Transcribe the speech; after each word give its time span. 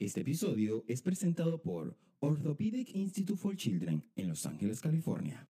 Este 0.00 0.22
episodio 0.22 0.82
es 0.88 1.02
presentado 1.02 1.60
por 1.60 1.94
Orthopedic 2.20 2.94
Institute 2.94 3.38
for 3.38 3.54
Children 3.54 4.02
en 4.16 4.28
Los 4.28 4.46
Ángeles, 4.46 4.80
California. 4.80 5.46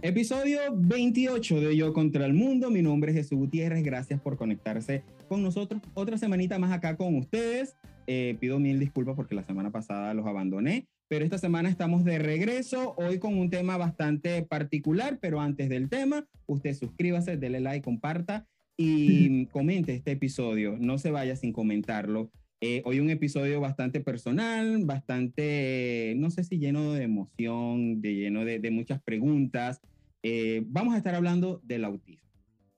Episodio 0.00 0.58
28 0.74 1.60
de 1.60 1.76
Yo 1.76 1.92
contra 1.92 2.24
el 2.24 2.32
Mundo. 2.32 2.70
Mi 2.70 2.80
nombre 2.80 3.10
es 3.10 3.18
Jesús 3.18 3.36
Gutiérrez. 3.36 3.84
Gracias 3.84 4.18
por 4.22 4.38
conectarse 4.38 5.04
con 5.28 5.42
nosotros. 5.42 5.82
Otra 5.92 6.16
semanita 6.16 6.58
más 6.58 6.72
acá 6.72 6.96
con 6.96 7.14
ustedes. 7.16 7.76
Eh, 8.06 8.38
pido 8.40 8.58
mil 8.58 8.78
disculpas 8.78 9.16
porque 9.16 9.34
la 9.34 9.44
semana 9.44 9.70
pasada 9.70 10.14
los 10.14 10.26
abandoné, 10.26 10.88
pero 11.08 11.26
esta 11.26 11.36
semana 11.36 11.68
estamos 11.68 12.06
de 12.06 12.18
regreso. 12.18 12.94
Hoy 12.96 13.18
con 13.18 13.36
un 13.36 13.50
tema 13.50 13.76
bastante 13.76 14.44
particular, 14.44 15.18
pero 15.20 15.42
antes 15.42 15.68
del 15.68 15.90
tema, 15.90 16.26
usted 16.46 16.72
suscríbase, 16.72 17.36
dele 17.36 17.60
like, 17.60 17.84
comparta 17.84 18.46
y 18.82 19.44
comente 19.46 19.94
este 19.94 20.12
episodio. 20.12 20.78
No 20.80 20.96
se 20.96 21.10
vaya 21.10 21.36
sin 21.36 21.52
comentarlo. 21.52 22.30
Eh, 22.62 22.80
hoy 22.86 22.98
un 23.00 23.10
episodio 23.10 23.60
bastante 23.60 24.00
personal, 24.00 24.86
bastante, 24.86 26.14
no 26.16 26.30
sé 26.30 26.44
si 26.44 26.58
lleno 26.58 26.94
de 26.94 27.02
emoción, 27.02 28.00
de 28.00 28.14
lleno 28.14 28.46
de, 28.46 28.58
de 28.58 28.70
muchas 28.70 29.02
preguntas. 29.02 29.82
Eh, 30.22 30.62
vamos 30.66 30.94
a 30.94 30.96
estar 30.96 31.14
hablando 31.14 31.60
del 31.62 31.84
autismo. 31.84 32.26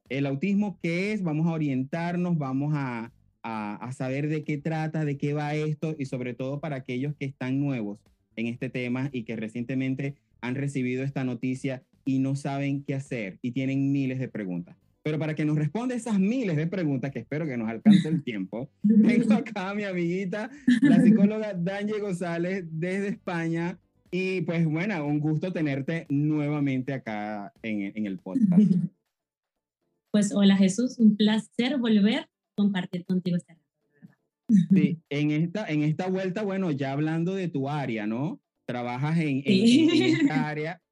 El 0.09 0.27
autismo, 0.27 0.77
¿qué 0.83 1.13
es? 1.13 1.23
Vamos 1.23 1.47
a 1.47 1.53
orientarnos, 1.53 2.37
vamos 2.37 2.73
a, 2.75 3.13
a, 3.45 3.77
a, 3.77 3.93
saber 3.93 4.29
de 4.29 4.43
qué 4.43 4.59
trata, 4.59 5.05
de 5.05 5.17
qué 5.17 5.35
va 5.35 5.55
esto 5.55 5.95
y 5.97 6.07
sobre 6.07 6.35
todo 6.35 6.59
para 6.59 6.77
aquellos 6.77 7.15
que 7.15 7.27
están 7.27 7.61
nuevos 7.61 8.01
en 8.35 8.49
este 8.49 8.71
tema 8.71 9.09
y 9.13 9.23
que 9.23 9.37
recientemente 9.37 10.17
han 10.41 10.57
recibido 10.57 11.05
esta 11.05 11.23
noticia 11.23 11.85
y 12.05 12.19
no 12.19 12.35
saben 12.35 12.83
qué 12.83 12.95
hacer 12.95 13.39
y 13.41 13.53
tienen 13.53 13.93
miles 13.93 14.19
de 14.19 14.27
preguntas. 14.27 14.82
Pero 15.03 15.19
para 15.19 15.35
que 15.35 15.45
nos 15.45 15.57
responda 15.57 15.95
esas 15.95 16.19
miles 16.19 16.57
de 16.57 16.67
preguntas, 16.67 17.11
que 17.11 17.19
espero 17.21 17.45
que 17.47 17.57
nos 17.57 17.69
alcance 17.69 18.09
el 18.09 18.23
tiempo, 18.23 18.71
tengo 18.83 19.35
acá 19.35 19.71
a 19.71 19.75
mi 19.75 19.85
amiguita, 19.85 20.51
la 20.81 21.01
psicóloga 21.01 21.55
Danje 21.55 21.99
González 21.99 22.65
desde 22.71 23.09
España. 23.09 23.79
Y 24.11 24.43
pues 24.43 24.65
bueno, 24.67 25.05
un 25.07 25.21
gusto 25.21 25.53
tenerte 25.53 26.07
nuevamente 26.11 26.93
acá 26.93 27.53
en, 27.63 27.93
en 27.97 28.07
el 28.07 28.19
podcast. 28.19 28.63
Pues 30.13 30.31
hola 30.35 30.59
Jesús, 30.59 30.99
un 30.99 31.17
placer 31.17 31.79
volver 31.79 32.19
a 32.19 32.31
compartir 32.55 33.07
contigo 33.07 33.39
rato. 33.49 33.63
Sí, 34.71 35.01
en 35.09 35.31
esta, 35.31 35.67
en 35.71 35.83
esta 35.83 36.07
vuelta, 36.07 36.43
bueno, 36.43 36.71
ya 36.71 36.93
hablando 36.93 37.35
de 37.35 37.49
tu 37.49 37.67
área, 37.67 38.07
¿no? 38.07 38.39
Trabajas 38.67 39.17
en, 39.19 39.43
sí. 39.43 39.89
en, 39.91 40.03
en 40.03 40.17
esta 40.17 40.49
área. 40.51 40.83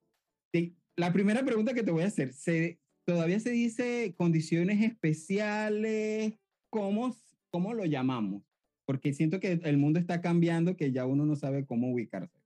Sí, 0.55 0.75
la 0.97 1.13
primera 1.13 1.45
pregunta 1.45 1.75
que 1.75 1.83
te 1.83 1.91
voy 1.91 2.05
a 2.05 2.07
hacer, 2.07 2.33
¿se, 2.33 2.79
todavía 3.07 3.41
se 3.41 3.51
dice 3.51 4.15
condiciones 4.17 4.83
especiales, 4.83 6.39
¿cómo, 6.71 7.17
¿cómo 7.51 7.75
lo 7.75 7.85
llamamos? 7.85 8.43
Porque 8.87 9.13
siento 9.13 9.41
que 9.41 9.61
el 9.65 9.79
mundo 9.79 9.99
está 9.99 10.21
cambiando, 10.21 10.77
que 10.77 10.93
ya 10.93 11.07
uno 11.07 11.27
no 11.27 11.37
sabe 11.37 11.67
cómo 11.67 11.93
ubicarse. 11.93 12.41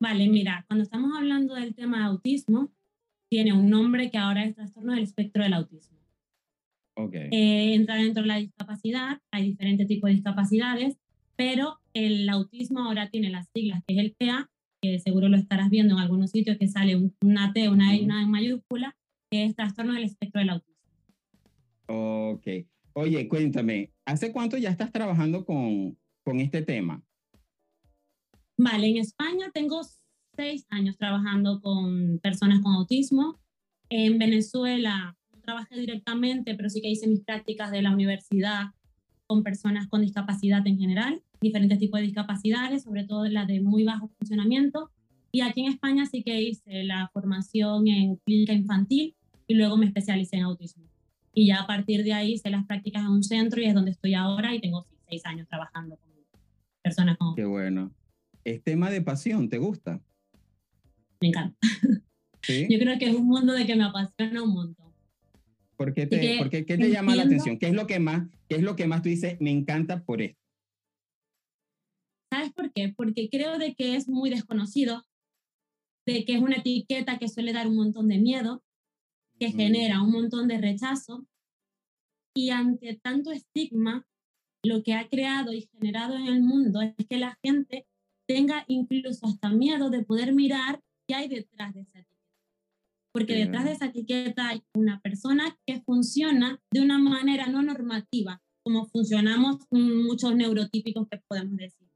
Vale, 0.00 0.28
mira, 0.28 0.64
cuando 0.66 0.82
estamos 0.82 1.12
hablando 1.16 1.54
del 1.54 1.74
tema 1.74 1.98
de 1.98 2.04
autismo, 2.04 2.72
tiene 3.30 3.52
un 3.52 3.68
nombre 3.68 4.10
que 4.10 4.18
ahora 4.18 4.44
es 4.44 4.54
trastorno 4.54 4.94
del 4.94 5.04
espectro 5.04 5.42
del 5.42 5.52
autismo. 5.52 5.98
Okay. 6.96 7.28
Eh, 7.30 7.74
entra 7.74 7.96
dentro 7.96 8.22
de 8.22 8.28
la 8.28 8.36
discapacidad, 8.36 9.20
hay 9.30 9.50
diferentes 9.50 9.86
tipos 9.86 10.08
de 10.08 10.14
discapacidades, 10.14 10.96
pero 11.36 11.78
el 11.94 12.28
autismo 12.28 12.80
ahora 12.80 13.10
tiene 13.10 13.30
las 13.30 13.48
siglas, 13.54 13.82
que 13.86 13.94
es 13.94 14.00
el 14.00 14.14
PA, 14.18 14.50
que 14.82 14.98
seguro 14.98 15.28
lo 15.28 15.36
estarás 15.36 15.70
viendo 15.70 15.94
en 15.94 16.00
algunos 16.00 16.30
sitios, 16.30 16.58
que 16.58 16.68
sale 16.68 16.96
una 17.22 17.52
T, 17.52 17.68
una 17.68 17.94
E, 17.94 18.02
una 18.02 18.22
en 18.22 18.30
mayúscula, 18.30 18.96
que 19.30 19.44
es 19.44 19.54
trastorno 19.54 19.94
del 19.94 20.04
espectro 20.04 20.40
del 20.40 20.50
autismo. 20.50 20.76
Ok. 21.86 22.46
Oye, 22.92 23.28
cuéntame, 23.28 23.92
¿hace 24.04 24.32
cuánto 24.32 24.58
ya 24.58 24.70
estás 24.70 24.90
trabajando 24.90 25.44
con, 25.44 25.96
con 26.24 26.40
este 26.40 26.62
tema? 26.62 27.02
Vale, 28.56 28.88
en 28.88 28.96
España 28.98 29.50
tengo 29.54 29.80
seis 30.36 30.66
años 30.70 30.96
trabajando 30.98 31.60
con 31.60 32.18
personas 32.18 32.60
con 32.60 32.74
autismo. 32.74 33.40
En 33.88 34.18
Venezuela 34.18 35.16
no 35.32 35.40
trabajé 35.40 35.78
directamente, 35.78 36.54
pero 36.54 36.68
sí 36.68 36.82
que 36.82 36.90
hice 36.90 37.06
mis 37.06 37.20
prácticas 37.20 37.70
de 37.70 37.82
la 37.82 37.92
universidad 37.92 38.66
con 39.26 39.44
personas 39.44 39.86
con 39.86 40.02
discapacidad 40.02 40.66
en 40.66 40.78
general, 40.78 41.22
diferentes 41.40 41.78
tipos 41.78 42.00
de 42.00 42.06
discapacidades, 42.06 42.82
sobre 42.82 43.04
todo 43.04 43.26
las 43.28 43.46
de 43.46 43.60
muy 43.60 43.84
bajo 43.84 44.08
funcionamiento. 44.18 44.90
Y 45.32 45.42
aquí 45.42 45.60
en 45.60 45.72
España 45.72 46.04
sí 46.06 46.24
que 46.24 46.42
hice 46.42 46.82
la 46.82 47.08
formación 47.12 47.86
en 47.86 48.16
clínica 48.16 48.52
infantil 48.52 49.14
y 49.50 49.54
luego 49.54 49.76
me 49.76 49.86
especialicé 49.86 50.36
en 50.36 50.44
autismo. 50.44 50.84
Y 51.34 51.48
ya 51.48 51.62
a 51.62 51.66
partir 51.66 52.04
de 52.04 52.12
ahí 52.12 52.34
hice 52.34 52.50
las 52.50 52.64
prácticas 52.66 53.02
en 53.02 53.08
un 53.08 53.24
centro 53.24 53.60
y 53.60 53.64
es 53.64 53.74
donde 53.74 53.90
estoy 53.90 54.14
ahora 54.14 54.54
y 54.54 54.60
tengo 54.60 54.86
seis 55.08 55.26
años 55.26 55.48
trabajando 55.48 55.96
con 55.96 56.08
personas 56.80 57.18
con 57.18 57.34
Qué 57.34 57.44
bueno. 57.44 57.92
¿Es 58.44 58.62
tema 58.62 58.90
de 58.90 59.02
pasión? 59.02 59.48
¿Te 59.48 59.58
gusta? 59.58 60.00
Me 61.20 61.28
encanta. 61.28 61.58
¿Sí? 62.42 62.68
Yo 62.70 62.78
creo 62.78 62.96
que 62.96 63.06
es 63.06 63.14
un 63.16 63.26
mundo 63.26 63.52
de 63.52 63.66
que 63.66 63.74
me 63.74 63.82
apasiona 63.82 64.40
un 64.40 64.54
montón. 64.54 64.92
¿Por 65.76 65.94
qué 65.94 66.06
te, 66.06 66.38
¿por 66.38 66.48
qué, 66.48 66.64
qué 66.64 66.78
te 66.78 66.88
llama 66.88 67.16
la 67.16 67.24
atención? 67.24 67.58
¿Qué 67.58 67.66
es, 67.66 67.74
lo 67.74 67.88
que 67.88 67.98
más, 67.98 68.28
¿Qué 68.48 68.54
es 68.54 68.62
lo 68.62 68.76
que 68.76 68.86
más 68.86 69.02
tú 69.02 69.08
dices, 69.08 69.36
me 69.40 69.50
encanta 69.50 70.04
por 70.04 70.22
esto? 70.22 70.40
¿Sabes 72.32 72.52
por 72.52 72.72
qué? 72.72 72.94
Porque 72.96 73.28
creo 73.28 73.58
de 73.58 73.74
que 73.74 73.96
es 73.96 74.08
muy 74.08 74.30
desconocido, 74.30 75.04
de 76.06 76.24
que 76.24 76.34
es 76.34 76.40
una 76.40 76.58
etiqueta 76.58 77.18
que 77.18 77.28
suele 77.28 77.52
dar 77.52 77.66
un 77.66 77.74
montón 77.74 78.06
de 78.06 78.18
miedo, 78.18 78.62
que 79.40 79.50
genera 79.52 80.02
un 80.02 80.12
montón 80.12 80.48
de 80.48 80.58
rechazo 80.58 81.26
y 82.36 82.50
ante 82.50 83.00
tanto 83.02 83.32
estigma, 83.32 84.06
lo 84.62 84.82
que 84.82 84.92
ha 84.92 85.08
creado 85.08 85.54
y 85.54 85.62
generado 85.72 86.14
en 86.14 86.26
el 86.26 86.42
mundo 86.42 86.82
es 86.82 86.94
que 87.08 87.16
la 87.16 87.38
gente 87.42 87.86
tenga 88.28 88.64
incluso 88.68 89.26
hasta 89.26 89.48
miedo 89.48 89.88
de 89.88 90.04
poder 90.04 90.34
mirar 90.34 90.82
qué 91.08 91.14
hay 91.14 91.28
detrás 91.28 91.72
de 91.72 91.80
esa 91.80 92.00
etiqueta. 92.00 92.20
Porque 93.12 93.34
detrás 93.34 93.64
de 93.64 93.72
esa 93.72 93.86
etiqueta 93.86 94.48
hay 94.48 94.62
una 94.74 95.00
persona 95.00 95.56
que 95.66 95.80
funciona 95.80 96.60
de 96.70 96.82
una 96.82 96.98
manera 96.98 97.46
no 97.46 97.62
normativa, 97.62 98.42
como 98.62 98.86
funcionamos 98.86 99.56
muchos 99.70 100.36
neurotípicos 100.36 101.08
que 101.08 101.18
podemos 101.26 101.56
decir, 101.56 101.88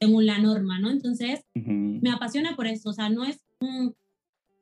según 0.00 0.24
la 0.24 0.38
norma, 0.38 0.78
¿no? 0.78 0.88
Entonces, 0.88 1.40
uh 1.56 1.60
-huh. 1.60 2.00
me 2.00 2.12
apasiona 2.12 2.54
por 2.54 2.68
eso, 2.68 2.90
o 2.90 2.92
sea, 2.92 3.10
no 3.10 3.24
es 3.24 3.42
un 3.60 3.94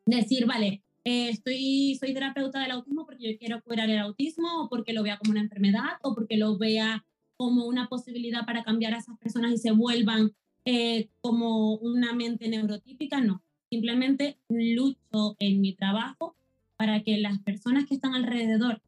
decir, 0.06 0.46
vale, 0.46 0.82
eh, 1.04 1.30
estoy, 1.30 1.96
soy 1.98 2.12
terapeuta 2.12 2.60
del 2.60 2.72
autismo 2.72 3.06
porque 3.06 3.32
yo 3.32 3.38
quiero 3.38 3.62
curar 3.62 3.88
el 3.88 3.98
autismo 3.98 4.62
o 4.62 4.68
porque 4.68 4.92
lo 4.92 5.02
vea 5.02 5.18
como 5.18 5.32
una 5.32 5.40
enfermedad 5.40 5.98
o 6.02 6.14
porque 6.14 6.36
lo 6.36 6.58
vea 6.58 7.04
como 7.36 7.66
una 7.66 7.88
posibilidad 7.88 8.44
para 8.44 8.62
cambiar 8.64 8.92
a 8.92 8.98
esas 8.98 9.18
personas 9.18 9.52
y 9.52 9.58
se 9.58 9.70
vuelvan 9.70 10.32
eh, 10.66 11.08
como 11.22 11.76
una 11.76 12.12
mente 12.12 12.48
neurotípica, 12.48 13.20
no. 13.20 13.42
Simplemente 13.70 14.36
lucho 14.48 15.36
en 15.38 15.60
mi 15.60 15.74
trabajo 15.74 16.36
para 16.76 17.02
que 17.02 17.16
las 17.18 17.38
personas 17.38 17.86
que 17.86 17.94
están 17.94 18.14
alrededor 18.14 18.82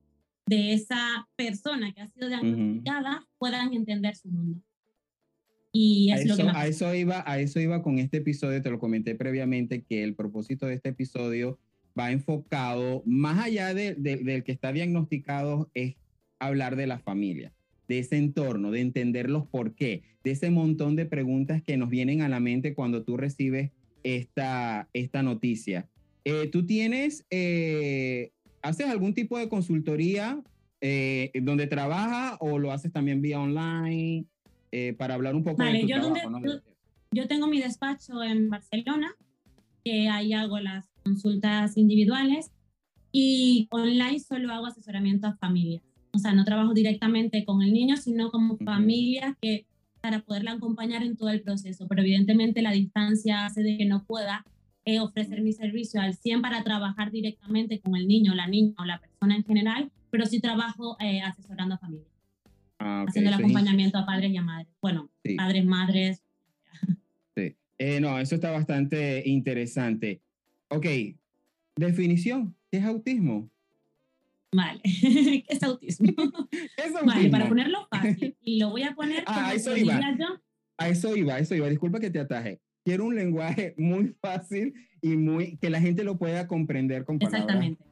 de 0.47 0.75
esa 0.75 1.29
persona 1.37 1.93
que 1.93 2.03
ha 2.03 2.09
sido 2.09 2.29
diagnosticada 2.29 3.11
uh 3.11 3.21
-huh. 3.21 3.27
puedan 3.39 3.73
entender 3.73 4.17
su 4.17 4.29
mundo. 4.29 4.61
Y 5.73 6.11
es 6.11 6.21
a, 6.21 6.23
eso, 6.25 6.29
lo 6.29 6.53
que 6.53 6.59
a 6.59 6.67
eso 6.67 6.95
iba, 6.95 7.25
a 7.27 7.39
eso 7.39 7.59
iba 7.59 7.83
con 7.83 7.99
este 7.99 8.19
episodio, 8.19 8.61
te 8.61 8.71
lo 8.71 8.79
comenté 8.79 9.15
previamente, 9.15 9.83
que 9.83 10.03
el 10.05 10.15
propósito 10.15 10.67
de 10.67 10.75
este 10.75 10.91
episodio 10.91 11.59
va 11.99 12.13
enfocado, 12.13 13.03
más 13.07 13.45
allá 13.45 13.75
de, 13.75 13.95
de, 13.95 14.17
del 14.17 14.45
que 14.45 14.53
está 14.53 14.73
diagnosticado, 14.73 15.71
es 15.75 15.97
hablar 16.39 16.77
de 16.77 16.87
la 16.87 16.99
familia, 16.99 17.53
de 17.89 18.01
ese 18.01 18.17
entorno, 18.17 18.71
de 18.71 18.81
entender 18.81 19.31
los 19.31 19.47
por 19.47 19.75
qué, 19.75 20.03
de 20.25 20.33
ese 20.33 20.51
montón 20.51 20.97
de 20.97 21.07
preguntas 21.07 21.63
que 21.63 21.77
nos 21.77 21.89
vienen 21.89 22.23
a 22.23 22.29
la 22.29 22.41
mente 22.41 22.75
cuando 22.75 23.05
tú 23.05 23.17
recibes 23.17 23.71
esta, 24.03 24.89
esta 24.93 25.23
noticia. 25.23 25.89
Eh, 26.25 26.49
¿Tú 26.49 26.67
tienes, 26.67 27.27
eh, 27.31 28.33
haces 28.63 28.87
algún 28.87 29.15
tipo 29.15 29.39
de 29.39 29.49
consultoría 29.49 30.41
eh, 30.81 31.31
donde 31.43 31.67
trabajas 31.67 32.37
o 32.41 32.59
lo 32.59 32.73
haces 32.73 32.93
también 32.93 33.23
vía 33.23 33.41
online 33.41 34.27
eh, 34.71 34.95
para 34.95 35.15
hablar 35.15 35.35
un 35.35 35.45
poco 35.45 35.59
vale, 35.59 35.79
de 35.79 35.81
tu 35.83 35.89
yo 35.89 36.01
trabajo? 36.01 36.31
Donde, 36.31 36.49
¿no? 36.49 36.55
yo, 36.55 36.61
yo 37.13 37.29
tengo 37.29 37.47
mi 37.47 37.61
despacho 37.61 38.23
en 38.23 38.51
Barcelona, 38.51 39.15
que 39.85 40.09
ahí 40.09 40.33
hago 40.33 40.59
las 40.61 40.92
consultas 41.03 41.77
individuales 41.77 42.51
y 43.11 43.69
online 43.71 44.19
solo 44.21 44.53
hago 44.53 44.67
asesoramiento 44.67 45.27
a 45.27 45.37
familias. 45.37 45.83
O 46.13 46.19
sea, 46.19 46.33
no 46.33 46.45
trabajo 46.45 46.75
directamente 46.75 47.45
con 47.45 47.63
el 47.63 47.73
niño, 47.73 47.97
sino 47.97 48.31
como 48.31 48.57
familias 48.59 49.37
que 49.41 49.67
para 50.01 50.21
poderla 50.21 50.53
acompañar 50.53 51.03
en 51.03 51.17
todo 51.17 51.31
el 51.31 51.43
proceso. 51.43 51.87
Pero 51.89 52.03
evidentemente 52.03 52.61
la 52.63 52.73
distancia 52.73 53.47
hace 53.47 53.63
de 53.63 53.77
que 53.79 53.85
no 53.87 54.05
pueda 54.05 54.45
eh, 54.85 54.99
ofrecer 55.01 55.43
mi 55.43 55.53
servicio 55.53 56.01
al 56.01 56.15
100 56.15 56.43
para 56.43 56.65
trabajar 56.65 57.13
directamente 57.13 57.81
con 57.81 57.95
el 57.97 58.09
niño, 58.09 58.35
la 58.35 58.49
niña 58.49 58.75
o 58.79 58.85
la 58.85 58.99
persona 58.99 59.37
en 59.37 59.45
general, 59.45 59.91
pero 60.11 60.27
sí 60.27 60.41
trabajo 60.41 60.97
eh, 61.01 61.21
asesorando 61.23 61.77
a 61.77 61.79
familias. 61.79 62.09
Ah, 62.79 63.03
okay. 63.03 63.11
Haciendo 63.11 63.31
el 63.31 63.37
Sí. 63.37 63.43
acompañamiento 63.43 63.99
a 63.99 64.05
padres 64.07 64.33
y 64.33 64.37
a 64.37 64.43
madres. 64.43 64.75
Bueno, 64.83 65.09
Sí. 65.25 65.37
padres, 65.37 65.65
madres. 65.65 66.23
Sí. 67.37 67.55
Eh, 67.79 68.01
no, 68.01 68.19
eso 68.19 68.35
está 68.35 68.51
bastante 68.51 69.23
interesante. 69.27 70.21
Ok, 70.75 70.87
definición, 71.77 72.57
¿qué 72.71 72.79
es 72.79 72.85
autismo? 72.85 73.51
Vale, 74.55 74.81
¿qué 74.85 75.45
es 75.49 75.63
autismo? 75.63 76.13
Es 76.77 76.93
Vale, 77.05 77.29
para 77.29 77.47
ponerlo 77.49 77.87
fácil, 77.91 78.37
y 78.41 78.59
lo 78.59 78.71
voy 78.71 78.83
a 78.85 78.95
poner 78.95 79.23
Ah, 79.27 79.35
como 79.43 79.53
eso 79.53 79.77
iba. 79.77 80.01
yo. 80.19 80.27
A 80.79 80.89
eso 80.89 81.15
iba, 81.15 81.35
a 81.35 81.39
eso 81.41 81.55
iba. 81.55 81.69
Disculpa 81.69 82.01
que 82.01 82.11
te 82.11 82.19
ataje. 82.21 82.61
Quiero 82.85 83.05
un 83.05 83.15
lenguaje 83.15 83.75
muy 83.77 84.17
fácil 84.21 84.73
y 85.03 85.17
muy 85.17 85.59
que 85.59 85.69
la 85.71 85.81
gente 85.81 86.05
lo 86.05 86.19
pueda 86.19 86.49
comprender 86.49 87.05
con 87.05 87.19
palabras. 87.19 87.43
Exactamente. 87.43 87.85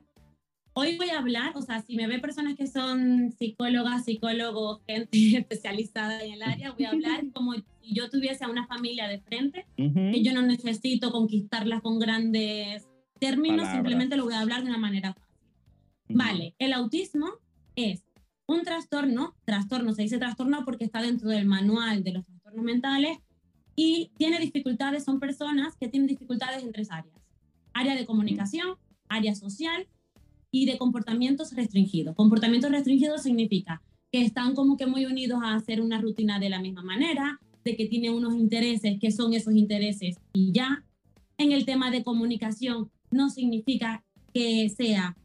Hoy 0.73 0.97
voy 0.97 1.11
a 1.11 1.19
hablar, 1.19 1.53
o 1.57 1.63
sea, 1.63 1.83
si 1.83 1.97
me 1.97 2.07
ve 2.07 2.21
personas 2.21 2.55
que 2.55 2.67
son 2.67 3.33
psicólogas, 3.33 4.05
psicólogos, 4.05 4.81
gente 4.87 5.11
especializada 5.37 6.23
en 6.23 6.35
el 6.35 6.43
área, 6.43 6.73
voy 6.73 6.85
a 6.85 6.91
hablar 6.91 7.25
como 7.35 7.55
si 7.55 7.95
yo 7.95 8.09
tuviese 8.09 8.45
a 8.45 8.49
una 8.49 8.67
familia 8.67 9.09
de 9.09 9.21
frente, 9.21 9.67
Ujú. 9.77 10.13
que 10.13 10.23
yo 10.23 10.33
no 10.33 10.43
necesito 10.43 11.11
conquistarlas 11.11 11.83
con 11.83 11.99
grandes 11.99 12.87
términos, 13.19 13.59
Palabras. 13.67 13.75
simplemente 13.75 14.17
lo 14.17 14.25
voy 14.25 14.35
a 14.35 14.41
hablar 14.41 14.63
de 14.63 14.69
una 14.69 14.79
manera 14.79 15.13
fácil. 15.13 15.37
Ujú. 16.09 16.19
Vale, 16.19 16.55
el 16.59 16.73
autismo 16.73 17.27
es 17.75 18.05
un 18.47 18.63
trastorno, 18.63 19.35
trastorno 19.45 19.93
se 19.93 20.03
dice 20.03 20.19
trastorno 20.19 20.65
porque 20.65 20.85
está 20.85 21.03
dentro 21.03 21.29
del 21.31 21.47
manual 21.47 22.03
de 22.03 22.13
los 22.13 22.25
trastornos 22.25 22.65
mentales 22.65 23.19
y 23.77 24.11
tiene 24.17 24.39
dificultades, 24.39 25.05
son 25.05 25.21
personas 25.21 25.77
que 25.77 25.89
tienen 25.89 26.09
dificultades 26.09 26.63
en 26.63 26.73
tres 26.73 26.91
áreas. 26.91 27.15
Área 27.73 27.95
de 27.95 28.07
comunicación, 28.07 28.77
área 29.09 29.35
social 29.35 29.87
y 30.50 30.67
de 30.67 30.79
comportamientos 30.79 31.52
restringidos. 31.52 32.14
Comportamientos 32.17 32.70
restringidos 32.70 33.23
significa 33.23 33.82
que 34.11 34.23
están 34.23 34.55
como 34.55 34.76
que 34.76 34.87
muy 34.87 35.06
unidos 35.06 35.41
a 35.43 35.55
hacer 35.55 35.81
una 35.81 36.00
rutina 36.00 36.38
de 36.38 36.50
la 36.50 36.61
misma 36.61 36.82
manera, 36.82 37.38
de 37.64 37.76
que 37.76 37.87
tienen 37.87 38.14
unos 38.14 38.35
intereses 38.35 38.99
que 39.00 39.12
son 39.12 39.35
esos 39.35 39.55
intereses 39.55 40.17
y 40.32 40.52
ya. 40.52 40.85
En 41.38 41.52
el 41.52 41.64
tema 41.64 41.91
de 41.91 42.02
comunicación 42.02 42.91
no 43.11 43.31
significa 43.31 44.05
que 44.35 44.69
sea 44.69 45.17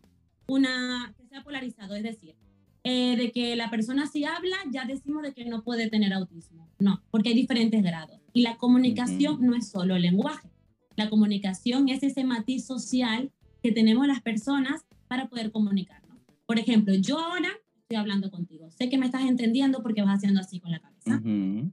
una 0.48 1.14
que 1.18 1.28
sea 1.28 1.44
polarizado, 1.44 1.96
es 1.96 2.04
decir, 2.04 2.36
eh, 2.84 3.16
de 3.18 3.32
que 3.32 3.56
la 3.56 3.70
persona 3.70 4.06
si 4.08 4.24
habla 4.26 4.58
ya 4.72 4.86
decimos 4.86 5.24
de 5.24 5.34
que 5.34 5.46
no 5.46 5.64
puede 5.64 5.90
tener 5.90 6.14
autismo. 6.14 6.70
No, 6.80 7.02
porque 7.12 7.30
hay 7.30 7.36
diferentes 7.36 7.82
grados. 7.82 8.20
Y 8.32 8.44
la 8.44 8.58
comunicación 8.58 9.42
no 9.42 9.56
es 9.56 9.70
solo 9.70 9.96
el 9.96 10.04
lenguaje. 10.04 10.50
La 10.96 11.10
comunicación 11.10 11.90
es 11.90 12.04
ese 12.04 12.24
matiz 12.24 12.66
social 12.66 13.32
que 13.64 13.72
tenemos 13.72 14.08
las 14.08 14.22
personas 14.22 14.86
para 15.08 15.28
poder 15.28 15.52
comunicarnos. 15.52 16.20
Por 16.46 16.60
ejemplo, 16.60 16.94
yo 16.96 17.20
ahora 17.20 17.50
estoy 17.76 17.98
hablando 17.98 18.32
contigo. 18.32 18.70
Sé 18.72 18.90
que 18.90 18.98
me 18.98 19.06
estás 19.06 19.24
entendiendo 19.24 19.82
porque 19.84 20.02
vas 20.02 20.18
haciendo 20.18 20.40
así 20.40 20.60
con 20.60 20.72
la 20.72 20.80
cabeza. 20.80 21.18
Ujú. 21.18 21.72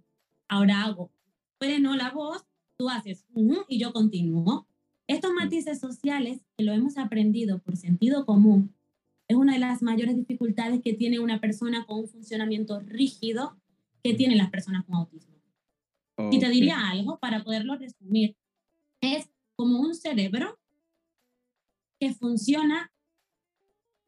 Ahora 0.49 0.83
hago 0.85 1.11
freno 1.59 1.97
la 1.97 2.11
voz, 2.11 2.45
tú 2.77 2.89
haces 2.91 3.25
ujú, 3.33 3.65
y 3.69 3.79
yo 3.79 3.93
continúo. 3.93 4.67
Estos 5.07 5.33
matices 5.33 5.81
sociales 5.81 6.41
que 6.57 6.65
lo 6.65 6.73
hemos 6.73 6.99
aprendido 6.99 7.59
por 7.59 7.77
sentido 7.77 8.25
común 8.25 8.75
es 9.29 9.37
una 9.37 9.55
de 9.55 9.59
las 9.59 9.83
mayores 9.83 10.17
dificultades 10.17 10.81
que 10.83 10.93
tiene 10.93 11.19
una 11.19 11.41
persona 11.41 11.87
con 11.87 12.01
un 12.01 12.09
funcionamiento 12.09 12.81
rígido 12.81 13.57
que 14.03 14.15
tienen 14.15 14.39
las 14.39 14.51
personas 14.51 14.85
con 14.85 14.97
autismo. 14.97 15.33
Y 16.31 16.39
te 16.39 16.49
diría 16.51 16.91
algo 16.91 17.19
para 17.19 17.43
poderlo 17.43 17.77
resumir. 17.77 18.37
Es 19.01 19.29
como 19.57 19.81
un 19.81 19.95
cerebro 19.95 20.59
que 21.99 22.13
funciona 22.13 22.92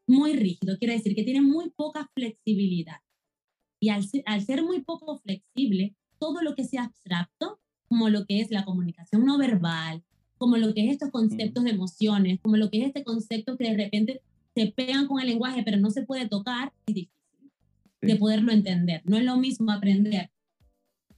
muy 0.07 0.35
rígido, 0.35 0.79
quiere 0.79 0.95
decir 0.95 1.15
que 1.15 1.25
tiene 1.25 1.41
muy 1.43 1.71
poca 1.71 2.11
flexibilidad. 2.15 2.99
Y 3.81 3.89
al 3.91 4.07
ser, 4.07 4.23
al 4.27 4.43
ser 4.45 4.63
muy 4.63 4.83
poco 4.83 5.19
flexible, 5.19 5.95
todo 6.19 6.43
lo 6.43 6.55
que 6.55 6.65
sea 6.65 6.85
abstracto, 6.85 7.61
como 7.89 8.09
lo 8.09 8.25
que 8.27 8.41
es 8.41 8.51
la 8.51 8.65
comunicación 8.65 9.25
no 9.25 9.39
verbal, 9.39 10.03
como 10.39 10.57
lo 10.57 10.75
que 10.75 10.87
es 10.87 10.93
estos 10.93 11.11
conceptos 11.11 11.65
de 11.65 11.71
emociones, 11.71 12.41
como 12.41 12.57
lo 12.57 12.71
que 12.71 12.81
es 12.81 12.87
este 12.89 13.05
concepto 13.05 13.57
que 13.57 13.71
de 13.71 13.77
repente 13.77 14.23
se 14.55 14.67
pegan 14.73 15.07
con 15.07 15.21
el 15.21 15.27
lenguaje 15.29 15.63
pero 15.65 15.77
no 15.79 15.91
se 15.91 16.03
puede 16.03 16.29
tocar, 16.29 16.73
es 16.87 16.95
difícil 16.95 17.51
de 18.01 18.13
Sí. 18.13 18.19
poderlo 18.19 18.53
entender. 18.53 19.03
No 19.05 19.17
es 19.17 19.25
lo 19.25 19.37
mismo 19.37 19.71
aprender 19.73 20.31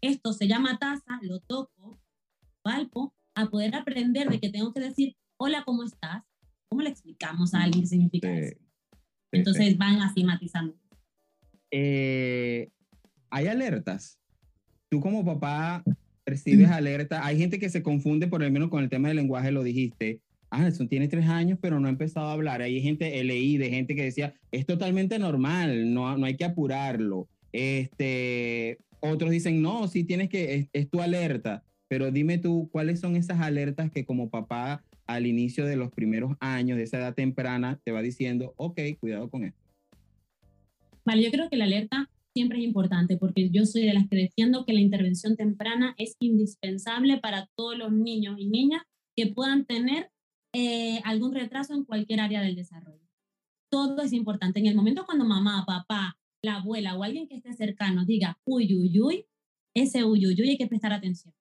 esto 0.02 0.32
se 0.32 0.46
llama 0.46 0.78
taza, 0.78 1.18
lo 1.22 1.40
toco, 1.40 1.98
palpo, 2.62 3.14
a 3.34 3.46
poder 3.46 3.74
aprender 3.74 4.28
de 4.28 4.38
que 4.40 4.50
tengo 4.50 4.72
que 4.72 4.80
decir, 4.80 5.16
hola, 5.36 5.64
¿cómo 5.64 5.82
estás? 5.84 6.22
¿Cómo 6.68 6.82
le 6.82 6.90
explicamos 6.90 7.54
a 7.54 7.62
alguien 7.62 7.82
qué 7.82 7.88
significa 7.88 8.28
Sí. 8.28 8.40
eso? 8.44 8.65
Sí, 9.36 9.38
Entonces 9.38 9.66
sí. 9.68 9.74
van 9.74 10.00
así 10.00 10.24
matizando. 10.24 10.74
Eh, 11.70 12.68
hay 13.30 13.46
alertas. 13.46 14.18
Tú 14.88 15.00
como 15.00 15.24
papá 15.24 15.82
recibes 16.24 16.70
alerta. 16.70 17.24
Hay 17.24 17.38
gente 17.38 17.58
que 17.58 17.68
se 17.68 17.82
confunde, 17.82 18.26
por 18.26 18.42
lo 18.42 18.50
menos 18.50 18.68
con 18.68 18.82
el 18.82 18.90
tema 18.90 19.08
del 19.08 19.18
lenguaje, 19.18 19.52
lo 19.52 19.62
dijiste. 19.62 20.20
Ah, 20.50 20.66
eso 20.66 20.86
tiene 20.86 21.08
tres 21.08 21.26
años, 21.26 21.58
pero 21.60 21.80
no 21.80 21.86
ha 21.86 21.90
empezado 21.90 22.28
a 22.28 22.32
hablar. 22.32 22.62
Hay 22.62 22.80
gente, 22.80 23.22
leí 23.24 23.56
de 23.56 23.70
gente 23.70 23.94
que 23.94 24.04
decía, 24.04 24.34
es 24.52 24.64
totalmente 24.64 25.18
normal, 25.18 25.92
no, 25.92 26.16
no 26.16 26.26
hay 26.26 26.36
que 26.36 26.44
apurarlo. 26.44 27.28
Este, 27.52 28.78
otros 29.00 29.30
dicen, 29.30 29.60
no, 29.60 29.88
sí 29.88 30.04
tienes 30.04 30.28
que, 30.28 30.54
es, 30.54 30.68
es 30.72 30.88
tu 30.88 31.00
alerta. 31.00 31.64
Pero 31.88 32.10
dime 32.10 32.38
tú, 32.38 32.68
¿cuáles 32.72 33.00
son 33.00 33.16
esas 33.16 33.40
alertas 33.40 33.90
que 33.90 34.04
como 34.04 34.30
papá 34.30 34.84
al 35.06 35.26
inicio 35.26 35.64
de 35.66 35.76
los 35.76 35.92
primeros 35.92 36.36
años, 36.40 36.76
de 36.76 36.84
esa 36.84 36.98
edad 36.98 37.14
temprana, 37.14 37.80
te 37.84 37.92
va 37.92 38.02
diciendo, 38.02 38.54
ok, 38.56 38.80
cuidado 38.98 39.30
con 39.30 39.44
esto? 39.44 39.60
Vale, 41.04 41.22
yo 41.22 41.30
creo 41.30 41.48
que 41.48 41.56
la 41.56 41.64
alerta 41.64 42.10
siempre 42.34 42.58
es 42.58 42.64
importante 42.64 43.16
porque 43.16 43.48
yo 43.50 43.64
soy 43.64 43.86
de 43.86 43.94
las 43.94 44.08
que 44.08 44.16
defiendo 44.16 44.66
que 44.66 44.74
la 44.74 44.80
intervención 44.80 45.36
temprana 45.36 45.94
es 45.96 46.16
indispensable 46.18 47.18
para 47.18 47.48
todos 47.54 47.78
los 47.78 47.92
niños 47.92 48.36
y 48.38 48.46
niñas 48.46 48.82
que 49.16 49.28
puedan 49.28 49.64
tener 49.64 50.10
eh, 50.52 51.00
algún 51.04 51.32
retraso 51.32 51.74
en 51.74 51.84
cualquier 51.84 52.20
área 52.20 52.42
del 52.42 52.56
desarrollo. 52.56 53.08
Todo 53.70 54.02
es 54.02 54.12
importante. 54.12 54.60
En 54.60 54.66
el 54.66 54.74
momento 54.74 55.06
cuando 55.06 55.24
mamá, 55.24 55.64
papá, 55.66 56.18
la 56.42 56.56
abuela 56.56 56.96
o 56.96 57.02
alguien 57.02 57.28
que 57.28 57.36
esté 57.36 57.54
cercano 57.54 58.04
diga 58.04 58.38
uy, 58.44 58.74
uy, 58.74 59.00
uy, 59.00 59.26
ese 59.74 60.04
uy, 60.04 60.26
uy, 60.26 60.34
uy 60.40 60.50
hay 60.50 60.58
que 60.58 60.66
prestar 60.66 60.92
atención. 60.92 61.34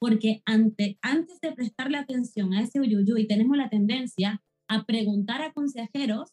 Porque 0.00 0.42
ante, 0.46 0.98
antes 1.02 1.40
de 1.40 1.52
prestarle 1.52 1.98
atención 1.98 2.54
a 2.54 2.62
ese 2.62 2.80
uy, 2.80 2.96
uy, 2.96 3.12
uy, 3.12 3.26
tenemos 3.28 3.56
la 3.56 3.68
tendencia 3.68 4.42
a 4.66 4.84
preguntar 4.84 5.42
a 5.42 5.52
consejeros 5.52 6.32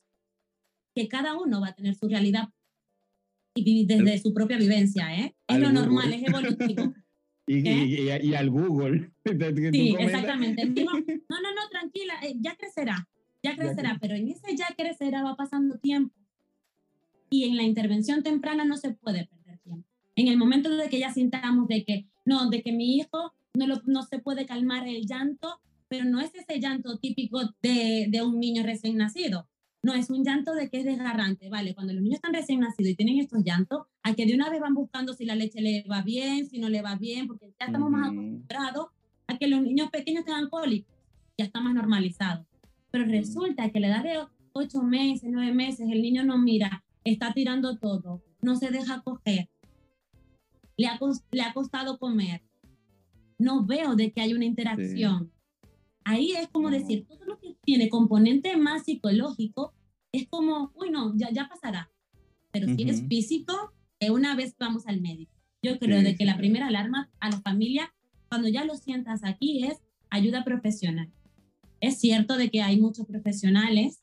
que 0.95 1.07
cada 1.07 1.37
uno 1.37 1.61
va 1.61 1.67
a 1.69 1.75
tener 1.75 1.93
su 1.93 2.07
realidad 2.07 2.49
y 3.53 3.85
desde 3.85 4.19
su 4.19 4.33
propia 4.33 4.57
vivencia, 4.57 5.13
¿eh? 5.15 5.35
Es 5.47 5.59
lo 5.59 5.67
Google. 5.67 5.81
normal, 5.81 6.13
es 6.13 6.23
evolutivo. 6.27 6.93
Y, 7.49 7.63
¿Qué? 7.63 7.71
y, 7.71 8.27
y- 8.27 8.35
al 8.35 8.49
Google. 8.49 9.09
Sí, 9.71 9.95
exactamente. 9.97 10.65
Digo, 10.69 10.91
no, 10.91 11.41
no, 11.41 11.53
no, 11.55 11.69
tranquila, 11.71 12.15
eh, 12.21 12.35
ya 12.41 12.57
crecerá, 12.57 13.07
ya 13.41 13.55
crecerá, 13.55 13.97
pero 14.01 14.15
en 14.15 14.27
ese 14.27 14.53
ya 14.57 14.67
crecerá 14.77 15.23
va 15.23 15.37
pasando 15.37 15.77
tiempo. 15.79 16.13
Y 17.29 17.45
en 17.45 17.55
la 17.55 17.63
intervención 17.63 18.21
temprana 18.21 18.65
no 18.65 18.75
se 18.75 18.91
puede 18.95 19.27
perder 19.27 19.59
tiempo. 19.59 19.87
En 20.17 20.27
el 20.27 20.35
momento 20.37 20.75
de 20.75 20.89
que 20.89 20.99
ya 20.99 21.13
sintamos 21.13 21.69
de 21.69 21.85
que, 21.85 22.09
no, 22.25 22.49
de 22.49 22.61
que 22.61 22.73
mi 22.73 22.97
hijo 22.97 23.33
no, 23.57 23.67
lo- 23.67 23.81
no 23.85 24.03
se 24.03 24.19
puede 24.19 24.45
calmar 24.45 24.87
el 24.87 25.05
llanto, 25.05 25.59
pero 25.89 26.05
no 26.05 26.19
es 26.19 26.33
ese 26.35 26.59
llanto 26.59 26.97
típico 26.97 27.39
de, 27.61 28.07
de 28.09 28.21
un 28.21 28.39
niño 28.39 28.63
recién 28.63 28.97
nacido. 28.97 29.47
No, 29.83 29.93
es 29.93 30.09
un 30.09 30.23
llanto 30.23 30.53
de 30.53 30.69
que 30.69 30.79
es 30.79 30.85
desgarrante, 30.85 31.49
¿vale? 31.49 31.73
Cuando 31.75 31.93
los 31.93 32.01
niños 32.01 32.15
están 32.17 32.33
recién 32.33 32.59
nacidos 32.59 32.91
y 32.91 32.95
tienen 32.95 33.19
estos 33.19 33.43
llantos, 33.43 33.85
a 34.03 34.13
que 34.15 34.25
de 34.25 34.33
una 34.35 34.49
vez 34.49 34.59
van 34.59 34.73
buscando 34.73 35.13
si 35.13 35.23
la 35.25 35.35
leche 35.35 35.61
le 35.61 35.83
va 35.89 36.01
bien, 36.01 36.45
si 36.47 36.59
no 36.59 36.67
le 36.67 36.81
va 36.81 36.95
bien, 36.95 37.27
porque 37.27 37.53
ya 37.59 37.67
estamos 37.67 37.89
más 37.89 38.09
acostumbrados 38.09 38.87
a 39.27 39.37
que 39.37 39.47
los 39.47 39.61
niños 39.61 39.89
pequeños 39.91 40.25
tengan 40.25 40.49
cólicos, 40.49 40.93
ya 41.37 41.45
está 41.45 41.61
más 41.61 41.73
normalizado. 41.73 42.45
Pero 42.91 43.05
resulta 43.05 43.69
que 43.69 43.77
a 43.77 43.81
la 43.81 43.87
edad 43.87 44.03
de 44.03 44.19
8 44.53 44.81
meses, 44.81 45.29
9 45.31 45.53
meses, 45.53 45.87
el 45.89 46.01
niño 46.01 46.23
no 46.25 46.37
mira, 46.37 46.83
está 47.05 47.31
tirando 47.33 47.77
todo, 47.77 48.23
no 48.41 48.55
se 48.55 48.71
deja 48.71 49.01
coger, 49.03 49.47
le 50.75 50.87
ha, 50.87 50.99
le 51.31 51.41
ha 51.43 51.53
costado 51.53 51.97
comer, 51.97 52.41
no 53.37 53.65
veo 53.65 53.95
de 53.95 54.11
que 54.11 54.21
hay 54.21 54.33
una 54.33 54.45
interacción. 54.45 55.31
Ahí 56.03 56.31
es 56.31 56.47
como 56.49 56.69
No. 56.69 56.77
decir, 56.77 57.05
todo 57.07 57.23
lo 57.25 57.39
que 57.39 57.55
tiene 57.63 57.89
componente 57.89 58.55
más 58.57 58.83
psicológico 58.85 59.73
es 60.11 60.27
como, 60.27 60.71
uy, 60.75 60.89
no, 60.89 61.13
ya, 61.17 61.29
ya 61.31 61.47
pasará. 61.49 61.91
Pero 62.51 62.67
si 62.75 62.89
es 62.89 63.03
físico, 63.07 63.73
de 63.99 64.09
una 64.11 64.35
vez 64.35 64.55
vamos 64.57 64.87
al 64.87 65.01
médico. 65.01 65.33
Yo 65.61 65.77
creo 65.79 65.99
Sí, 65.99 66.05
de 66.05 66.11
que 66.11 66.17
sí, 66.19 66.25
la 66.25 66.37
primera 66.37 66.67
alarma 66.67 67.11
a 67.19 67.29
la 67.29 67.41
familia, 67.41 67.93
cuando 68.29 68.47
ya 68.47 68.63
lo 68.63 68.75
sientas 68.75 69.21
aquí, 69.23 69.65
es 69.65 69.77
ayuda 70.09 70.43
profesional. 70.43 71.11
Es 71.81 71.99
cierto 71.99 72.37
de 72.37 72.49
que 72.49 72.61
hay 72.61 72.79
muchos 72.79 73.05
profesionales, 73.05 74.01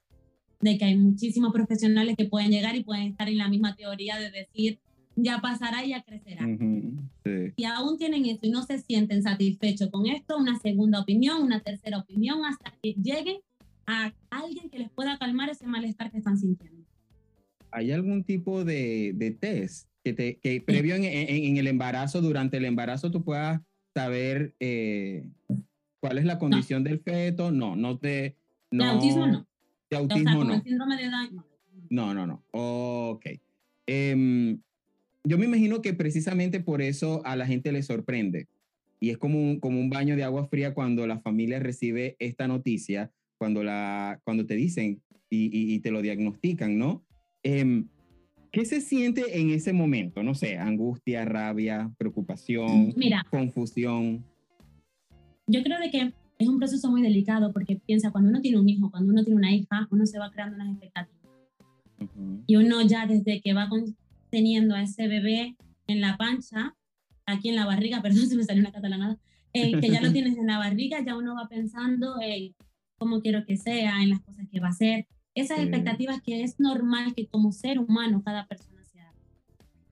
de 0.61 0.79
que 0.79 0.85
hay 0.85 0.97
muchísimos 0.97 1.53
profesionales 1.53 2.17
que 2.17 2.27
pueden 2.27 2.51
llegar 2.51 2.77
y 2.77 2.85
pueden 2.85 3.09
estar 3.09 3.29
en 3.29 3.39
la 3.39 3.49
misma 3.49 3.75
teoría 3.77 4.19
de 4.19 4.31
decir, 4.31 4.81
ya 5.17 5.41
pasará 5.41 5.85
y 5.85 5.91
ya 5.91 6.03
crecerá. 6.03 6.47
Ujú, 6.47 6.95
sí. 7.25 7.53
Si 7.57 7.65
aún 7.65 7.97
tienen 7.99 8.25
esto 8.27 8.47
y 8.47 8.51
no 8.51 8.63
se 8.63 8.79
sienten 8.79 9.23
satisfechos 9.23 9.91
con 9.91 10.07
esto, 10.07 10.37
una 10.39 10.59
segunda 10.59 11.01
opinión, 11.01 11.43
una 11.43 11.61
tercera 11.61 11.99
opinión, 11.99 12.45
hasta 12.45 12.73
que 12.83 12.95
lleguen 12.95 13.37
a 13.87 14.13
alguien 14.31 14.71
que 14.71 14.79
les 14.79 14.91
pueda 14.91 15.19
calmar 15.19 15.51
ese 15.51 15.67
malestar 15.67 16.11
que 16.11 16.19
están 16.19 16.39
sintiendo. 16.39 16.85
¿Hay 17.71 17.91
algún 17.93 18.25
tipo 18.25 18.65
de, 18.65 19.13
de 19.15 19.31
test 19.33 19.89
que, 20.03 20.13
te, 20.13 20.37
que 20.39 20.61
previo 20.61 20.95
en, 20.95 21.05
en- 21.05 21.29
en 21.29 21.57
el 21.57 21.67
embarazo, 21.67 22.21
durante 22.23 22.57
el 22.57 22.65
embarazo, 22.65 23.11
tú 23.11 23.23
puedas 23.25 23.61
saber 23.95 24.55
eh, 24.61 25.29
cuál 26.01 26.19
es 26.19 26.25
la 26.25 26.39
condición 26.39 26.83
del 26.85 27.01
feto? 27.01 27.51
No, 27.51 27.77
no 27.77 27.99
te... 27.99 28.37
De 28.71 28.85
autismo 28.85 29.27
no. 29.27 29.47
De 29.91 29.97
O 29.97 29.99
sea, 29.99 29.99
autismo 29.99 30.45
no. 30.45 30.55
el 30.55 30.63
síndrome 30.63 30.97
de 30.97 31.11
Down, 31.11 31.35
no. 31.37 31.45
No, 31.91 32.15
no, 32.15 32.27
no. 32.27 32.43
Ok. 32.53 33.27
Em, 33.87 34.59
yo 35.25 35.39
me 35.39 35.47
imagino 35.47 35.81
que 35.83 35.95
precisamente 35.95 36.61
por 36.61 36.83
eso 36.83 37.25
a 37.25 37.35
la 37.35 37.47
gente 37.47 37.73
le 37.73 37.83
sorprende. 37.83 38.47
Y 39.01 39.11
es 39.11 39.19
como 39.19 39.39
un, 39.39 39.59
como 39.59 39.81
un 39.81 39.91
baño 39.91 40.17
de 40.17 40.25
agua 40.25 40.47
fría 40.47 40.75
cuando 40.75 41.07
la 41.07 41.19
familia 41.19 41.59
recibe 41.59 42.17
esta 42.19 42.47
noticia, 42.47 43.11
cuando, 43.39 43.65
la, 43.65 44.21
cuando 44.25 44.47
te 44.47 44.55
dicen 44.55 45.03
y, 45.31 45.75
y, 45.75 45.81
te 45.81 45.91
lo 45.91 46.01
diagnostican, 46.01 46.79
¿no? 46.79 47.05
Em, 47.43 47.89
¿Qué 48.53 48.65
se 48.65 48.81
siente 48.81 49.41
en 49.41 49.51
ese 49.51 49.73
momento? 49.73 50.23
No 50.23 50.35
sé, 50.35 50.59
angustia, 50.59 51.25
rabia, 51.25 51.93
preocupación, 51.99 52.95
Mira, 52.97 53.27
confusión. 53.29 54.25
Yo 55.49 55.63
creo 55.65 55.81
de 55.81 55.91
que 55.91 56.13
es 56.39 56.49
un 56.49 56.59
proceso 56.59 56.89
muy 56.89 57.03
delicado 57.03 57.53
porque 57.53 57.81
piensa, 57.85 58.13
cuando 58.13 58.31
uno 58.31 58.41
tiene 58.41 58.61
un 58.61 58.69
hijo, 58.69 58.93
cuando 58.93 59.13
uno 59.13 59.25
tiene 59.25 59.39
una 59.39 59.53
hija, 59.53 59.89
uno 59.91 60.07
se 60.07 60.21
va 60.21 60.31
creando 60.31 60.55
unas 60.55 60.71
expectativas. 60.71 61.25
Y 62.47 62.57
uno 62.57 62.83
ya 62.87 63.07
desde 63.07 63.41
que 63.41 63.55
va 63.55 63.69
teniendo 64.35 64.75
a 64.75 64.83
ese 64.83 65.07
bebé 65.07 65.57
en 65.87 66.01
la 66.01 66.17
pancha, 66.17 66.75
aquí 67.25 67.51
en 67.51 67.55
la 67.55 67.67
barriga, 67.67 68.03
perdón, 68.03 68.27
se 68.27 68.37
me 68.37 68.43
salió 68.43 68.63
una 68.63 68.73
catalanada, 68.73 69.17
eh, 69.53 69.79
que 69.81 69.89
ya 69.89 70.01
lo 70.01 70.13
tienes 70.17 70.37
en 70.37 70.49
la 70.49 70.59
barriga, 70.59 70.99
ya 71.07 71.17
uno 71.17 71.37
va 71.37 71.47
pensando 71.47 72.17
en 72.21 72.53
cómo 72.99 73.21
quiero 73.21 73.45
que 73.47 73.57
sea, 73.57 74.03
en 74.03 74.11
las 74.11 74.21
cosas 74.23 74.49
que 74.51 74.59
va 74.59 74.67
a 74.67 74.71
hacer, 74.71 75.07
esas 75.37 75.61
expectativas 75.61 76.21
que 76.21 76.43
es 76.43 76.59
normal 76.59 77.15
que 77.15 77.29
como 77.29 77.53
ser 77.53 77.79
humano 77.79 78.23
cada 78.25 78.47
persona 78.47 78.85
se 78.85 79.01
haga. 79.01 79.15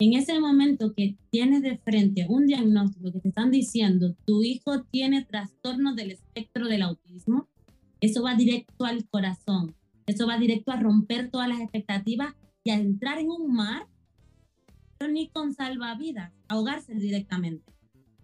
En 0.00 0.14
ese 0.14 0.38
momento 0.40 0.92
que 0.92 1.16
tienes 1.30 1.62
de 1.62 1.78
frente 1.78 2.26
un 2.28 2.46
diagnóstico 2.46 3.12
que 3.12 3.20
te 3.20 3.28
están 3.28 3.52
diciendo, 3.52 4.16
tu 4.24 4.42
hijo 4.42 4.82
tiene 4.84 5.24
trastorno 5.24 5.94
del 5.94 6.10
espectro 6.10 6.66
del 6.66 6.82
autismo, 6.82 7.48
eso 8.00 8.24
va 8.24 8.34
directo 8.34 8.86
al 8.86 9.06
corazón, 9.08 9.76
eso 10.06 10.26
va 10.26 10.36
directo 10.36 10.72
a 10.72 10.80
romper 10.80 11.30
todas 11.30 11.48
las 11.48 11.60
expectativas 11.60 12.34
y 12.64 12.70
a 12.70 12.74
entrar 12.74 13.18
en 13.18 13.30
un 13.30 13.52
mar, 13.52 13.86
pero 15.02 15.12
ni 15.12 15.26
con 15.26 15.52
salvavidas, 15.52 16.32
ahogarse 16.46 16.94
directamente. 16.94 17.72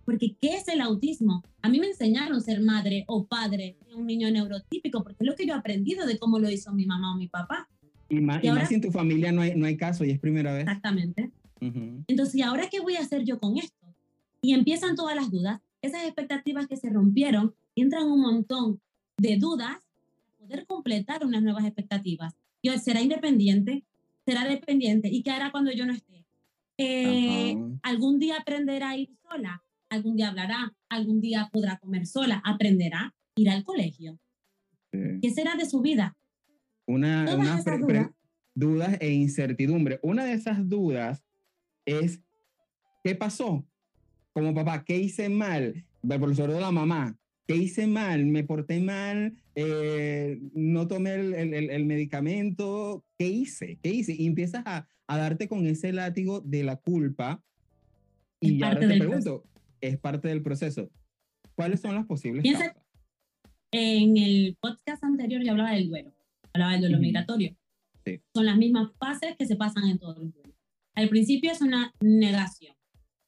Porque, 0.05 0.37
¿qué 0.41 0.55
es 0.55 0.69
el 0.69 0.81
autismo? 0.81 1.43
A 1.61 1.69
mí 1.69 1.81
me 1.81 1.89
enseñaron 1.89 2.41
ser 2.41 2.61
madre 2.61 3.03
o 3.09 3.27
padre 3.27 3.77
de 3.89 3.97
un 3.97 4.07
niño 4.07 4.31
neurotípico, 4.31 5.03
porque 5.03 5.25
es 5.25 5.27
lo 5.27 5.35
que 5.35 5.45
yo 5.45 5.55
he 5.55 5.57
aprendido 5.57 6.07
de 6.07 6.21
cómo 6.21 6.39
lo 6.39 6.49
hizo 6.49 6.73
mi 6.73 6.87
mamá 6.87 7.15
o 7.15 7.19
mi 7.19 7.27
papá. 7.27 7.69
Y 8.09 8.21
más, 8.21 8.45
y 8.45 8.47
ahora, 8.47 8.65
si 8.65 8.77
en 8.77 8.81
tu 8.81 8.93
familia 8.93 9.33
no 9.33 9.41
hay, 9.41 9.57
no 9.57 9.67
hay 9.67 9.77
caso 9.77 10.05
y 10.05 10.13
es 10.13 10.21
primera 10.21 10.53
vez. 10.53 10.63
Exactamente. 10.63 11.33
Entonces, 11.61 12.37
¿y 12.37 12.43
ahora 12.43 12.69
qué 12.71 12.79
voy 12.79 12.95
a 12.95 13.01
hacer 13.01 13.25
yo 13.25 13.41
con 13.41 13.59
esto? 13.59 13.93
Y 14.41 14.53
empiezan 14.53 14.95
todas 14.95 15.17
las 15.17 15.33
dudas, 15.33 15.61
esas 15.83 16.05
expectativas 16.05 16.69
que 16.69 16.77
se 16.77 16.91
rompieron, 16.91 17.57
entran 17.75 18.07
un 18.07 18.21
montón 18.21 18.81
de 19.17 19.37
dudas 19.37 19.79
poder 20.39 20.65
completar 20.65 21.27
unas 21.27 21.43
nuevas 21.43 21.65
expectativas. 21.65 22.37
Yo, 22.63 22.79
¿será 22.79 23.03
independiente? 23.03 23.83
¿Será 24.25 24.45
dependiente? 24.45 25.09
¿Y 25.09 25.25
qué 25.25 25.33
hará 25.33 25.51
cuando 25.51 25.73
yo 25.73 25.85
no 25.85 25.93
esté? 25.93 26.19
Eh, 26.79 27.57
¿Algún 27.83 28.21
día 28.21 28.37
aprenderá 28.39 28.91
a 28.91 28.97
ir 28.97 29.11
sola? 29.29 29.63
¿Algún 29.91 30.17
día 30.17 30.29
hablará? 30.29 30.73
¿Algún 30.89 31.21
día 31.21 31.49
podrá 31.53 31.79
comer 31.79 32.07
sola? 32.07 32.41
¿Aprenderá? 32.45 33.15
¿Irá 33.37 33.55
al 33.55 33.65
colegio? 33.65 34.19
¿Qué 34.93 35.31
será 35.31 35.57
de 35.57 35.67
su 35.67 35.81
vida? 35.81 36.17
Una, 36.87 37.35
una 37.37 37.63
dudas. 37.79 38.11
dudas 38.55 38.97
e 39.01 39.11
incertidumbre. 39.13 39.99
Una 40.03 40.25
de 40.25 40.33
esas 40.33 40.69
dudas 40.69 41.25
es, 41.85 42.23
¿qué 43.03 43.15
pasó? 43.15 43.67
Como 44.33 44.55
papá, 44.55 44.85
¿qué 44.85 44.97
hice 44.97 45.29
mal? 45.29 45.85
Por 46.01 46.35
sobre 46.37 46.55
de 46.55 46.61
la 46.61 46.71
mamá, 46.71 47.19
¿qué 47.47 47.57
hice 47.57 47.87
mal? 47.87 48.25
¿Me 48.27 48.45
porté 48.45 48.81
mal? 48.81 49.37
Eh, 49.55 50.39
¿No 50.55 50.87
tomé 50.87 51.15
el, 51.15 51.35
el, 51.35 51.71
el, 51.71 51.85
medicamento? 51.87 53.05
¿Qué 53.19 53.27
hice? 53.27 53.79
¿Qué 53.83 53.91
hice? 53.91 54.15
Y 54.15 54.27
empiezas 54.27 54.63
a, 54.65 54.89
a 55.09 55.17
darte 55.17 55.49
con 55.49 55.67
ese 55.67 55.93
látigo 55.93 56.41
de 56.41 56.63
la 56.63 56.77
culpa. 56.77 57.43
Y 58.41 58.59
ya 58.59 58.79
te 58.79 58.87
pregunto, 58.87 59.45
es 59.81 59.99
parte 59.99 60.29
del 60.29 60.43
proceso. 60.43 60.91
¿Cuáles 61.57 61.81
son 61.81 61.97
las 61.97 62.07
posibles 62.07 62.43
Piensa, 62.43 62.73
causas? 62.73 62.83
En 63.73 64.17
el 64.17 64.57
podcast 64.61 65.03
anterior 65.03 65.43
yo 65.43 65.51
hablaba 65.51 65.73
del 65.73 65.89
duelo, 65.89 66.15
hablaba 66.53 66.73
del 66.73 66.83
duelo 66.83 66.99
migratorio. 66.99 67.57
Sí. 68.05 68.21
Son 68.33 68.47
las 68.47 68.57
mismas 68.57 68.93
fases 68.99 69.35
que 69.37 69.47
se 69.47 69.57
pasan 69.57 69.89
en 69.89 69.99
todos 69.99 70.19
los 70.19 70.33
duelos. 70.33 70.55
Al 70.95 71.09
principio 71.09 71.51
es 71.51 71.61
una 71.61 71.93
negación, 72.01 72.75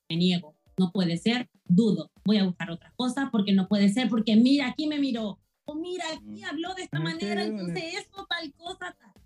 me 0.08 0.16
niego, 0.16 0.56
no 0.78 0.92
puede 0.92 1.16
ser, 1.16 1.48
dudo, 1.64 2.10
voy 2.24 2.38
a 2.38 2.44
buscar 2.44 2.70
otra 2.70 2.92
cosa 2.96 3.30
porque 3.32 3.52
no 3.52 3.68
puede 3.68 3.88
ser, 3.88 4.08
porque 4.08 4.36
mira, 4.36 4.68
aquí 4.68 4.86
me 4.86 4.98
miró, 4.98 5.38
o 5.64 5.74
mira, 5.74 6.04
aquí 6.12 6.42
habló 6.42 6.74
de 6.74 6.82
esta 6.82 7.00
manera, 7.00 7.44
entonces 7.44 7.94
esto, 7.98 8.26
tal 8.28 8.52
cosa, 8.54 8.96
tal. 8.98 9.19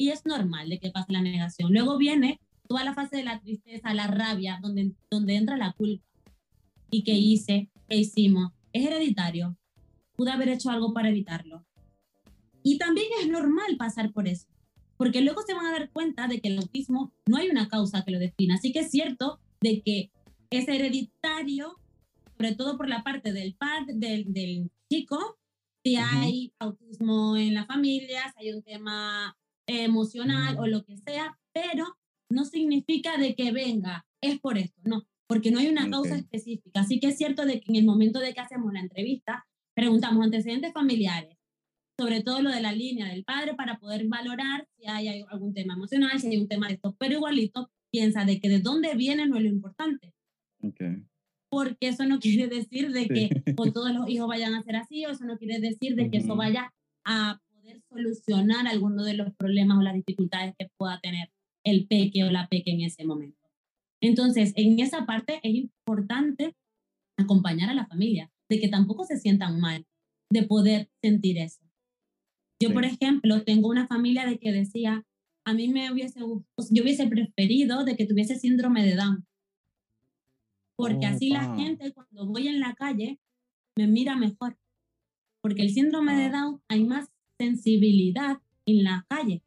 Y 0.00 0.08
es 0.08 0.24
normal 0.24 0.70
de 0.70 0.78
que 0.78 0.90
pase 0.90 1.12
la 1.12 1.20
negación. 1.20 1.72
Luego 1.72 1.98
viene 1.98 2.40
toda 2.66 2.84
la 2.84 2.94
fase 2.94 3.18
de 3.18 3.24
la 3.24 3.38
tristeza, 3.38 3.92
la 3.92 4.06
rabia, 4.06 4.58
donde, 4.62 4.94
donde 5.10 5.34
entra 5.36 5.58
la 5.58 5.72
culpa. 5.72 6.04
¿Y 6.90 7.02
qué 7.02 7.12
hice? 7.12 7.68
¿Qué 7.86 7.96
hicimos? 7.96 8.52
Es 8.72 8.86
hereditario. 8.86 9.58
Pude 10.16 10.30
haber 10.30 10.48
hecho 10.48 10.70
algo 10.70 10.94
para 10.94 11.10
evitarlo. 11.10 11.66
Y 12.62 12.78
también 12.78 13.08
es 13.20 13.28
normal 13.28 13.76
pasar 13.78 14.12
por 14.12 14.26
eso, 14.26 14.46
porque 14.96 15.20
luego 15.20 15.42
se 15.42 15.54
van 15.54 15.66
a 15.66 15.72
dar 15.72 15.90
cuenta 15.90 16.28
de 16.28 16.40
que 16.40 16.48
el 16.48 16.58
autismo 16.58 17.12
no 17.26 17.36
hay 17.36 17.48
una 17.48 17.68
causa 17.68 18.04
que 18.04 18.10
lo 18.10 18.18
defina. 18.18 18.54
Así 18.54 18.72
que 18.72 18.80
es 18.80 18.90
cierto 18.90 19.38
de 19.60 19.82
que 19.82 20.10
es 20.50 20.66
hereditario, 20.66 21.76
sobre 22.36 22.54
todo 22.54 22.76
por 22.76 22.88
la 22.88 23.02
parte 23.02 23.32
del 23.32 23.54
padre, 23.54 23.94
del, 23.94 24.32
del 24.32 24.70
chico, 24.90 25.38
si 25.82 25.96
hay 25.96 26.52
autismo 26.58 27.36
en 27.36 27.54
la 27.54 27.64
familia, 27.66 28.32
si 28.36 28.46
hay 28.46 28.54
un 28.54 28.62
tema 28.62 29.36
emocional 29.70 30.56
o 30.58 30.66
lo 30.66 30.84
que 30.84 30.96
sea, 30.96 31.38
pero 31.52 31.96
no 32.30 32.44
significa 32.44 33.16
de 33.16 33.34
que 33.34 33.52
venga, 33.52 34.06
es 34.20 34.38
por 34.40 34.58
esto, 34.58 34.80
no, 34.84 35.06
porque 35.26 35.50
no 35.50 35.58
hay 35.58 35.68
una 35.68 35.88
causa 35.88 36.16
específica. 36.16 36.80
Así 36.80 37.00
que 37.00 37.08
es 37.08 37.16
cierto 37.16 37.44
de 37.44 37.60
que 37.60 37.70
en 37.70 37.76
el 37.76 37.84
momento 37.84 38.20
de 38.20 38.34
que 38.34 38.40
hacemos 38.40 38.72
la 38.72 38.80
entrevista, 38.80 39.46
preguntamos 39.74 40.24
antecedentes 40.24 40.72
familiares, 40.72 41.36
sobre 41.98 42.22
todo 42.22 42.42
lo 42.42 42.50
de 42.50 42.60
la 42.60 42.72
línea 42.72 43.08
del 43.08 43.24
padre, 43.24 43.54
para 43.54 43.78
poder 43.78 44.06
valorar 44.08 44.66
si 44.76 44.86
hay 44.86 45.24
algún 45.28 45.52
tema 45.52 45.74
emocional, 45.74 46.18
si 46.18 46.28
hay 46.28 46.38
un 46.38 46.48
tema 46.48 46.68
de 46.68 46.74
esto, 46.74 46.96
pero 46.98 47.14
igualito 47.14 47.70
piensa 47.90 48.24
de 48.24 48.40
que 48.40 48.48
de 48.48 48.60
dónde 48.60 48.94
viene 48.94 49.26
no 49.26 49.36
es 49.36 49.42
lo 49.42 49.48
importante. 49.48 50.14
Porque 51.48 51.88
eso 51.88 52.06
no 52.06 52.18
quiere 52.20 52.48
decir 52.48 52.92
de 52.92 53.08
que 53.08 53.42
todos 53.54 53.92
los 53.92 54.08
hijos 54.08 54.28
vayan 54.28 54.54
a 54.54 54.62
ser 54.62 54.76
así, 54.76 55.04
o 55.06 55.10
eso 55.10 55.24
no 55.24 55.36
quiere 55.36 55.60
decir 55.60 55.94
de 55.94 56.10
que 56.10 56.18
eso 56.18 56.36
vaya 56.36 56.72
a 57.04 57.40
poder 57.70 57.82
solucionar 57.88 58.66
alguno 58.66 59.04
de 59.04 59.14
los 59.14 59.34
problemas 59.34 59.78
o 59.78 59.82
las 59.82 59.94
dificultades 59.94 60.54
que 60.58 60.70
pueda 60.76 61.00
tener 61.00 61.30
el 61.64 61.86
peque 61.86 62.24
o 62.24 62.30
la 62.30 62.48
peque 62.48 62.70
en 62.72 62.82
ese 62.82 63.04
momento. 63.04 63.48
Entonces, 64.02 64.52
en 64.56 64.80
esa 64.80 65.04
parte 65.04 65.40
es 65.42 65.54
importante 65.54 66.54
acompañar 67.18 67.68
a 67.70 67.74
la 67.74 67.86
familia, 67.86 68.30
de 68.48 68.60
que 68.60 68.68
tampoco 68.68 69.04
se 69.04 69.18
sientan 69.18 69.60
mal 69.60 69.86
de 70.30 70.42
poder 70.44 70.88
sentir 71.02 71.38
eso. 71.38 71.60
Yo, 72.62 72.72
por 72.72 72.84
ejemplo, 72.84 73.42
tengo 73.42 73.68
una 73.68 73.86
familia 73.86 74.26
de 74.26 74.38
que 74.38 74.52
decía, 74.52 75.04
a 75.46 75.54
mí 75.54 75.68
me 75.68 75.90
hubiese, 75.92 76.20
yo 76.20 76.82
hubiese 76.82 77.06
preferido 77.06 77.84
de 77.84 77.96
que 77.96 78.06
tuviese 78.06 78.38
síndrome 78.38 78.84
de 78.84 78.96
Down, 78.96 79.26
porque 80.76 81.06
así 81.06 81.28
la 81.28 81.54
gente 81.56 81.92
cuando 81.92 82.26
voy 82.26 82.48
en 82.48 82.60
la 82.60 82.74
calle 82.74 83.18
me 83.76 83.86
mira 83.86 84.16
mejor, 84.16 84.58
porque 85.42 85.62
el 85.62 85.70
síndrome 85.70 86.14
de 86.14 86.30
Down 86.30 86.62
hay 86.68 86.84
más 86.84 87.10
sensibilidad 87.40 88.38
en 88.66 88.84
la 88.84 89.06
calle, 89.08 89.42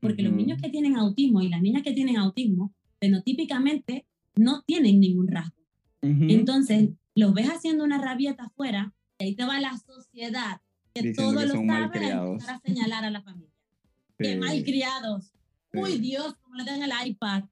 porque 0.00 0.22
los 0.22 0.32
niños 0.32 0.60
que 0.60 0.68
tienen 0.68 0.96
autismo 0.96 1.40
y 1.42 1.48
las 1.48 1.62
niñas 1.62 1.82
que 1.82 1.92
tienen 1.92 2.16
autismo, 2.16 2.74
fenotípicamente 3.00 4.06
no 4.36 4.62
tienen 4.62 5.00
ningún 5.00 5.28
rasgo. 5.28 5.56
Entonces, 6.02 6.90
los 7.14 7.34
ves 7.34 7.48
haciendo 7.48 7.84
una 7.84 7.98
rabieta 7.98 8.44
afuera 8.44 8.94
y 9.18 9.24
ahí 9.24 9.34
te 9.34 9.44
va 9.44 9.60
la 9.60 9.76
sociedad 9.78 10.60
que 10.94 11.12
todo 11.12 11.44
lo 11.44 11.54
sabe 11.54 12.12
a 12.12 12.60
señalar 12.64 13.04
a 13.04 13.10
la 13.10 13.22
familia. 13.22 13.52
¡Qué 14.18 14.36
malcriados! 14.36 15.32
¡Uy, 15.72 15.98
Dios! 15.98 16.34
Como 16.42 16.56
le 16.56 16.64
dan 16.64 16.82
el 16.82 16.92
iPad 17.08 17.44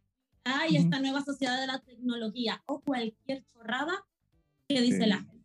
ay, 0.47 0.76
esta 0.76 1.00
nueva 1.00 1.23
sociedad 1.25 1.61
de 1.61 1.67
la 1.67 1.81
tecnología 1.81 2.62
o 2.67 2.81
cualquier 2.81 3.45
chorrada 3.53 4.07
que 4.69 4.81
dice 4.81 5.07
la 5.07 5.19
gente. 5.19 5.36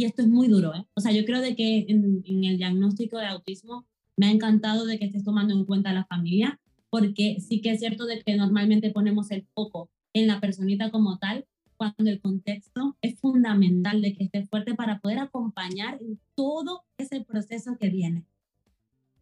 Y 0.00 0.06
esto 0.06 0.22
es 0.22 0.28
muy 0.28 0.48
duro, 0.48 0.74
¿eh? 0.74 0.86
O 0.94 1.02
sea, 1.02 1.12
yo 1.12 1.26
creo 1.26 1.42
de 1.42 1.54
que 1.54 1.84
en, 1.86 2.24
el 2.24 2.56
diagnóstico 2.56 3.18
de 3.18 3.26
autismo 3.26 3.86
me 4.16 4.28
ha 4.28 4.30
encantado 4.30 4.86
de 4.86 4.98
que 4.98 5.04
estés 5.04 5.24
tomando 5.24 5.52
en 5.52 5.66
cuenta 5.66 5.90
a 5.90 5.92
la 5.92 6.06
familia, 6.06 6.58
porque 6.88 7.36
sí 7.38 7.60
que 7.60 7.72
es 7.72 7.80
cierto 7.80 8.06
de 8.06 8.22
que 8.22 8.34
normalmente 8.34 8.92
ponemos 8.92 9.30
el 9.30 9.46
foco 9.52 9.90
en 10.14 10.26
la 10.26 10.40
personita 10.40 10.90
como 10.90 11.18
tal, 11.18 11.44
cuando 11.76 12.08
el 12.10 12.18
contexto 12.18 12.96
es 13.02 13.20
fundamental 13.20 14.00
de 14.00 14.14
que 14.14 14.24
esté 14.24 14.46
fuerte 14.46 14.74
para 14.74 15.00
poder 15.00 15.18
acompañar 15.18 15.98
en 16.00 16.18
todo 16.34 16.80
ese 16.96 17.20
proceso 17.20 17.76
que 17.78 17.90
viene. 17.90 18.24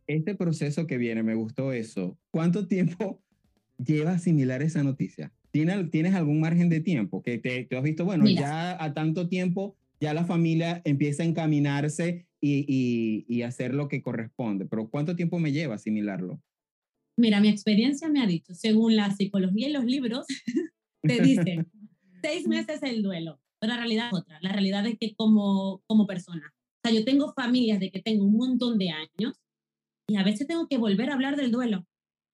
Este 0.06 0.36
proceso 0.36 0.86
que 0.86 0.96
viene, 0.96 1.24
me 1.24 1.34
gustó 1.34 1.72
eso. 1.72 2.16
¿Cuánto 2.30 2.68
tiempo 2.68 3.20
lleva 3.84 4.12
asimilar 4.12 4.62
esa 4.62 4.84
noticia? 4.84 5.32
¿Tienes, 5.50 5.90
¿Tienes 5.90 6.14
algún 6.14 6.38
margen 6.38 6.68
de 6.68 6.78
tiempo 6.78 7.20
que 7.20 7.38
te, 7.38 7.66
has 7.76 7.82
visto? 7.82 8.04
Bueno, 8.04 8.28
ya 8.28 8.80
a 8.80 8.94
tanto 8.94 9.28
tiempo 9.28 9.74
ya 10.00 10.14
la 10.14 10.24
familia 10.24 10.80
empieza 10.84 11.22
a 11.22 11.26
encaminarse 11.26 12.26
y, 12.40 12.64
y, 12.68 13.24
y, 13.28 13.42
hacer 13.42 13.74
lo 13.74 13.88
que 13.88 14.00
corresponde, 14.00 14.66
pero 14.66 14.88
¿cuánto 14.88 15.16
tiempo 15.16 15.38
me 15.40 15.50
lleva 15.50 15.74
asimilarlo? 15.74 16.40
Mira, 17.16 17.40
mi 17.40 17.48
experiencia 17.48 18.08
me 18.08 18.22
ha 18.22 18.26
dicho, 18.26 18.54
según 18.54 18.94
la 18.94 19.10
psicología 19.10 19.68
y 19.68 19.72
los 19.72 19.84
libros, 19.84 20.26
te 21.02 21.20
dicen 21.20 21.66
seis 22.22 22.46
meses 22.46 22.80
el 22.82 23.02
duelo, 23.02 23.40
pero 23.58 23.72
la 23.72 23.78
realidad 23.78 24.08
es 24.12 24.18
otra. 24.18 24.38
La 24.40 24.52
realidad 24.52 24.86
es 24.86 24.96
que 24.98 25.14
como, 25.16 25.82
como 25.86 26.06
persona, 26.06 26.54
o 26.54 26.88
sea, 26.88 26.96
yo 26.96 27.04
tengo 27.04 27.32
familias 27.32 27.80
de 27.80 27.90
que 27.90 28.00
tengo 28.00 28.24
un 28.24 28.36
montón 28.36 28.78
de 28.78 28.90
años 28.90 29.34
y 30.08 30.16
a 30.16 30.22
veces 30.22 30.46
tengo 30.46 30.68
que 30.68 30.78
volver 30.78 31.10
a 31.10 31.14
hablar 31.14 31.34
del 31.34 31.50
duelo, 31.50 31.86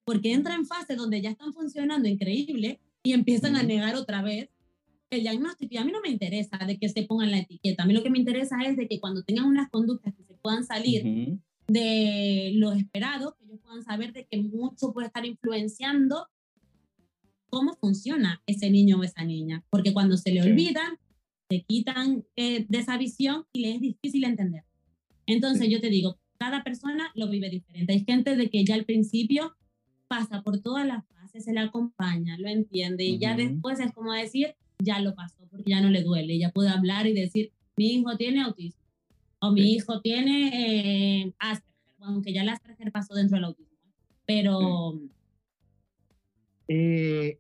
porque 0.05 0.33
entra 0.33 0.55
en 0.55 0.67
fase 0.67 0.97
donde 0.97 1.23
ya 1.23 1.31
están 1.31 1.55
funcionando 1.55 2.07
increíble 2.09 2.79
y 3.03 3.15
empiezan 3.15 3.57
a 3.57 3.63
negar 3.63 3.95
otra 3.97 4.23
vez 4.23 4.51
el 5.15 5.23
diagnóstico. 5.23 5.75
Y 5.75 5.79
a 5.79 5.85
mí 5.85 5.93
no 5.93 6.01
me 6.01 6.11
interesa 6.11 6.59
de 6.59 6.79
que 6.79 6.89
se 6.89 7.03
pongan 7.05 7.31
la 7.31 7.39
etiqueta. 7.39 7.83
A 7.83 7.87
mí 7.87 7.95
lo 7.95 8.03
que 8.03 8.11
me 8.11 8.19
interesa 8.19 8.57
es 8.65 8.77
de 8.77 8.89
que 8.89 9.01
cuando 9.01 9.23
tengan 9.23 9.47
unas 9.47 9.71
conductas 9.71 10.15
que 10.15 10.25
se 10.25 10.35
puedan 10.35 10.65
salir 10.65 11.39
de 11.67 12.53
lo 12.55 12.73
esperado, 12.73 13.37
que 13.39 13.45
ellos 13.45 13.61
puedan 13.63 13.83
saber 13.83 14.13
de 14.13 14.27
que 14.27 14.39
mucho 14.43 14.93
puede 14.93 15.07
estar 15.07 15.25
influenciando 15.25 16.29
cómo 17.49 17.75
funciona 17.75 18.43
ese 18.47 18.71
niño 18.71 18.99
o 18.99 19.05
esa 19.05 19.25
niña. 19.25 19.65
Porque 19.71 19.93
cuando 19.93 20.17
se 20.17 20.33
le 20.33 20.43
olvidan, 20.43 20.99
se 21.49 21.63
quitan 21.63 22.25
eh, 22.37 22.67
de 22.69 22.79
esa 22.79 22.99
visión 22.99 23.45
y 23.53 23.61
le 23.61 23.75
es 23.75 23.81
difícil 23.81 24.25
entender. 24.25 24.65
Entonces 25.27 25.69
yo 25.71 25.81
te 25.81 25.89
digo, 25.89 26.19
cada 26.39 26.63
persona 26.63 27.11
lo 27.15 27.29
vive 27.29 27.49
diferente. 27.49 27.93
Hay 27.93 28.05
gente 28.05 28.37
de 28.37 28.51
que 28.51 28.65
ya 28.65 28.75
al 28.75 28.85
principio 28.85 29.57
pasa 30.09 30.43
por 30.43 30.61
todas 30.61 30.87
las 30.87 31.07
fases, 31.07 31.45
se 31.45 31.53
le 31.53 31.61
acompaña, 31.61 32.37
lo 32.39 32.49
entiende 32.49 33.05
y 33.05 33.19
ya 33.19 33.37
después 33.37 33.81
es 33.81 33.93
como 33.93 34.13
decir, 34.13 34.55
ya 34.79 35.01
lo 35.01 35.15
pasó 35.15 35.47
porque 35.51 35.71
ya 35.71 35.81
no 35.81 35.91
le 35.91 36.03
duele, 36.03 36.39
ya 36.39 36.51
puede 36.51 36.69
hablar 36.69 37.07
y 37.07 37.15
decir, 37.15 37.53
mi 37.77 37.95
hijo 37.95 38.17
tiene 38.17 38.43
autismo 38.43 38.85
o 39.41 39.53
mi 39.53 39.73
hijo 39.75 40.01
tiene 40.01 41.23
eh, 41.23 41.35
Asperger, 41.39 41.95
aunque 42.01 42.33
ya 42.33 42.43
el 42.43 42.49
Asperger 42.49 42.91
pasó 42.93 43.15
dentro 43.15 43.37
del 43.37 43.45
autismo. 43.45 43.73
Pero... 44.27 45.01
Eh, 46.67 47.39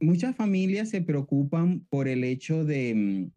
muchas 0.00 0.36
familias 0.36 0.90
se 0.90 1.02
preocupan 1.02 1.80
por 1.88 2.06
el 2.06 2.22
hecho 2.22 2.64
de, 2.64 2.94
mm, 2.94 3.30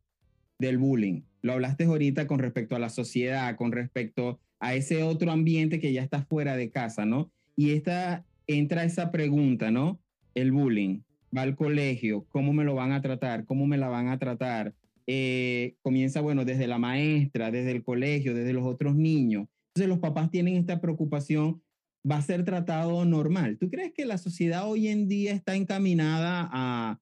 del 0.59 0.77
bullying. 0.77 1.21
Lo 1.41 1.53
hablaste 1.53 1.85
ahorita 1.85 2.27
con 2.27 2.39
respecto 2.39 2.75
a 2.75 2.79
la 2.79 2.89
sociedad, 2.89 3.55
con 3.55 3.71
respecto 3.71 4.39
a 4.59 4.75
ese 4.75 5.03
otro 5.03 5.31
ambiente 5.31 5.79
que 5.79 5.93
ya 5.93 6.03
está 6.03 6.23
fuera 6.23 6.55
de 6.55 6.69
casa, 6.69 7.05
¿no? 7.05 7.31
Y 7.55 7.71
esta, 7.71 8.25
entra 8.47 8.83
esa 8.83 9.11
pregunta, 9.11 9.71
¿no? 9.71 9.99
El 10.33 10.51
bullying, 10.51 11.01
va 11.35 11.41
al 11.41 11.55
colegio, 11.55 12.25
¿cómo 12.29 12.53
me 12.53 12.63
lo 12.63 12.75
van 12.75 12.91
a 12.91 13.01
tratar? 13.01 13.45
¿Cómo 13.45 13.67
me 13.67 13.77
la 13.77 13.89
van 13.89 14.07
a 14.07 14.19
tratar? 14.19 14.73
Eh, 15.07 15.75
comienza, 15.81 16.21
bueno, 16.21 16.45
desde 16.45 16.67
la 16.67 16.79
maestra, 16.79 17.51
desde 17.51 17.71
el 17.71 17.83
colegio, 17.83 18.33
desde 18.33 18.53
los 18.53 18.65
otros 18.65 18.95
niños. 18.95 19.47
Entonces 19.69 19.89
los 19.89 19.99
papás 19.99 20.31
tienen 20.31 20.55
esta 20.55 20.79
preocupación, 20.79 21.61
va 22.09 22.17
a 22.17 22.21
ser 22.21 22.45
tratado 22.45 23.03
normal. 23.05 23.57
¿Tú 23.59 23.69
crees 23.69 23.93
que 23.93 24.05
la 24.05 24.17
sociedad 24.17 24.69
hoy 24.69 24.87
en 24.87 25.07
día 25.07 25.33
está 25.33 25.55
encaminada 25.55 26.49
a, 26.51 26.99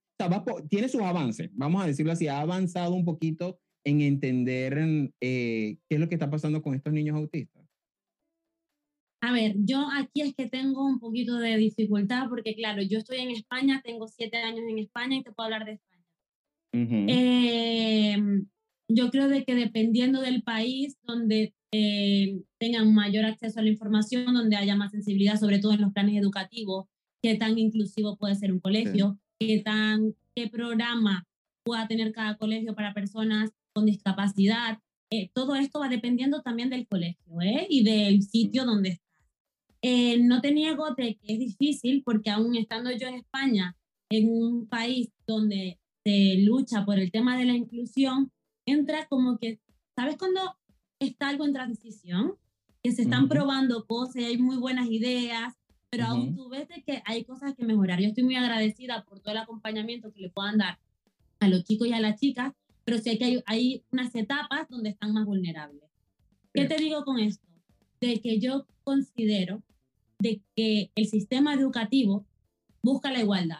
tiene 0.69 0.89
sus 0.89 1.01
avances, 1.01 1.49
vamos 1.53 1.83
a 1.83 1.87
decirlo 1.87 2.11
así, 2.11 2.27
ha 2.27 2.39
avanzado 2.39 2.93
un 2.93 3.03
poquito 3.03 3.59
en 3.85 4.01
entender 4.01 5.11
eh, 5.19 5.77
qué 5.89 5.95
es 5.95 5.99
lo 5.99 6.07
que 6.07 6.15
está 6.15 6.29
pasando 6.29 6.61
con 6.61 6.75
estos 6.75 6.93
niños 6.93 7.17
autistas? 7.17 7.62
A 9.23 9.31
ver, 9.31 9.55
yo 9.55 9.87
aquí 9.97 10.19
es 10.19 10.35
que 10.35 10.49
tengo 10.49 10.85
un 10.85 10.99
poquito 10.99 11.37
de 11.37 11.55
dificultad 11.55 12.27
porque, 12.27 12.55
claro, 12.55 12.81
yo 12.81 12.97
estoy 12.97 13.19
en 13.19 13.31
España, 13.31 13.81
tengo 13.81 14.09
siete 14.09 14.35
años 14.35 14.65
en 14.69 14.79
España 14.79 15.15
y 15.15 15.23
te 15.23 15.31
puedo 15.31 15.45
hablar 15.45 15.63
de 15.65 15.73
España. 15.75 16.03
Em, 16.73 18.47
yo 18.89 19.09
creo 19.11 19.29
de 19.29 19.45
que 19.45 19.55
dependiendo 19.55 20.19
del 20.19 20.43
país 20.43 20.97
donde 21.03 21.53
eh, 21.71 22.41
tengan 22.59 22.93
mayor 22.93 23.23
acceso 23.23 23.61
a 23.61 23.63
la 23.63 23.69
información, 23.69 24.33
donde 24.33 24.57
haya 24.57 24.75
más 24.75 24.91
sensibilidad, 24.91 25.39
sobre 25.39 25.59
todo 25.59 25.71
en 25.71 25.81
los 25.83 25.93
planes 25.93 26.17
educativos, 26.17 26.87
qué 27.21 27.35
tan 27.35 27.57
inclusivo 27.57 28.17
puede 28.17 28.35
ser 28.35 28.51
un 28.51 28.59
colegio, 28.59 29.17
qué, 29.39 29.59
tan, 29.59 30.15
qué 30.35 30.49
programa 30.49 31.25
pueda 31.63 31.87
tener 31.87 32.11
cada 32.11 32.35
colegio 32.35 32.75
para 32.75 32.93
personas 32.93 33.51
con 33.71 33.85
discapacidad. 33.85 34.79
Eh, 35.11 35.29
todo 35.33 35.55
esto 35.55 35.79
va 35.79 35.87
dependiendo 35.87 36.41
también 36.41 36.69
del 36.69 36.87
colegio 36.87 37.39
¿eh? 37.41 37.67
y 37.69 37.85
del 37.85 38.21
sitio 38.21 38.65
donde 38.65 38.89
está. 38.89 39.12
Eh, 39.85 40.17
no 40.23 40.39
te 40.39 40.53
niego 40.53 40.95
de 40.95 41.17
que 41.17 41.33
es 41.33 41.39
difícil 41.39 42.03
porque 42.05 42.29
aún 42.29 42.55
estando 42.55 42.89
yo 42.91 43.09
en 43.09 43.15
España, 43.15 43.75
en 44.09 44.29
un 44.29 44.65
país 44.65 45.11
donde 45.27 45.77
se 46.05 46.37
lucha 46.37 46.85
por 46.85 46.99
el 46.99 47.11
tema 47.11 47.37
de 47.37 47.43
la 47.43 47.53
inclusión, 47.53 48.31
entra 48.65 49.05
como 49.07 49.37
que, 49.37 49.59
¿sabes 49.93 50.15
cuando 50.17 50.39
está 50.99 51.27
algo 51.27 51.45
en 51.45 51.51
transición? 51.51 52.35
Que 52.81 52.93
se 52.93 53.01
están 53.01 53.27
probando 53.27 53.85
cosas 53.85 54.15
y 54.15 54.23
hay 54.23 54.37
muy 54.37 54.55
buenas 54.55 54.89
ideas, 54.89 55.53
pero 55.89 56.05
aún 56.05 56.33
tú 56.33 56.47
ves 56.47 56.69
de 56.69 56.81
que 56.81 57.03
hay 57.05 57.25
cosas 57.25 57.53
que 57.53 57.65
mejorar. 57.65 57.99
Yo 57.99 58.07
estoy 58.07 58.23
muy 58.23 58.35
agradecida 58.37 59.03
por 59.03 59.19
todo 59.19 59.33
el 59.33 59.41
acompañamiento 59.41 60.13
que 60.13 60.21
le 60.21 60.29
puedan 60.29 60.59
dar 60.59 60.79
a 61.41 61.49
los 61.49 61.65
chicos 61.65 61.89
y 61.89 61.93
a 61.93 61.99
las 61.99 62.17
chicas, 62.17 62.53
pero 62.85 62.99
sí 62.99 63.17
que 63.17 63.25
hay, 63.25 63.43
hay 63.45 63.83
unas 63.91 64.15
etapas 64.15 64.69
donde 64.69 64.91
están 64.91 65.11
más 65.11 65.25
vulnerables. 65.25 65.83
¿Qué 66.53 66.65
te 66.65 66.77
digo 66.77 67.03
con 67.03 67.19
esto? 67.19 67.45
De 67.99 68.21
que 68.21 68.39
yo 68.39 68.65
considero 68.83 69.61
de 70.23 70.41
que 70.55 70.89
el 70.95 71.05
sistema 71.05 71.53
educativo 71.53 72.25
busca 72.81 73.11
la 73.11 73.19
igualdad 73.19 73.59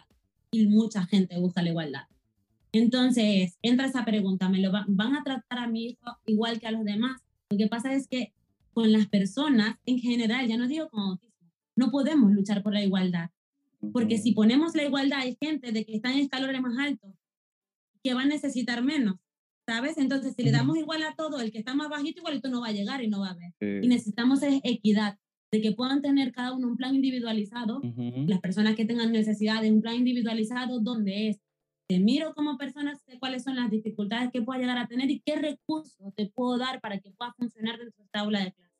y 0.50 0.66
mucha 0.66 1.04
gente 1.04 1.38
busca 1.38 1.62
la 1.62 1.68
igualdad. 1.68 2.04
Entonces, 2.72 3.58
entra 3.62 3.86
esa 3.86 4.04
pregunta, 4.04 4.48
¿me 4.48 4.60
lo 4.60 4.72
van 4.72 5.14
a 5.14 5.22
tratar 5.22 5.58
a 5.58 5.68
mi 5.68 5.90
hijo 5.90 6.18
igual 6.26 6.58
que 6.58 6.66
a 6.66 6.72
los 6.72 6.84
demás? 6.84 7.20
Lo 7.50 7.58
que 7.58 7.68
pasa 7.68 7.92
es 7.92 8.08
que 8.08 8.32
con 8.72 8.90
las 8.90 9.06
personas 9.06 9.76
en 9.84 9.98
general, 10.00 10.48
ya 10.48 10.56
no 10.56 10.66
digo 10.66 10.88
con 10.88 11.02
autismo, 11.02 11.52
no 11.76 11.90
podemos 11.90 12.32
luchar 12.32 12.62
por 12.62 12.72
la 12.72 12.82
igualdad. 12.82 13.30
Porque 13.92 14.16
si 14.18 14.32
ponemos 14.32 14.74
la 14.74 14.84
igualdad, 14.84 15.20
hay 15.20 15.36
gente 15.40 15.70
de 15.70 15.84
que 15.84 15.94
está 15.94 16.12
en 16.12 16.20
escalones 16.20 16.62
más 16.62 16.78
altos 16.78 17.12
que 18.02 18.14
va 18.14 18.22
a 18.22 18.26
necesitar 18.26 18.82
menos, 18.82 19.16
¿sabes? 19.66 19.98
Entonces, 19.98 20.34
si 20.34 20.42
le 20.42 20.50
damos 20.50 20.78
igual 20.78 21.02
a 21.02 21.14
todo, 21.14 21.40
el 21.40 21.52
que 21.52 21.58
está 21.58 21.74
más 21.74 21.90
bajito, 21.90 22.20
igualito 22.20 22.48
no 22.48 22.62
va 22.62 22.68
a 22.68 22.72
llegar 22.72 23.02
y 23.02 23.08
no 23.08 23.20
va 23.20 23.30
a 23.30 23.34
ver. 23.34 23.82
Y 23.84 23.86
necesitamos 23.86 24.40
equidad 24.42 25.18
de 25.54 25.60
que 25.60 25.70
puedan 25.70 26.02
tener 26.02 26.32
cada 26.32 26.52
uno 26.52 26.66
un 26.66 26.76
plan 26.76 26.96
individualizado, 26.96 27.80
las 28.26 28.40
personas 28.40 28.74
que 28.74 28.84
tengan 28.84 29.12
necesidad 29.12 29.62
de 29.62 29.70
un 29.70 29.80
plan 29.80 29.94
individualizado 29.94 30.80
donde 30.80 31.28
es, 31.28 31.40
te 31.88 32.00
miro 32.00 32.34
como 32.34 32.58
persona, 32.58 32.96
sé 32.96 33.20
cuáles 33.20 33.44
son 33.44 33.54
las 33.54 33.70
dificultades 33.70 34.30
que 34.32 34.42
pueda 34.42 34.58
llegar 34.58 34.78
a 34.78 34.88
tener 34.88 35.08
y 35.12 35.20
qué 35.20 35.36
recursos 35.36 36.12
te 36.16 36.26
puedo 36.26 36.58
dar 36.58 36.80
para 36.80 36.98
que 36.98 37.12
pueda 37.12 37.32
funcionar 37.34 37.78
dentro 37.78 37.94
de 37.98 38.04
esta 38.04 38.20
aula 38.20 38.44
de 38.44 38.52
clase. 38.52 38.74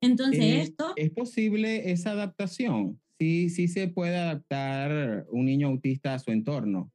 Entonces, 0.00 0.40
eh, 0.40 0.60
esto... 0.62 0.92
¿Es 0.96 1.10
posible 1.10 1.92
esa 1.92 2.12
adaptación? 2.12 3.00
Sí, 3.20 3.48
sí 3.48 3.68
se 3.68 3.86
puede 3.86 4.16
adaptar 4.16 5.26
un 5.30 5.44
niño 5.44 5.68
autista 5.68 6.14
a 6.14 6.18
su 6.18 6.32
entorno. 6.32 6.90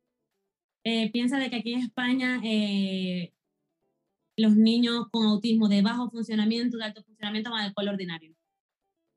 Eh, 0.84 1.12
piensa 1.12 1.40
de 1.40 1.50
que 1.50 1.56
aquí 1.56 1.74
en 1.76 1.80
España 1.80 2.42
eh, 2.44 3.32
los 4.36 4.58
niños 4.58 5.08
con 5.12 5.26
autismo 5.28 5.70
de 5.70 5.82
bajo 5.82 6.10
funcionamiento, 6.10 6.78
de 6.78 6.84
alto 6.84 7.04
funcionamiento 7.04 7.52
van 7.52 7.62
al 7.62 7.68
escuela 7.70 7.92
ordinario 7.92 8.35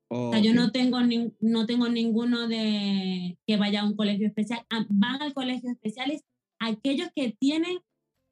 o 0.09 0.33
sea, 0.33 0.40
yo 0.40 0.55
no 0.55 0.73
tengo, 0.73 0.99
no 1.40 1.66
tengo 1.66 1.88
ninguno 1.88 2.49
de 2.49 3.38
que 3.47 3.57
vaya 3.57 3.83
a 3.83 3.87
un 3.87 3.94
colegio 3.94 4.27
especial. 4.27 4.61
Ah, 4.71 4.87
van 4.88 5.21
al 5.23 5.35
colegio 5.35 5.71
especiales 5.71 6.23
aquellos 6.59 7.09
que 7.14 7.37
tienen 7.38 7.79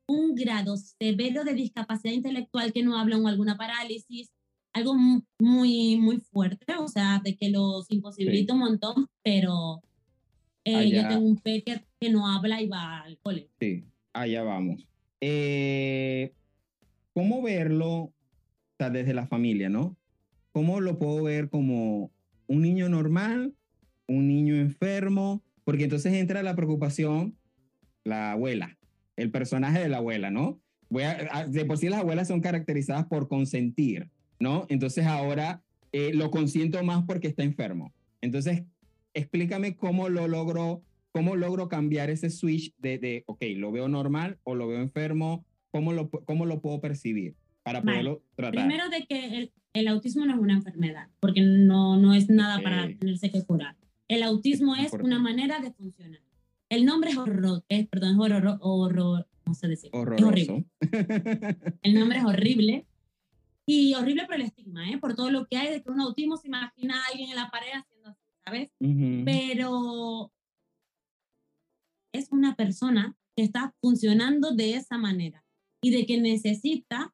un 0.09 0.35
grado 0.35 0.77
severo 0.77 1.45
de 1.45 1.55
discapacidad 1.55 2.15
intelectual 2.15 2.73
que 2.73 2.83
no 2.83 2.99
hablan 2.99 3.25
o 3.25 3.29
alguna 3.29 3.57
parálisis, 3.57 4.31
algo 4.73 4.95
muy, 5.39 5.97
muy 5.97 6.19
fuerte, 6.19 6.75
o 6.79 6.89
sea, 6.89 7.21
de 7.25 7.37
que 7.37 7.51
los 7.51 7.91
imposibilita 7.91 8.55
un 8.55 8.61
montón, 8.61 9.07
pero 9.23 9.83
eh, 10.65 10.91
yo 10.91 11.09
tengo 11.09 11.27
un 11.27 11.39
peque 11.39 11.83
que 12.01 12.11
no 12.11 12.29
habla 12.29 12.61
y 12.61 12.69
va 12.69 13.01
al 13.01 13.19
colegio. 13.19 13.51
Sí, 13.59 13.85
allá 14.12 14.43
vamos. 14.43 14.87
Eh, 15.21 16.33
¿Cómo 17.15 17.43
verlo 17.43 17.89
o 17.89 18.12
sea, 18.79 18.91
desde 18.91 19.15
la 19.15 19.27
familia, 19.27 19.69
no? 19.69 19.97
¿Cómo 20.57 20.81
lo 20.81 20.99
puedo 20.99 21.23
ver 21.23 21.51
como 21.51 22.11
un 22.47 22.62
niño 22.62 22.88
normal, 22.88 23.53
un 24.09 24.27
niño 24.27 24.57
enfermo? 24.57 25.42
Porque 25.64 25.85
entonces 25.85 26.14
entra 26.14 26.42
la 26.42 26.57
preocupación, 26.57 27.37
la 28.05 28.33
abuela, 28.33 28.79
el 29.16 29.31
personaje 29.31 29.81
de 29.81 29.90
la 29.90 29.99
abuela, 29.99 30.31
¿no? 30.31 30.59
Voy 30.88 31.03
a, 31.03 31.47
de 31.47 31.66
por 31.66 31.77
sí 31.77 31.90
las 31.90 32.01
abuelas 32.01 32.29
son 32.29 32.40
caracterizadas 32.40 33.05
por 33.05 33.29
consentir, 33.29 34.09
¿no? 34.40 34.64
Entonces 34.71 35.05
ahora 35.05 35.62
eh, 35.92 36.14
lo 36.14 36.31
consiento 36.31 36.83
más 36.83 37.05
porque 37.05 37.29
está 37.29 37.42
enfermo. 37.42 37.92
Entonces, 38.23 38.62
explícame 39.12 39.77
cómo 39.77 40.09
lo 40.09 40.27
logro, 40.27 40.83
cómo 41.12 41.37
logro 41.37 41.69
cambiar 41.69 42.09
ese 42.09 42.31
switch 42.31 42.75
de, 42.79 42.97
de 42.97 43.25
ok, 43.27 43.45
lo 43.57 43.73
veo 43.73 43.88
normal 43.88 44.38
o 44.42 44.55
lo 44.55 44.69
veo 44.69 44.81
enfermo, 44.81 45.45
cómo 45.71 45.92
lo, 45.92 46.09
cómo 46.09 46.47
lo 46.47 46.62
puedo 46.62 46.81
percibir 46.81 47.35
para 47.67 47.83
poderlo 47.83 48.23
tratar. 48.37 48.65
Primero 48.65 48.89
de 48.91 49.07
que 49.07 49.39
el, 49.39 49.53
el 49.73 49.89
autismo 49.89 50.25
no 50.25 50.35
es 50.35 50.39
una 50.39 50.53
enfermedad, 50.53 51.09
porque 51.19 51.41
no, 51.41 51.97
no 51.97 52.15
es 52.15 52.29
nada 52.31 52.61
para 52.63 52.87
tenerse 52.97 53.33
que 53.33 53.45
curar. 53.45 53.77
El 54.07 54.23
autismo 54.23 54.77
es 54.77 54.93
una 54.93 55.19
manera 55.19 55.59
de 55.59 55.73
funcionar. 55.73 56.21
El 56.69 56.85
nombre 56.85 57.11
es 57.11 57.17
horror, 57.17 57.65
es, 57.69 57.89
perdón, 57.89 58.11
es 58.13 58.19
horror, 58.19 58.59
horror, 58.61 59.29
no 59.45 59.55
sé 59.55 59.67
decir. 59.67 59.91
Es 59.93 60.23
horrible. 60.23 60.65
el 61.83 61.95
nombre 61.95 62.19
es 62.19 62.25
horrible. 62.25 62.87
Y 63.67 63.95
horrible 63.95 64.27
por 64.27 64.37
el 64.37 64.43
estigma, 64.43 64.89
¿eh? 64.89 64.99
por 64.99 65.17
todo 65.17 65.33
lo 65.33 65.47
que 65.47 65.57
hay 65.57 65.73
de 65.73 65.83
que 65.83 65.91
un 65.91 66.01
autismo 66.01 66.37
se 66.37 66.47
imagina 66.47 67.01
a 67.01 67.07
alguien 67.11 67.31
en 67.31 67.35
la 67.35 67.51
pared 67.51 67.73
haciendo 67.75 68.11
así, 68.11 68.23
¿sabes? 68.45 68.71
Ujú. 68.79 69.25
Pero 69.25 70.33
es 72.13 72.31
una 72.31 72.55
persona 72.55 73.17
que 73.35 73.43
está 73.43 73.75
funcionando 73.81 74.53
de 74.53 74.75
esa 74.75 74.99
manera 74.99 75.45
y 75.83 75.91
de 75.91 76.07
que 76.07 76.21
necesita, 76.21 77.13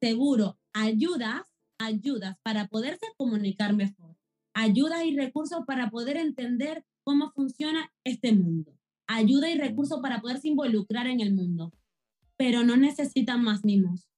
seguro, 0.00 0.58
ayudas, 0.72 1.42
ayudas 1.78 2.36
para 2.42 2.68
poderse 2.68 3.06
comunicar 3.16 3.74
mejor, 3.74 4.16
ayudas 4.54 5.04
y 5.04 5.16
recursos 5.16 5.64
para 5.66 5.90
poder 5.90 6.16
entender 6.16 6.84
cómo 7.04 7.30
funciona 7.32 7.92
este 8.04 8.32
mundo, 8.32 8.76
ayuda 9.06 9.50
y 9.50 9.58
recursos 9.58 10.00
para 10.00 10.20
poderse 10.20 10.48
involucrar 10.48 11.06
en 11.06 11.20
el 11.20 11.34
mundo, 11.34 11.72
pero 12.36 12.64
no 12.64 12.76
necesita 12.76 13.36
más 13.36 13.64
mimos. 13.64 14.08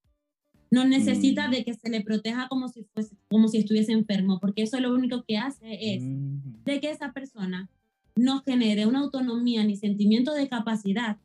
No 0.70 0.84
necesita 0.84 1.48
Mm. 1.48 1.50
de 1.50 1.64
que 1.64 1.74
se 1.74 1.88
le 1.88 2.02
proteja 2.02 2.46
como 2.48 2.68
si, 2.68 2.84
fuese, 2.92 3.16
como 3.30 3.48
si 3.48 3.58
estuviese 3.58 3.92
enfermo, 3.92 4.38
porque 4.38 4.62
eso 4.62 4.78
lo 4.80 4.92
único 4.92 5.24
que 5.26 5.38
hace 5.38 5.94
es 5.94 6.02
Ujú. 6.02 6.58
de 6.64 6.80
que 6.80 6.90
esa 6.90 7.12
persona 7.12 7.70
no 8.16 8.42
genere 8.42 8.84
una 8.86 9.00
autonomía 9.00 9.64
ni 9.64 9.76
sentimiento 9.76 10.34
de 10.34 10.48
capacidad 10.48 11.16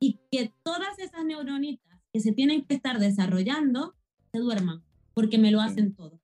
y 0.00 0.20
que 0.30 0.52
todas 0.62 0.98
esas 0.98 1.24
neuronitas 1.26 1.95
que 2.16 2.20
se 2.22 2.32
tienen 2.32 2.64
que 2.64 2.74
estar 2.74 2.98
desarrollando 2.98 3.94
se 4.32 4.38
duerman, 4.38 4.82
porque 5.12 5.36
me 5.36 5.50
lo 5.50 5.60
hacen 5.60 5.94
todo. 5.94 6.14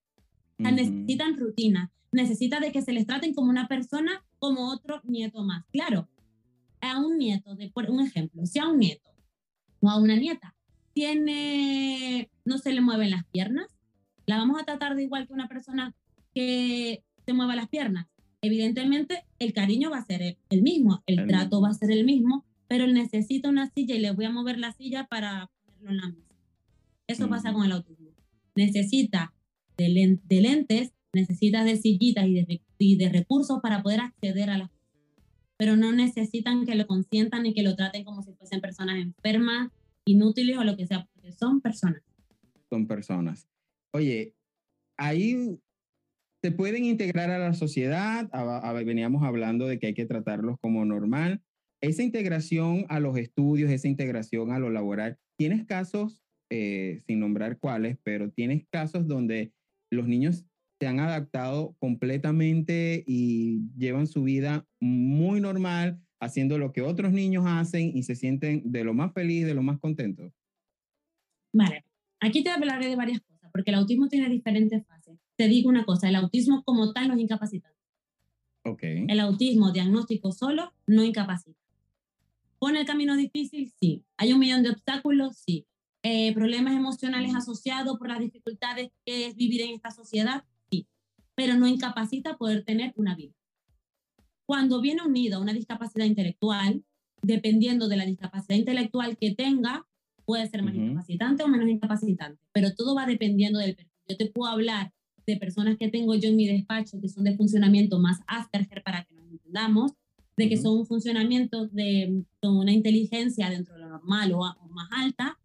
O 0.58 0.62
sea, 0.62 0.70
necesitan 0.70 1.36
rutina, 1.38 1.90
necesita 2.12 2.60
de 2.60 2.72
que 2.72 2.80
se 2.80 2.94
les 2.94 3.06
traten 3.06 3.34
como 3.34 3.50
una 3.50 3.68
persona, 3.68 4.24
como 4.38 4.70
otro 4.70 5.02
nieto 5.04 5.42
más. 5.44 5.66
Claro, 5.70 6.08
a 6.80 6.98
un 6.98 7.18
nieto, 7.18 7.54
de, 7.56 7.68
por 7.68 7.90
un 7.90 8.00
ejemplo, 8.00 8.46
si 8.46 8.58
a 8.58 8.68
un 8.68 8.78
nieto 8.78 9.10
o 9.82 9.90
a 9.90 9.98
una 10.00 10.16
nieta 10.16 10.54
tiene, 10.94 12.30
no 12.46 12.56
se 12.56 12.72
le 12.72 12.80
mueven 12.80 13.10
las 13.10 13.24
piernas, 13.26 13.66
la 14.24 14.38
vamos 14.38 14.58
a 14.60 14.64
tratar 14.64 14.94
de 14.96 15.02
igual 15.02 15.26
que 15.26 15.34
una 15.34 15.48
persona 15.48 15.94
que 16.34 17.02
se 17.26 17.34
mueva 17.34 17.54
las 17.54 17.68
piernas. 17.68 18.06
Evidentemente, 18.40 19.24
el 19.38 19.52
cariño 19.52 19.90
va 19.90 19.98
a 19.98 20.04
ser 20.06 20.22
el- 20.22 20.38
el 20.48 20.62
mismo, 20.62 21.02
el 21.06 21.18
El 21.20 21.26
trato 21.28 21.56
mismo. 21.56 21.60
va 21.62 21.68
a 21.68 21.74
ser 21.74 21.90
el 21.90 22.04
mismo, 22.06 22.44
pero 22.66 22.84
él 22.84 22.94
necesita 22.94 23.50
una 23.50 23.68
silla 23.70 23.94
y 23.94 24.00
le 24.00 24.12
voy 24.12 24.24
a 24.24 24.30
mover 24.30 24.58
la 24.58 24.72
silla 24.72 25.06
para 25.06 25.50
ponerlo 25.82 25.90
en 25.90 25.96
la 25.96 26.08
mesa. 26.18 26.34
Eso 27.08 27.28
pasa 27.28 27.52
con 27.52 27.64
el 27.64 27.72
autismo. 27.72 28.10
Necesita 28.54 29.34
de, 29.76 29.88
len- 29.88 30.20
de 30.24 30.40
lentes, 30.40 30.92
necesita 31.12 31.64
de 31.64 31.76
sillitas 31.76 32.26
y 32.26 32.34
de, 32.34 32.62
y 32.78 32.96
de 32.96 33.08
recursos 33.08 33.60
para 33.62 33.82
poder 33.82 34.00
acceder 34.00 34.50
a 34.50 34.58
las 34.58 34.68
cosas. 34.70 34.82
Pero 35.58 35.76
no 35.76 35.92
necesitan 35.92 36.64
que 36.64 36.74
lo 36.74 36.86
consientan 36.86 37.42
ni 37.42 37.54
que 37.54 37.62
lo 37.62 37.76
traten 37.76 38.04
como 38.04 38.22
si 38.22 38.32
fuesen 38.34 38.60
personas 38.60 38.96
enfermas, 38.98 39.70
inútiles 40.04 40.58
o 40.58 40.64
lo 40.64 40.76
que 40.76 40.86
sea, 40.86 41.06
porque 41.14 41.32
son 41.32 41.60
personas. 41.60 42.02
son 42.70 42.86
personas. 42.86 43.46
Oye, 43.92 44.34
ahí 44.96 45.58
se 46.42 46.50
pueden 46.52 46.84
integrar 46.84 47.30
a 47.30 47.38
la 47.38 47.52
sociedad. 47.54 48.28
a- 48.32 48.68
a- 48.70 48.72
veníamos 48.72 49.22
hablando 49.22 49.66
de 49.66 49.78
que 49.78 49.88
hay 49.88 49.94
que 49.94 50.06
tratarlos 50.06 50.56
como 50.60 50.84
normal. 50.84 51.42
Esa 51.82 52.04
integración 52.04 52.86
a 52.88 53.00
los 53.00 53.16
estudios, 53.18 53.70
esa 53.70 53.88
integración 53.88 54.52
a 54.52 54.60
lo 54.60 54.70
laboral, 54.70 55.18
tienes 55.36 55.66
casos, 55.66 56.22
eh, 56.48 57.00
sin 57.06 57.18
nombrar 57.18 57.58
cuáles, 57.58 57.98
pero 58.04 58.30
tienes 58.30 58.64
casos 58.70 59.08
donde 59.08 59.52
los 59.90 60.06
niños 60.06 60.44
se 60.80 60.86
han 60.86 61.00
adaptado 61.00 61.76
completamente 61.80 63.02
y 63.06 63.62
llevan 63.76 64.06
su 64.06 64.22
vida 64.22 64.64
muy 64.80 65.40
normal, 65.40 66.00
haciendo 66.20 66.56
lo 66.56 66.72
que 66.72 66.82
otros 66.82 67.12
niños 67.12 67.44
hacen 67.46 67.96
y 67.96 68.04
se 68.04 68.14
sienten 68.14 68.62
de 68.70 68.84
lo 68.84 68.94
más 68.94 69.12
feliz, 69.12 69.44
de 69.44 69.54
lo 69.54 69.62
más 69.62 69.80
contentos. 69.80 70.32
Vale, 71.52 71.84
aquí 72.20 72.44
te 72.44 72.50
hablaré 72.50 72.88
de 72.88 72.96
varias 72.96 73.20
cosas, 73.20 73.50
porque 73.52 73.72
el 73.72 73.76
autismo 73.76 74.08
tiene 74.08 74.28
diferentes 74.28 74.86
fases. 74.86 75.18
Te 75.36 75.48
digo 75.48 75.68
una 75.68 75.84
cosa, 75.84 76.08
el 76.08 76.14
autismo 76.14 76.62
como 76.64 76.92
tal 76.92 77.08
no 77.08 77.14
es 77.14 77.20
incapacitante. 77.20 77.78
Ok. 78.64 78.82
El 78.82 79.18
autismo 79.18 79.72
diagnóstico 79.72 80.30
solo 80.30 80.72
no 80.86 81.02
incapacita. 81.02 81.61
¿Pone 82.62 82.78
el 82.78 82.86
camino 82.86 83.16
difícil? 83.16 83.72
Sí. 83.80 84.04
¿Hay 84.16 84.32
un 84.32 84.38
millón 84.38 84.62
de 84.62 84.70
obstáculos? 84.70 85.36
Sí. 85.36 85.66
Eh, 86.04 86.32
¿Problemas 86.32 86.76
emocionales 86.76 87.34
asociados 87.34 87.98
por 87.98 88.08
las 88.08 88.20
dificultades 88.20 88.92
que 89.04 89.26
es 89.26 89.34
vivir 89.34 89.62
en 89.62 89.70
esta 89.70 89.90
sociedad? 89.90 90.44
Sí. 90.70 90.86
Pero 91.34 91.54
no 91.56 91.66
incapacita 91.66 92.36
poder 92.36 92.62
tener 92.64 92.92
una 92.94 93.16
vida. 93.16 93.34
Cuando 94.46 94.80
viene 94.80 95.02
unido 95.02 95.38
a 95.38 95.40
una 95.40 95.52
discapacidad 95.52 96.04
intelectual, 96.04 96.84
dependiendo 97.20 97.88
de 97.88 97.96
la 97.96 98.06
discapacidad 98.06 98.56
intelectual 98.56 99.16
que 99.16 99.34
tenga, 99.34 99.84
puede 100.24 100.46
ser 100.48 100.62
más 100.62 100.76
Ujú. 100.76 100.84
incapacitante 100.84 101.42
o 101.42 101.48
menos 101.48 101.68
incapacitante, 101.68 102.40
pero 102.52 102.76
todo 102.76 102.94
va 102.94 103.06
dependiendo 103.06 103.58
del 103.58 103.74
perfil. 103.74 103.92
Yo 104.08 104.16
te 104.16 104.26
puedo 104.26 104.52
hablar 104.52 104.92
de 105.26 105.36
personas 105.36 105.78
que 105.78 105.88
tengo 105.88 106.14
yo 106.14 106.28
en 106.28 106.36
mi 106.36 106.46
despacho 106.46 107.00
que 107.00 107.08
son 107.08 107.24
de 107.24 107.36
funcionamiento 107.36 107.98
más 107.98 108.20
Asperger 108.28 108.84
para 108.84 109.02
que 109.02 109.16
nos 109.16 109.28
entendamos, 109.28 109.94
de 110.36 110.48
que 110.48 110.56
son 110.56 110.78
un 110.78 110.86
funcionamiento 110.86 111.66
de 111.68 112.22
con 112.40 112.56
una 112.56 112.72
inteligencia 112.72 113.50
dentro 113.50 113.74
de 113.74 113.80
lo 113.80 113.88
normal 113.88 114.32
o, 114.32 114.44
a- 114.44 114.56
o 114.60 114.68
más 114.68 114.88
alta, 114.92 115.38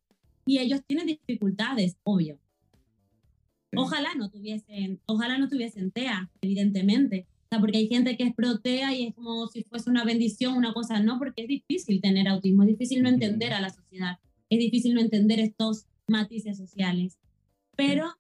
y 0.46 0.60
ellos 0.60 0.82
tienen 0.88 1.08
dificultades, 1.08 1.98
obvio. 2.04 2.40
Sí. 3.72 3.78
Ojalá 3.78 4.16
no 4.16 4.30
tuviesen, 4.30 5.02
ojalá 5.06 5.38
no 5.38 5.50
tuviesen 5.50 5.92
TEA, 5.92 6.32
evidentemente. 6.42 7.28
O 7.30 7.48
sea, 7.50 7.60
porque 7.60 7.78
hay 7.78 7.88
gente 7.88 8.16
que 8.18 8.24
es 8.24 8.34
pro 8.34 8.60
TEA 8.60 8.94
y 8.96 9.08
es 9.08 9.14
como 9.14 9.48
si 9.48 9.64
fuese 9.64 9.90
una 9.90 10.04
bendición, 10.06 10.56
una 10.58 10.74
cosa, 10.74 11.00
no, 11.02 11.18
porque 11.20 11.42
es 11.44 11.48
difícil 11.48 12.00
tener 12.02 12.28
autismo, 12.28 12.64
es 12.64 12.70
difícil 12.70 13.04
no 13.04 13.10
entender 13.10 13.54
a 13.54 13.60
la 13.62 13.70
sociedad, 13.70 14.20
es 14.50 14.60
difícil 14.60 14.94
no 14.94 15.02
entender 15.02 15.40
estos 15.40 15.86
matices 16.08 16.58
sociales, 16.58 17.18
pero 17.76 18.16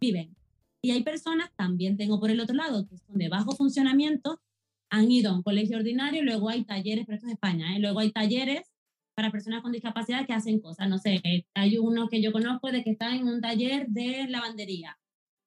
viven. 0.00 0.34
Y 0.82 0.92
hay 0.92 1.02
personas, 1.02 1.50
también 1.56 1.98
tengo 1.98 2.18
por 2.18 2.30
el 2.30 2.40
otro 2.40 2.54
lado, 2.54 2.86
que 2.88 2.96
son 2.96 3.18
de 3.18 3.28
bajo 3.28 3.52
funcionamiento, 3.52 4.40
han 4.90 5.10
ido 5.10 5.30
a 5.30 5.34
un 5.36 5.42
colegio 5.42 5.76
ordinario, 5.78 6.22
luego 6.22 6.48
hay 6.48 6.64
talleres, 6.64 7.04
pero 7.06 7.16
esto 7.16 7.26
es 7.28 7.34
España, 7.34 7.76
¿eh? 7.76 7.80
luego 7.80 8.00
hay 8.00 8.10
talleres 8.12 8.70
para 9.16 9.30
personas 9.30 9.62
con 9.62 9.72
discapacidad 9.72 10.26
que 10.26 10.32
hacen 10.32 10.60
cosas, 10.60 10.88
no 10.88 10.98
sé, 10.98 11.20
hay 11.54 11.78
uno 11.78 12.08
que 12.08 12.22
yo 12.22 12.32
conozco 12.32 12.70
de 12.72 12.82
que 12.82 12.90
está 12.90 13.14
en 13.14 13.26
un 13.28 13.40
taller 13.40 13.86
de 13.88 14.26
lavandería 14.28 14.98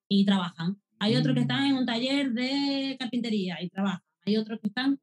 y 0.09 0.25
trabajan. 0.25 0.77
Hay 0.99 1.15
otros 1.15 1.33
que 1.33 1.41
Mm. 1.41 1.43
están 1.43 1.65
en 1.65 1.75
un 1.75 1.85
taller 1.85 2.31
de 2.33 2.95
carpintería 2.99 3.61
y 3.61 3.69
trabajan. 3.69 3.99
Hay 4.25 4.37
otros 4.37 4.59
que 4.61 4.67
están, 4.67 4.99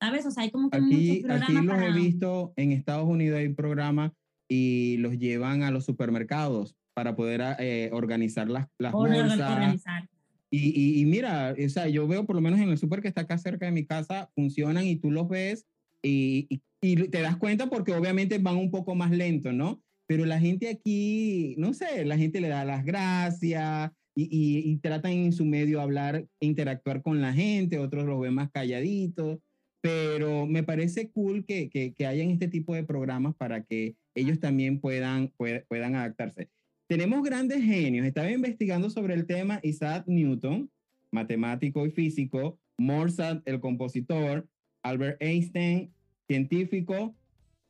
¿sabes? 0.00 0.24
O 0.24 0.30
sea, 0.30 0.44
hay 0.44 0.50
como 0.50 0.70
que 0.70 0.78
Aquí, 0.78 1.20
programas 1.20 1.48
aquí 1.48 1.52
los 1.66 1.66
para... 1.66 1.88
he 1.88 1.92
visto 1.92 2.52
en 2.56 2.72
Estados 2.72 3.06
Unidos 3.08 3.38
hay 3.38 3.48
programas 3.52 4.12
y 4.48 4.96
los 4.98 5.18
llevan 5.18 5.62
a 5.62 5.70
los 5.70 5.84
supermercados 5.84 6.74
para 6.94 7.16
poder 7.16 7.42
eh, 7.58 7.90
organizar 7.92 8.48
las, 8.48 8.68
las 8.78 8.92
bolsas. 8.92 9.40
organizar. 9.40 10.08
Y, 10.54 10.68
y, 10.78 11.00
y 11.00 11.06
mira, 11.06 11.54
o 11.58 11.68
sea, 11.70 11.88
yo 11.88 12.06
veo 12.06 12.26
por 12.26 12.36
lo 12.36 12.42
menos 12.42 12.60
en 12.60 12.68
el 12.68 12.76
súper 12.76 13.00
que 13.00 13.08
está 13.08 13.22
acá 13.22 13.38
cerca 13.38 13.64
de 13.64 13.72
mi 13.72 13.86
casa, 13.86 14.30
funcionan 14.34 14.86
y 14.86 14.96
tú 14.96 15.10
los 15.10 15.26
ves 15.26 15.66
y, 16.02 16.46
y, 16.82 16.96
te 17.08 17.22
das 17.22 17.36
cuenta 17.38 17.68
porque 17.68 17.94
obviamente 17.94 18.36
van 18.38 18.56
un 18.56 18.70
poco 18.70 18.94
más 18.94 19.12
lento, 19.12 19.52
¿no? 19.52 19.80
Pero 20.06 20.26
la 20.26 20.38
gente 20.38 20.68
aquí, 20.68 21.54
no 21.56 21.72
sé, 21.72 22.04
la 22.04 22.18
gente 22.18 22.40
le 22.40 22.48
da 22.48 22.66
las 22.66 22.84
gracias 22.84 23.92
y, 24.14 24.76
tratan 24.82 25.12
en 25.12 25.32
su 25.32 25.46
medio 25.46 25.80
hablar, 25.80 26.26
interactuar 26.40 27.00
con 27.00 27.22
la 27.22 27.32
gente, 27.32 27.78
otros 27.78 28.04
los 28.04 28.20
ven 28.20 28.34
más 28.34 28.50
calladitos, 28.50 29.38
pero 29.80 30.46
me 30.46 30.64
parece 30.64 31.10
cool 31.10 31.46
que, 31.46 31.70
que, 31.70 31.94
que 31.94 32.06
hayan 32.06 32.30
este 32.30 32.48
tipo 32.48 32.74
de 32.74 32.84
programas 32.84 33.34
para 33.36 33.62
que 33.62 33.94
ellos 34.14 34.38
también 34.38 34.80
puedan, 34.80 35.32
puedan 35.68 35.94
adaptarse. 35.94 36.50
Tenemos 36.92 37.22
grandes 37.22 37.64
genios. 37.64 38.04
Estaba 38.04 38.30
investigando 38.30 38.90
sobre 38.90 39.14
el 39.14 39.24
tema 39.24 39.60
Isaac 39.62 40.04
Newton, 40.06 40.68
matemático 41.10 41.86
y 41.86 41.90
físico, 41.90 42.58
Mozart, 42.76 43.40
el 43.48 43.60
compositor, 43.60 44.46
Albert 44.82 45.16
Einstein, 45.22 45.90
científico. 46.26 47.14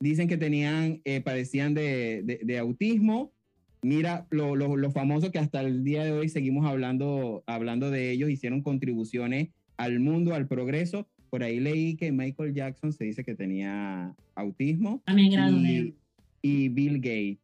Dicen 0.00 0.26
que 0.26 0.37
tenían, 0.38 1.02
eh, 1.04 1.20
padecían 1.20 1.72
de, 1.72 2.22
de, 2.24 2.40
de, 2.42 2.58
autismo. 2.58 3.32
Mira 3.82 4.26
lo, 4.30 4.56
lo, 4.56 4.76
lo, 4.76 4.90
famoso 4.90 5.30
que 5.30 5.38
hasta 5.38 5.61
el 5.61 5.85
día 5.85 6.02
de 6.02 6.11
hoy 6.11 6.28
seguimos 6.28 6.66
hablando, 6.66 7.44
hablando 7.46 7.92
de 7.92 8.11
ellos. 8.11 8.28
Hicieron 8.28 8.61
contribuciones 8.61 9.50
al 9.76 10.00
mundo, 10.00 10.35
al 10.35 10.48
progreso. 10.48 11.06
Por 11.30 11.44
ahí 11.44 11.61
leí 11.61 11.94
que 11.94 12.11
Michael 12.11 12.54
Jackson 12.54 12.92
se 12.92 13.04
dice 13.04 13.22
que 13.22 13.37
tenía 13.37 14.16
autismo. 14.35 15.00
También 15.06 15.30
grado 15.30 15.56
y, 15.58 15.62
de... 15.62 15.94
y 16.42 16.68
Bill 16.70 16.96
Gates 16.96 17.41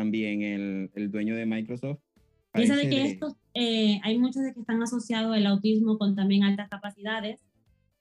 también 0.00 0.42
el, 0.42 0.90
el, 0.94 1.10
dueño 1.10 1.36
de 1.36 1.44
Microsoft. 1.44 1.98
Piensa 2.52 2.74
de 2.74 2.88
que 2.88 3.04
estos, 3.04 3.34
eh, 3.54 4.00
hay 4.02 4.18
muchos 4.18 4.42
de 4.42 4.54
que 4.54 4.60
están 4.60 4.82
asociados 4.82 5.36
el 5.36 5.46
autismo 5.46 5.98
con 5.98 6.16
también 6.16 6.42
altas 6.42 6.68
capacidades, 6.70 7.40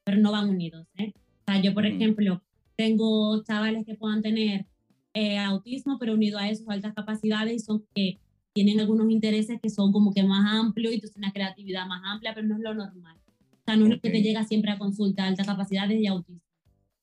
pero 0.05 0.17
no 0.17 0.31
van 0.31 0.49
unidos. 0.49 0.87
¿eh? 0.97 1.11
O 1.13 1.51
sea, 1.51 1.61
yo, 1.61 1.73
por 1.73 1.83
uh 1.83 1.89
-huh. 1.89 1.95
ejemplo, 1.95 2.41
tengo 2.77 3.43
chavales 3.43 3.85
que 3.85 3.95
puedan 3.95 4.21
tener 4.21 4.65
eh, 5.13 5.37
autismo, 5.37 5.97
pero 5.99 6.13
unido 6.13 6.39
a 6.39 6.49
eso 6.49 6.63
altas 6.71 6.93
capacidades 6.93 7.53
y 7.53 7.59
son 7.59 7.83
que 7.93 8.17
tienen 8.53 8.79
algunos 8.79 9.11
intereses 9.11 9.59
que 9.61 9.69
son 9.69 9.91
como 9.91 10.13
que 10.13 10.23
más 10.23 10.45
amplios 10.53 10.93
y 10.93 11.01
tú 11.01 11.07
una 11.17 11.33
creatividad 11.33 11.85
más 11.85 12.01
amplia, 12.05 12.33
pero 12.33 12.47
no 12.47 12.55
es 12.55 12.61
lo 12.61 12.73
normal. 12.73 13.17
O 13.27 13.63
sea, 13.65 13.75
no 13.75 13.85
es 13.85 13.87
okay. 13.87 13.95
lo 13.95 14.01
que 14.01 14.09
te 14.09 14.21
llega 14.23 14.43
siempre 14.45 14.71
a 14.71 14.79
consulta, 14.79 15.27
altas 15.27 15.45
capacidades 15.45 15.99
y 15.99 16.07
autismo. 16.07 16.41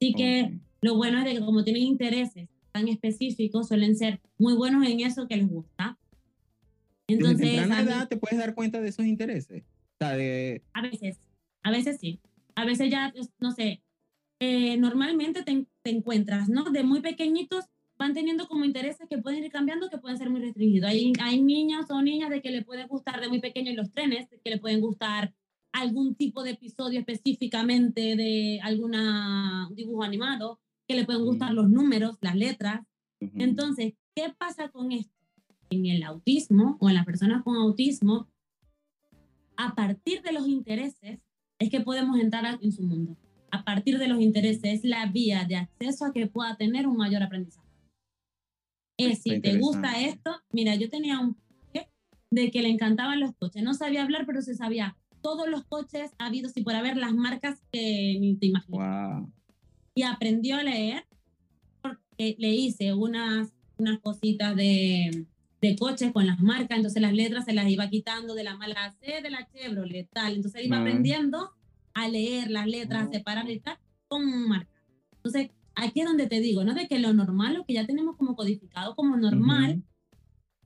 Así 0.01 0.15
que 0.15 0.43
okay. 0.45 0.61
lo 0.81 0.97
bueno 0.97 1.19
es 1.19 1.25
de 1.27 1.35
que 1.35 1.45
como 1.45 1.63
tienen 1.65 1.83
intereses 1.83 2.49
tan 2.77 2.89
específicos, 2.89 3.69
suelen 3.69 3.97
ser 3.97 4.21
muy 4.37 4.55
buenos 4.55 4.87
en 4.87 5.01
eso 5.01 5.27
que 5.27 5.39
les 5.39 5.49
gusta. 5.49 5.99
Entonces, 7.09 7.39
Desde 7.39 7.57
temprana 7.57 7.83
edad 7.83 8.09
te 8.09 8.19
puedes 8.19 8.39
dar 8.39 8.55
cuenta 8.55 8.83
de 8.83 8.89
esos 8.89 9.07
intereses. 9.07 9.65
O 9.95 9.97
sea, 9.99 10.15
de... 10.15 10.62
A 10.75 10.83
veces, 10.83 11.19
A 11.62 11.71
veces 11.71 11.97
sí. 11.99 12.21
A 12.55 12.67
veces 12.67 12.91
ya, 12.91 13.12
pues, 13.15 13.31
no 13.39 13.53
sé, 13.53 13.83
eh, 14.41 14.77
normalmente 14.77 15.43
te, 15.43 15.67
te, 15.83 15.91
encuentras, 15.91 16.51
¿no? 16.51 16.65
De 16.65 16.83
muy 16.83 17.01
pequeñitos 17.01 17.65
van 17.99 18.12
teniendo 18.12 18.47
como 18.47 18.67
intereses 18.67 19.09
que 19.09 19.19
pueden 19.19 19.45
ir 19.45 19.51
cambiando, 19.51 19.89
que 19.89 19.97
pueden 19.97 20.19
ser 20.19 20.29
muy 20.29 20.43
restringidos. 20.43 20.91
Hay, 20.91 21.15
hay 21.23 21.41
niños 21.41 21.87
o 21.91 22.03
niñas 22.03 22.29
de 22.29 22.43
que 22.43 22.51
le 22.51 22.62
puede 22.62 22.87
gustar 22.87 23.23
de 23.23 23.29
muy 23.29 23.41
pequeño 23.41 23.73
los 23.73 23.91
trenes, 23.91 24.29
que 24.29 24.51
le 24.51 24.59
pueden 24.59 24.83
gustar 24.83 25.33
algún 25.73 26.15
tipo 26.15 26.43
de 26.43 26.51
episodio 26.51 27.01
específicamente 27.01 28.17
de 28.17 28.61
algún 28.62 28.93
dibujo 29.75 30.03
animado, 30.03 30.61
que 30.87 30.94
le 30.94 31.05
pueden 31.05 31.25
gustar 31.25 31.53
los 31.53 31.68
números, 31.68 32.16
las 32.20 32.37
letras. 32.37 32.87
Entonces, 33.20 33.94
¿qué 34.14 34.33
pasa 34.37 34.68
con 34.68 34.92
esto? 34.92 35.12
En 35.70 35.87
el 35.87 36.03
autismo 36.03 36.77
o 36.81 36.88
en 36.88 36.94
las 36.94 37.05
personas 37.05 37.42
con 37.42 37.57
autismo, 37.57 38.29
a 39.57 39.75
partir 39.75 40.22
de 40.22 40.33
los 40.33 40.46
intereses 40.46 41.20
es 41.59 41.70
que 41.70 41.81
podemos 41.81 42.20
entrar 42.20 42.59
en 42.61 42.72
su 42.72 42.83
mundo. 42.83 43.16
A 43.51 43.64
partir 43.64 43.99
de 43.99 44.09
los 44.09 44.20
intereses 44.20 44.61
es 44.64 44.85
la 44.85 45.07
vía 45.07 45.44
de 45.44 45.57
acceso 45.57 46.05
a 46.05 46.12
que 46.12 46.27
pueda 46.27 46.57
tener 46.57 46.87
un 46.87 46.96
mayor 46.96 47.22
aprendizaje. 47.22 47.66
Es, 48.99 49.22
si 49.22 49.40
te 49.40 49.59
gusta 49.59 50.01
esto, 50.01 50.37
mira, 50.51 50.75
yo 50.75 50.88
tenía 50.88 51.20
un 51.20 51.37
de 52.31 52.51
que 52.51 52.62
le 52.62 52.68
encantaban 52.68 53.20
los 53.20 53.35
coches. 53.37 53.62
No 53.62 53.75
sabía 53.75 54.03
hablar, 54.03 54.27
pero 54.27 54.42
se 54.42 54.55
sabía 54.55 54.96
todos 55.22 55.49
los 55.49 55.64
coches 55.64 56.12
habidos 56.18 56.57
y 56.57 56.62
por 56.62 56.75
haber 56.75 56.96
las 56.96 57.14
marcas 57.14 57.61
que 57.72 58.16
ni 58.20 58.37
te 58.37 58.46
imaginas. 58.46 59.27
Y 59.97 60.05
aprendió 60.05 60.57
a 60.57 60.63
leer 60.63 61.05
porque 61.83 62.37
le 62.39 62.55
hice 62.55 62.95
unas, 62.95 63.53
unas 63.79 63.99
cositas 63.99 64.55
de, 64.55 65.27
de 65.61 65.77
coches 65.77 66.13
con 66.13 66.27
las 66.27 66.39
marcas, 66.39 66.77
entonces 66.77 67.03
las 67.03 67.13
letras 67.15 67.47
se 67.47 67.53
las 67.53 67.69
iba 67.69 67.89
quitando 67.89 68.35
de 68.35 68.45
la 68.45 68.57
mala 68.57 68.95
C 69.01 69.23
de 69.23 69.31
la 69.31 69.49
Chevrolet, 69.51 70.09
tal. 70.13 70.37
Entonces 70.37 70.65
iba 70.65 70.79
aprendiendo 70.79 71.51
a 71.95 72.09
leer 72.09 72.51
las 72.51 72.67
letras, 72.67 73.09
a 73.09 73.11
separar 73.11 73.51
y 73.51 73.59
tal, 73.59 73.79
con 74.07 74.49
marcas. 74.49 74.85
Entonces, 75.17 75.51
aquí 75.75 76.01
es 76.01 76.07
donde 76.07 76.29
te 76.29 76.41
digo, 76.41 76.63
¿no? 76.63 76.75
De 76.75 76.87
que 76.87 76.99
lo 77.01 77.13
normal, 77.13 77.55
lo 77.55 77.65
que 77.65 77.73
ya 77.73 77.87
tenemos 77.87 78.17
como 78.17 78.37
codificado 78.37 78.95
como 78.95 79.17
normal, 79.17 79.83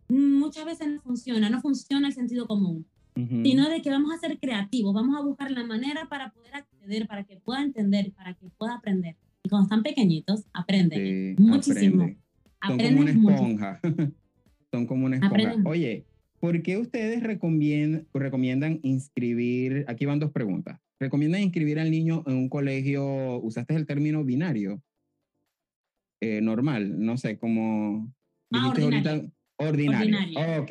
muchas 0.08 0.64
veces 0.66 0.88
no 0.88 1.00
funciona, 1.00 1.48
no 1.48 1.62
funciona 1.62 2.08
el 2.08 2.14
sentido 2.14 2.46
común 2.46 2.84
sino 3.14 3.68
de 3.68 3.82
que 3.82 3.90
vamos 3.90 4.12
a 4.12 4.18
ser 4.18 4.38
creativos, 4.38 4.94
vamos 4.94 5.18
a 5.18 5.22
buscar 5.22 5.50
la 5.50 5.64
manera 5.64 6.08
para 6.08 6.30
poder 6.30 6.54
acceder, 6.54 7.06
para 7.06 7.24
que 7.24 7.36
pueda 7.36 7.62
entender, 7.62 8.12
para 8.12 8.34
que 8.34 8.48
pueda 8.56 8.74
aprender. 8.74 9.16
Y 9.42 9.48
cuando 9.48 9.64
están 9.64 9.82
pequeñitos, 9.82 10.44
aprenden 10.52 11.36
muchísimo. 11.38 12.14
Son 12.66 12.78
como 12.78 13.00
una 13.00 13.10
esponja. 13.10 13.80
Son 14.70 14.86
como 14.86 15.06
una 15.06 15.16
esponja. 15.16 15.54
Oye, 15.64 16.04
¿por 16.38 16.62
qué 16.62 16.76
ustedes 16.76 17.22
recomiendan, 17.22 18.06
recomiendan 18.12 18.80
inscribir? 18.82 19.84
Aquí 19.88 20.04
van 20.04 20.18
dos 20.18 20.30
preguntas. 20.30 20.78
¿Recomiendan 20.98 21.40
inscribir 21.40 21.78
al 21.78 21.90
niño 21.90 22.22
en 22.26 22.36
un 22.36 22.48
colegio? 22.50 23.40
¿Usaste 23.40 23.74
el 23.74 23.86
término 23.86 24.24
binario? 24.24 24.82
Eh, 26.20 26.42
normal, 26.42 27.02
no 27.02 27.16
sé, 27.16 27.38
como 27.38 28.12
ah, 28.52 28.68
ordinario. 28.68 29.32
Ordinario. 29.56 30.18
ordinario. 30.18 30.62
ok. 30.62 30.70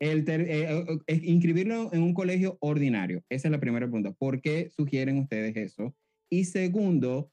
El 0.00 0.26
eh, 0.26 0.86
eh, 1.06 1.20
inscribirlo 1.24 1.92
en 1.92 2.02
un 2.02 2.14
colegio 2.14 2.56
ordinario. 2.60 3.22
Esa 3.28 3.48
es 3.48 3.52
la 3.52 3.60
primera 3.60 3.86
pregunta. 3.86 4.12
¿Por 4.12 4.40
qué 4.40 4.70
sugieren 4.70 5.18
ustedes 5.18 5.54
eso? 5.56 5.94
Y 6.30 6.44
segundo, 6.44 7.30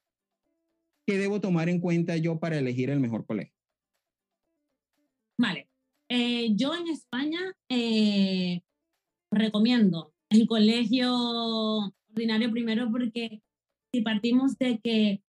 ¿qué 1.06 1.18
debo 1.18 1.40
tomar 1.40 1.70
en 1.70 1.80
cuenta 1.80 2.18
yo 2.18 2.40
para 2.40 2.60
elegir 2.60 2.90
el 2.90 3.00
mejor 3.00 3.26
colegio? 3.26 3.56
Vale. 5.38 5.70
Eh, 6.10 6.56
yo 6.56 6.76
en 6.76 6.88
España 6.88 7.40
recomiendo 9.32 10.14
el 10.30 10.46
colegio 10.46 11.14
ordinario 12.10 12.52
primero 12.52 12.92
porque 12.92 13.42
si 13.94 14.02
partimos 14.02 14.58
de 14.58 14.80
que 14.80 15.22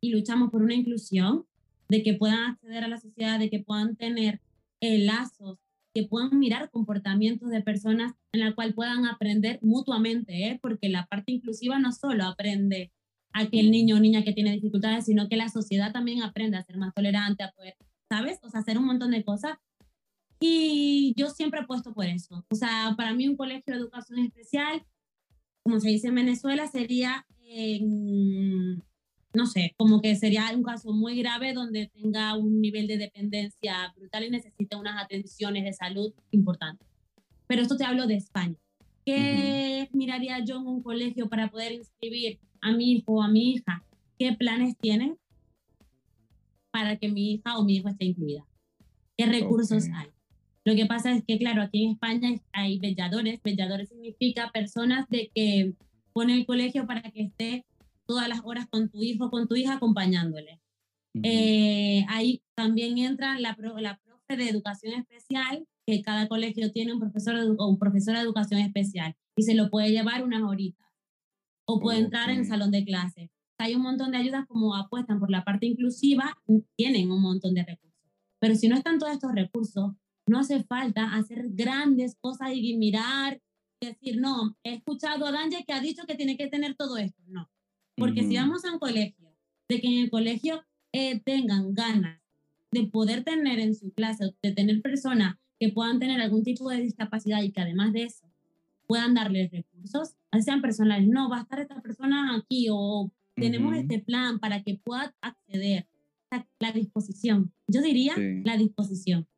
y 0.00 0.10
luchamos 0.10 0.50
por 0.50 0.62
una 0.62 0.74
inclusión, 0.74 1.46
de 1.88 2.02
que 2.02 2.14
puedan 2.14 2.50
acceder 2.50 2.84
a 2.84 2.88
la 2.88 3.00
sociedad, 3.00 3.38
de 3.38 3.50
que 3.50 3.60
puedan 3.60 3.96
tener 3.96 4.40
lazos 4.80 5.63
que 5.94 6.04
puedan 6.04 6.38
mirar 6.38 6.70
comportamientos 6.70 7.50
de 7.50 7.62
personas 7.62 8.12
en 8.32 8.40
la 8.40 8.54
cual 8.54 8.74
puedan 8.74 9.06
aprender 9.06 9.60
mutuamente, 9.62 10.48
¿eh? 10.48 10.58
porque 10.60 10.88
la 10.88 11.06
parte 11.06 11.32
inclusiva 11.32 11.78
no 11.78 11.92
solo 11.92 12.24
aprende 12.24 12.92
aquel 13.32 13.70
niño 13.70 13.96
o 13.96 14.00
niña 14.00 14.24
que 14.24 14.32
tiene 14.32 14.52
dificultades, 14.52 15.06
sino 15.06 15.28
que 15.28 15.36
la 15.36 15.48
sociedad 15.48 15.92
también 15.92 16.22
aprende 16.22 16.56
a 16.56 16.64
ser 16.64 16.76
más 16.78 16.92
tolerante, 16.94 17.44
a 17.44 17.52
poder, 17.52 17.76
¿sabes? 18.08 18.38
O 18.42 18.50
sea, 18.50 18.60
hacer 18.60 18.76
un 18.78 18.86
montón 18.86 19.12
de 19.12 19.24
cosas. 19.24 19.56
Y 20.40 21.14
yo 21.16 21.30
siempre 21.30 21.60
he 21.60 21.66
puesto 21.66 21.94
por 21.94 22.06
eso. 22.06 22.44
O 22.50 22.54
sea, 22.54 22.94
para 22.96 23.14
mí 23.14 23.26
un 23.28 23.36
colegio 23.36 23.72
de 23.72 23.80
educación 23.80 24.18
especial, 24.18 24.84
como 25.62 25.80
se 25.80 25.88
dice 25.88 26.08
en 26.08 26.16
Venezuela, 26.16 26.66
sería 26.66 27.26
no 29.34 29.46
sé, 29.46 29.74
como 29.76 30.00
que 30.00 30.14
sería 30.14 30.50
un 30.54 30.62
caso 30.62 30.92
muy 30.92 31.18
grave 31.18 31.52
donde 31.52 31.90
tenga 31.92 32.36
un 32.36 32.60
nivel 32.60 32.86
de 32.86 32.98
dependencia 32.98 33.92
brutal 33.96 34.24
y 34.24 34.30
necesita 34.30 34.78
unas 34.78 35.02
atenciones 35.02 35.64
de 35.64 35.72
salud 35.72 36.12
importantes. 36.30 36.86
Pero 37.46 37.62
esto 37.62 37.76
te 37.76 37.84
hablo 37.84 38.06
de 38.06 38.14
España. 38.14 38.56
¿Qué 39.04 39.88
miraría 39.92 40.42
yo 40.44 40.56
en 40.56 40.66
un 40.66 40.82
colegio 40.82 41.28
para 41.28 41.50
poder 41.50 41.72
inscribir 41.72 42.38
a 42.62 42.72
mi 42.72 42.92
hijo 42.92 43.12
o 43.12 43.22
a 43.22 43.28
mi 43.28 43.52
hija? 43.52 43.84
¿Qué 44.18 44.32
planes 44.32 44.76
tienen 44.78 45.18
para 46.70 46.96
que 46.96 47.08
mi 47.08 47.32
hija 47.32 47.58
o 47.58 47.64
mi 47.64 47.76
hijo 47.76 47.88
esté 47.88 48.06
incluida? 48.06 48.46
¿Qué 49.16 49.26
recursos 49.26 49.88
hay? 49.94 50.08
Lo 50.64 50.74
que 50.74 50.86
pasa 50.86 51.12
es 51.12 51.22
que, 51.24 51.38
claro, 51.38 51.60
aquí 51.60 51.84
en 51.84 51.92
España 51.92 52.30
hay 52.52 52.78
belladores. 52.78 53.40
Belladores 53.42 53.90
significa 53.90 54.50
personas 54.50 55.06
de 55.10 55.30
que 55.34 55.74
ponen 56.12 56.38
el 56.38 56.46
colegio 56.46 56.86
para 56.86 57.02
que 57.02 57.24
esté 57.24 57.66
todas 58.06 58.28
las 58.28 58.40
horas 58.44 58.66
con 58.68 58.88
tu 58.90 59.02
hijo, 59.02 59.30
con 59.30 59.48
tu 59.48 59.56
hija, 59.56 59.74
acompañándole. 59.74 60.60
Eh, 61.22 62.04
ahí 62.08 62.42
también 62.56 62.98
entra 62.98 63.38
la, 63.38 63.56
la 63.80 64.00
profe 64.00 64.36
de 64.36 64.48
educación 64.48 64.94
especial, 64.94 65.66
que 65.86 66.02
cada 66.02 66.28
colegio 66.28 66.72
tiene 66.72 66.92
un 66.92 66.98
profesor 66.98 67.36
o 67.58 67.68
un 67.68 67.78
profesor 67.78 68.14
de 68.14 68.22
educación 68.22 68.60
especial 68.60 69.14
y 69.36 69.42
se 69.42 69.54
lo 69.54 69.70
puede 69.70 69.90
llevar 69.90 70.24
unas 70.24 70.42
horitas 70.42 70.88
o 71.66 71.80
puede 71.80 71.98
entrar 71.98 72.30
en 72.30 72.40
el 72.40 72.46
salón 72.46 72.70
de 72.70 72.84
clase. 72.84 73.30
Hay 73.58 73.74
un 73.74 73.82
montón 73.82 74.10
de 74.10 74.18
ayudas 74.18 74.46
como 74.46 74.74
apuestan 74.74 75.20
por 75.20 75.30
la 75.30 75.44
parte 75.44 75.66
inclusiva, 75.66 76.36
tienen 76.76 77.10
un 77.10 77.22
montón 77.22 77.54
de 77.54 77.64
recursos. 77.64 77.94
Pero 78.40 78.54
si 78.56 78.68
no 78.68 78.76
están 78.76 78.98
todos 78.98 79.12
estos 79.12 79.32
recursos, 79.32 79.92
no 80.26 80.38
hace 80.40 80.64
falta 80.64 81.14
hacer 81.14 81.50
grandes 81.50 82.16
cosas 82.20 82.50
y 82.54 82.76
mirar, 82.76 83.40
decir, 83.80 84.20
no, 84.20 84.56
he 84.64 84.74
escuchado 84.74 85.26
a 85.26 85.32
Danje 85.32 85.64
que 85.66 85.72
ha 85.72 85.80
dicho 85.80 86.04
que 86.06 86.14
tiene 86.14 86.36
que 86.36 86.48
tener 86.48 86.74
todo 86.74 86.96
esto. 86.96 87.22
No, 87.26 87.48
porque 87.96 88.24
si 88.24 88.36
vamos 88.36 88.64
a 88.64 88.72
un 88.72 88.78
colegio, 88.78 89.30
de 89.68 89.80
que 89.80 89.86
en 89.86 90.04
el 90.04 90.10
colegio 90.10 90.64
eh, 90.92 91.20
tengan 91.20 91.74
ganas 91.74 92.20
de 92.70 92.84
poder 92.84 93.24
tener 93.24 93.60
en 93.60 93.74
su 93.74 93.92
clase, 93.92 94.34
de 94.42 94.52
tener 94.52 94.82
personas 94.82 95.36
que 95.58 95.70
puedan 95.70 95.98
tener 95.98 96.20
algún 96.20 96.42
tipo 96.42 96.68
de 96.68 96.82
discapacidad 96.82 97.42
y 97.42 97.52
que 97.52 97.60
además 97.60 97.92
de 97.92 98.04
eso 98.04 98.26
puedan 98.86 99.14
darles 99.14 99.50
recursos, 99.50 100.14
sean 100.42 100.60
personales, 100.60 101.08
no, 101.08 101.30
va 101.30 101.38
a 101.38 101.42
estar 101.42 101.60
esta 101.60 101.80
persona 101.80 102.36
aquí 102.36 102.66
o 102.70 103.10
tenemos 103.34 103.74
este 103.76 104.00
plan 104.00 104.38
para 104.38 104.62
que 104.62 104.74
pueda 104.76 105.14
acceder. 105.20 105.86
La 106.58 106.72
disposición, 106.72 107.52
yo 107.68 107.80
diría 107.80 108.14
la 108.44 108.56
disposición. 108.56 109.28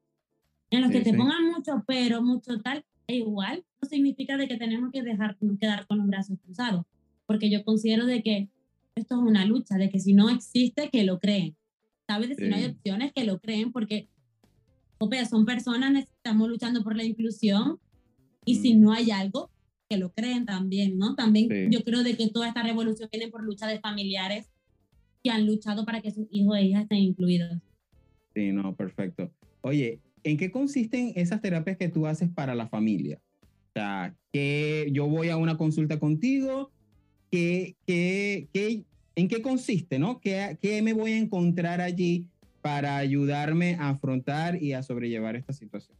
En 0.70 0.80
los 0.80 0.90
que 0.90 1.02
te 1.02 1.12
pongan 1.12 1.44
mucho 1.44 1.84
pero, 1.86 2.22
mucho 2.22 2.58
tal, 2.62 2.86
e 3.06 3.16
igual, 3.16 3.64
no 3.80 3.88
significa 3.88 4.38
de 4.38 4.48
que 4.48 4.56
tenemos 4.56 4.90
que 4.90 5.02
dejar 5.02 5.36
quedar 5.60 5.86
con 5.86 5.98
los 5.98 6.06
brazos 6.06 6.38
cruzados 6.42 6.86
porque 7.26 7.50
yo 7.50 7.64
considero 7.64 8.06
de 8.06 8.22
que 8.22 8.48
esto 8.94 9.16
es 9.16 9.20
una 9.20 9.44
lucha, 9.44 9.76
de 9.76 9.90
que 9.90 10.00
si 10.00 10.14
no 10.14 10.30
existe, 10.30 10.88
que 10.90 11.04
lo 11.04 11.18
creen. 11.18 11.56
¿Sabes? 12.06 12.30
De 12.30 12.34
si 12.36 12.48
no 12.48 12.56
hay 12.56 12.66
opciones, 12.66 13.12
que 13.12 13.24
lo 13.24 13.40
creen, 13.40 13.72
porque 13.72 14.08
son 15.28 15.44
personas, 15.44 16.04
estamos 16.04 16.48
luchando 16.48 16.82
por 16.82 16.96
la 16.96 17.04
inclusión, 17.04 17.78
y 18.44 18.56
si 18.56 18.74
mm. 18.74 18.80
no 18.80 18.92
hay 18.92 19.10
algo, 19.10 19.50
que 19.88 19.98
lo 19.98 20.12
creen 20.12 20.46
también, 20.46 20.98
¿no? 20.98 21.14
También 21.14 21.70
yo 21.70 21.82
creo 21.82 22.02
de 22.02 22.16
que 22.16 22.28
toda 22.28 22.48
esta 22.48 22.62
revolución 22.62 23.08
viene 23.12 23.28
por 23.28 23.42
lucha 23.42 23.66
de 23.66 23.80
familiares 23.80 24.48
que 25.22 25.30
han 25.30 25.46
luchado 25.46 25.84
para 25.84 26.00
que 26.00 26.10
sus 26.10 26.26
hijos 26.30 26.56
e 26.56 26.62
hijas 26.62 26.82
estén 26.82 26.98
incluidos. 26.98 27.58
Sí, 28.34 28.52
no, 28.52 28.74
perfecto. 28.74 29.30
Oye, 29.60 30.00
¿en 30.22 30.36
qué 30.36 30.50
consisten 30.50 31.12
esas 31.16 31.40
terapias 31.40 31.76
que 31.76 31.88
tú 31.88 32.06
haces 32.06 32.28
para 32.30 32.54
la 32.54 32.68
familia? 32.68 33.20
O 33.42 33.72
sea, 33.74 34.16
que 34.32 34.88
yo 34.92 35.06
voy 35.06 35.28
a 35.28 35.36
una 35.36 35.56
consulta 35.56 35.98
contigo 35.98 36.72
¿qué, 37.36 37.76
qué, 37.86 38.48
qué, 38.50 38.84
en 39.14 39.28
qué 39.28 39.42
consiste, 39.42 39.98
¿no? 39.98 40.20
¿Qué, 40.20 40.56
¿Qué 40.62 40.80
me 40.80 40.94
voy 40.94 41.12
a 41.12 41.18
encontrar 41.18 41.82
allí 41.82 42.24
para 42.62 42.96
ayudarme 42.96 43.74
a 43.74 43.90
afrontar 43.90 44.62
y 44.62 44.72
a 44.72 44.82
sobrellevar 44.82 45.36
esta 45.36 45.52
situación? 45.52 45.98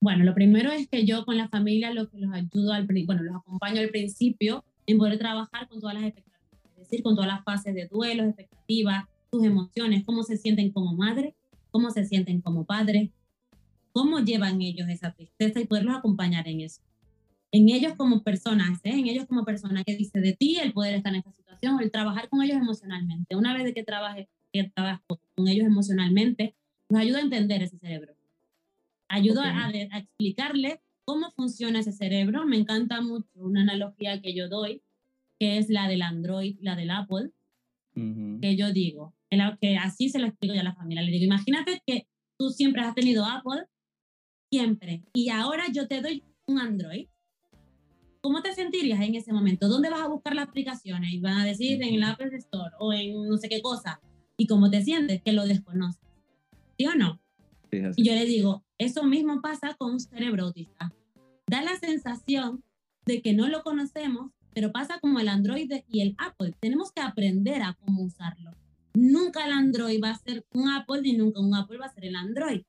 Bueno, 0.00 0.24
lo 0.24 0.34
primero 0.34 0.72
es 0.72 0.88
que 0.88 1.06
yo 1.06 1.24
con 1.24 1.36
la 1.36 1.48
familia 1.48 1.92
lo 1.92 2.10
que 2.10 2.18
los 2.18 2.32
ayudo, 2.32 2.72
al, 2.72 2.86
bueno, 3.06 3.22
los 3.22 3.36
acompaño 3.36 3.80
al 3.80 3.90
principio 3.90 4.64
en 4.84 4.98
poder 4.98 5.16
trabajar 5.16 5.68
con 5.68 5.80
todas 5.80 5.94
las 5.94 6.04
expectativas, 6.04 6.64
es 6.72 6.76
decir, 6.78 7.02
con 7.04 7.14
todas 7.14 7.28
las 7.28 7.44
fases 7.44 7.72
de 7.72 7.86
duelo, 7.86 8.24
expectativas, 8.24 9.04
sus 9.30 9.44
emociones, 9.44 10.04
cómo 10.04 10.24
se 10.24 10.36
sienten 10.36 10.72
como 10.72 10.96
madre, 10.96 11.36
cómo 11.70 11.90
se 11.90 12.04
sienten 12.04 12.40
como 12.40 12.64
padre, 12.64 13.12
cómo 13.92 14.18
llevan 14.18 14.60
ellos 14.60 14.88
esa 14.88 15.12
tristeza 15.12 15.60
y 15.60 15.66
poderlos 15.66 15.94
acompañar 15.94 16.48
en 16.48 16.62
eso. 16.62 16.82
En 17.56 17.70
ellos 17.70 17.94
como 17.96 18.22
personas, 18.22 18.80
¿eh? 18.84 18.90
en 18.90 19.06
ellos 19.06 19.24
como 19.26 19.44
personas, 19.44 19.82
que 19.84 19.96
dice 19.96 20.20
de 20.20 20.34
ti 20.34 20.58
el 20.58 20.72
poder 20.72 20.94
estar 20.94 21.12
en 21.12 21.20
esta 21.20 21.32
situación, 21.32 21.80
el 21.80 21.90
trabajar 21.90 22.28
con 22.28 22.42
ellos 22.42 22.58
emocionalmente. 22.58 23.34
Una 23.34 23.54
vez 23.54 23.72
que 23.72 23.82
trabaje, 23.82 24.28
que 24.52 24.64
trabajo 24.64 25.20
con 25.34 25.48
ellos 25.48 25.66
emocionalmente, 25.66 26.54
nos 26.90 27.00
ayuda 27.00 27.18
a 27.18 27.22
entender 27.22 27.62
ese 27.62 27.78
cerebro. 27.78 28.14
Ayuda 29.08 29.44
a, 29.44 29.68
a, 29.68 29.98
explicarle 29.98 30.82
cómo 31.06 31.30
funciona 31.30 31.80
ese 31.80 31.92
cerebro. 31.92 32.44
Me 32.44 32.58
encanta 32.58 33.00
mucho 33.00 33.30
una 33.36 33.62
analogía 33.62 34.20
que 34.20 34.34
yo 34.34 34.48
doy, 34.48 34.82
que 35.38 35.56
es 35.56 35.70
la 35.70 35.88
del 35.88 36.02
Android, 36.02 36.58
la 36.60 36.76
del 36.76 36.90
Apple, 36.90 37.30
que 37.94 38.56
yo 38.56 38.70
digo, 38.72 39.14
que 39.60 39.78
así 39.78 40.10
se 40.10 40.18
lo 40.18 40.26
explico 40.26 40.54
yo 40.54 40.60
a 40.60 40.64
la 40.64 40.74
familia. 40.74 41.02
Le 41.02 41.12
digo, 41.12 41.24
imagínate 41.24 41.80
que 41.86 42.06
tú 42.38 42.50
siempre 42.50 42.82
has 42.82 42.94
tenido 42.94 43.24
Apple, 43.24 43.64
siempre, 44.50 45.04
y 45.14 45.30
ahora 45.30 45.64
yo 45.72 45.88
te 45.88 46.02
doy 46.02 46.22
un 46.46 46.58
Android. 46.58 47.08
¿Cómo 48.26 48.42
te 48.42 48.52
sentirías 48.52 49.00
en 49.02 49.14
ese 49.14 49.32
momento? 49.32 49.68
¿Dónde 49.68 49.88
vas 49.88 50.00
a 50.00 50.08
buscar 50.08 50.34
las 50.34 50.48
aplicaciones? 50.48 51.12
Y 51.12 51.20
van 51.20 51.38
a 51.38 51.44
decir 51.44 51.80
en 51.80 51.94
el 51.94 52.02
Apple 52.02 52.36
Store 52.38 52.74
o 52.80 52.92
en 52.92 53.28
no 53.28 53.36
sé 53.36 53.48
qué 53.48 53.62
cosa. 53.62 54.00
¿Y 54.36 54.48
cómo 54.48 54.68
te 54.68 54.82
sientes? 54.82 55.22
Que 55.22 55.30
lo 55.30 55.46
desconoces. 55.46 56.02
¿Sí 56.76 56.86
o 56.86 56.96
no? 56.96 57.20
y 57.70 58.02
yo 58.02 58.14
le 58.14 58.24
digo, 58.24 58.64
eso 58.78 59.04
mismo 59.04 59.40
pasa 59.40 59.76
con 59.78 59.92
un 59.92 60.00
cerebro 60.00 60.46
autista. 60.46 60.92
Da 61.46 61.62
la 61.62 61.76
sensación 61.76 62.64
de 63.04 63.22
que 63.22 63.32
no 63.32 63.46
lo 63.46 63.62
conocemos, 63.62 64.32
pero 64.52 64.72
pasa 64.72 64.98
como 64.98 65.20
el 65.20 65.28
Android 65.28 65.70
y 65.88 66.00
el 66.00 66.16
Apple. 66.18 66.52
Tenemos 66.58 66.90
que 66.90 67.02
aprender 67.02 67.62
a 67.62 67.74
cómo 67.74 68.02
usarlo. 68.02 68.50
Nunca 68.94 69.46
el 69.46 69.52
Android 69.52 70.02
va 70.02 70.10
a 70.10 70.18
ser 70.18 70.44
un 70.52 70.68
Apple 70.68 71.02
ni 71.02 71.12
nunca 71.12 71.38
un 71.38 71.54
Apple 71.54 71.78
va 71.78 71.86
a 71.86 71.94
ser 71.94 72.06
el 72.06 72.16
Android. 72.16 72.62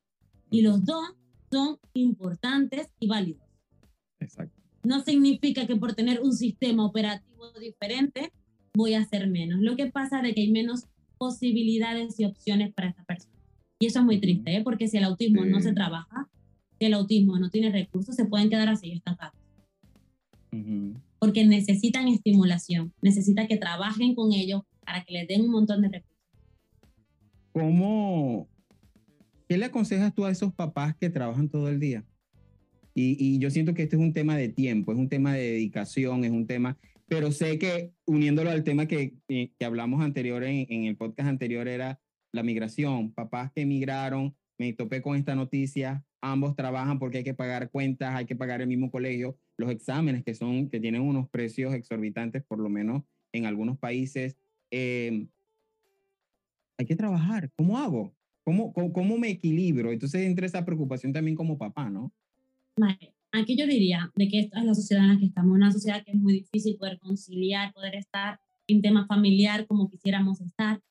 Y 0.51 0.61
los 0.61 0.85
dos 0.85 1.15
son 1.51 1.79
importantes 1.95 2.91
y 2.99 3.07
válidos. 3.07 3.41
Exacto. 4.19 4.56
No 4.87 5.01
significa 5.01 5.67
que 5.67 5.75
por 5.75 5.95
tener 5.95 6.21
un 6.21 6.31
sistema 6.31 6.85
operativo 6.85 7.51
diferente 7.59 8.31
voy 8.73 8.93
a 8.93 9.01
hacer 9.01 9.27
menos. 9.27 9.59
Lo 9.59 9.75
que 9.75 9.87
pasa 9.87 10.21
es 10.21 10.33
que 10.33 10.39
hay 10.39 10.49
menos 10.49 10.85
posibilidades 11.17 12.17
y 12.21 12.23
opciones 12.23 12.73
para 12.73 12.87
esta 12.87 13.03
persona. 13.03 13.35
Y 13.79 13.87
eso 13.87 13.99
es 13.99 14.05
muy 14.05 14.21
triste, 14.21 14.55
¿eh? 14.55 14.61
porque 14.63 14.87
si 14.87 14.95
el 14.95 15.03
autismo 15.03 15.43
no 15.43 15.59
se 15.59 15.73
trabaja, 15.73 16.29
si 16.79 16.85
el 16.85 16.93
autismo 16.93 17.37
no 17.37 17.49
tiene 17.49 17.69
recursos, 17.69 18.15
se 18.15 18.23
pueden 18.23 18.49
quedar 18.49 18.69
así 18.69 18.93
estancados. 18.93 19.37
Porque 21.19 21.45
necesitan 21.45 22.07
estimulación, 22.07 22.93
necesita 23.01 23.45
que 23.45 23.57
trabajen 23.57 24.15
con 24.15 24.31
ellos 24.31 24.61
para 24.85 25.03
que 25.03 25.11
les 25.11 25.27
den 25.27 25.41
un 25.41 25.51
montón 25.51 25.81
de 25.81 25.89
recursos. 25.89 26.17
¿Cómo, 27.51 28.47
qué 29.49 29.57
le 29.57 29.65
aconsejas 29.65 30.15
tú 30.15 30.23
a 30.23 30.31
esos 30.31 30.53
papás 30.53 30.95
que 30.95 31.09
trabajan 31.09 31.49
todo 31.49 31.67
el 31.67 31.77
día? 31.81 32.05
Y, 32.99 33.15
y, 33.19 33.37
yo 33.37 33.51
siento 33.51 33.75
que 33.75 33.83
este 33.83 33.95
es 33.95 34.01
un 34.01 34.11
tema 34.11 34.35
de 34.35 34.49
tiempo, 34.49 34.91
es 34.91 34.97
un 34.97 35.07
tema 35.07 35.31
de 35.31 35.51
dedicación, 35.51 36.23
es 36.23 36.31
un 36.31 36.47
tema, 36.47 36.79
pero 37.07 37.31
sé 37.31 37.59
que 37.59 37.91
uniéndolo 38.07 38.49
al 38.49 38.63
tema 38.63 38.87
que, 38.87 39.13
que, 39.27 39.53
hablamos 39.63 40.01
anterior 40.01 40.43
en, 40.43 40.65
en, 40.67 40.85
el 40.85 40.97
podcast 40.97 41.29
anterior 41.29 41.67
era 41.67 42.01
la 42.31 42.41
migración, 42.41 43.13
papás 43.13 43.51
que 43.51 43.61
emigraron, 43.61 44.35
me 44.57 44.73
topé 44.73 45.03
con 45.03 45.15
esta 45.15 45.35
noticia, 45.35 46.03
ambos 46.21 46.55
trabajan 46.55 46.97
porque 46.97 47.19
hay 47.19 47.23
que 47.23 47.35
pagar 47.35 47.69
cuentas, 47.69 48.15
hay 48.15 48.25
que 48.25 48.35
pagar 48.35 48.61
el 48.61 48.67
mismo 48.67 48.89
colegio, 48.89 49.37
los 49.57 49.69
exámenes 49.69 50.23
que 50.23 50.33
son, 50.33 50.67
que 50.67 50.79
tienen 50.79 51.03
unos 51.03 51.29
precios 51.29 51.75
exorbitantes, 51.75 52.43
por 52.45 52.57
lo 52.57 52.67
menos 52.67 53.03
en 53.31 53.45
algunos 53.45 53.77
países. 53.77 54.37
Eh, 54.71 55.27
hay 56.79 56.85
que 56.87 56.95
trabajar, 56.95 57.51
¿cómo 57.55 57.77
hago? 57.77 58.15
¿Cómo, 58.43 58.73
cómo, 58.73 58.91
cómo 58.91 59.19
me 59.19 59.29
equilibro? 59.29 59.91
Entonces 59.91 60.25
entra 60.25 60.47
esa 60.47 60.65
preocupación 60.65 61.13
también 61.13 61.35
como 61.37 61.59
papá, 61.59 61.91
¿no? 61.91 62.11
Aquí 63.31 63.55
yo 63.57 63.67
diría 63.67 64.11
de 64.15 64.27
que 64.27 64.39
esta 64.39 64.59
es 64.59 64.65
la 64.65 64.73
sociedad 64.73 65.03
en 65.03 65.13
la 65.13 65.19
que 65.19 65.25
estamos, 65.25 65.55
una 65.55 65.71
sociedad 65.71 66.03
que 66.03 66.11
es 66.11 66.17
muy 66.17 66.33
difícil 66.33 66.77
poder 66.77 66.99
conciliar, 66.99 67.73
poder 67.73 67.95
estar 67.95 68.39
en 68.67 68.81
tema 68.81 69.05
familiar 69.05 69.67
como 69.67 69.89
quisiéramos 69.89 70.41
estar. 70.41 70.81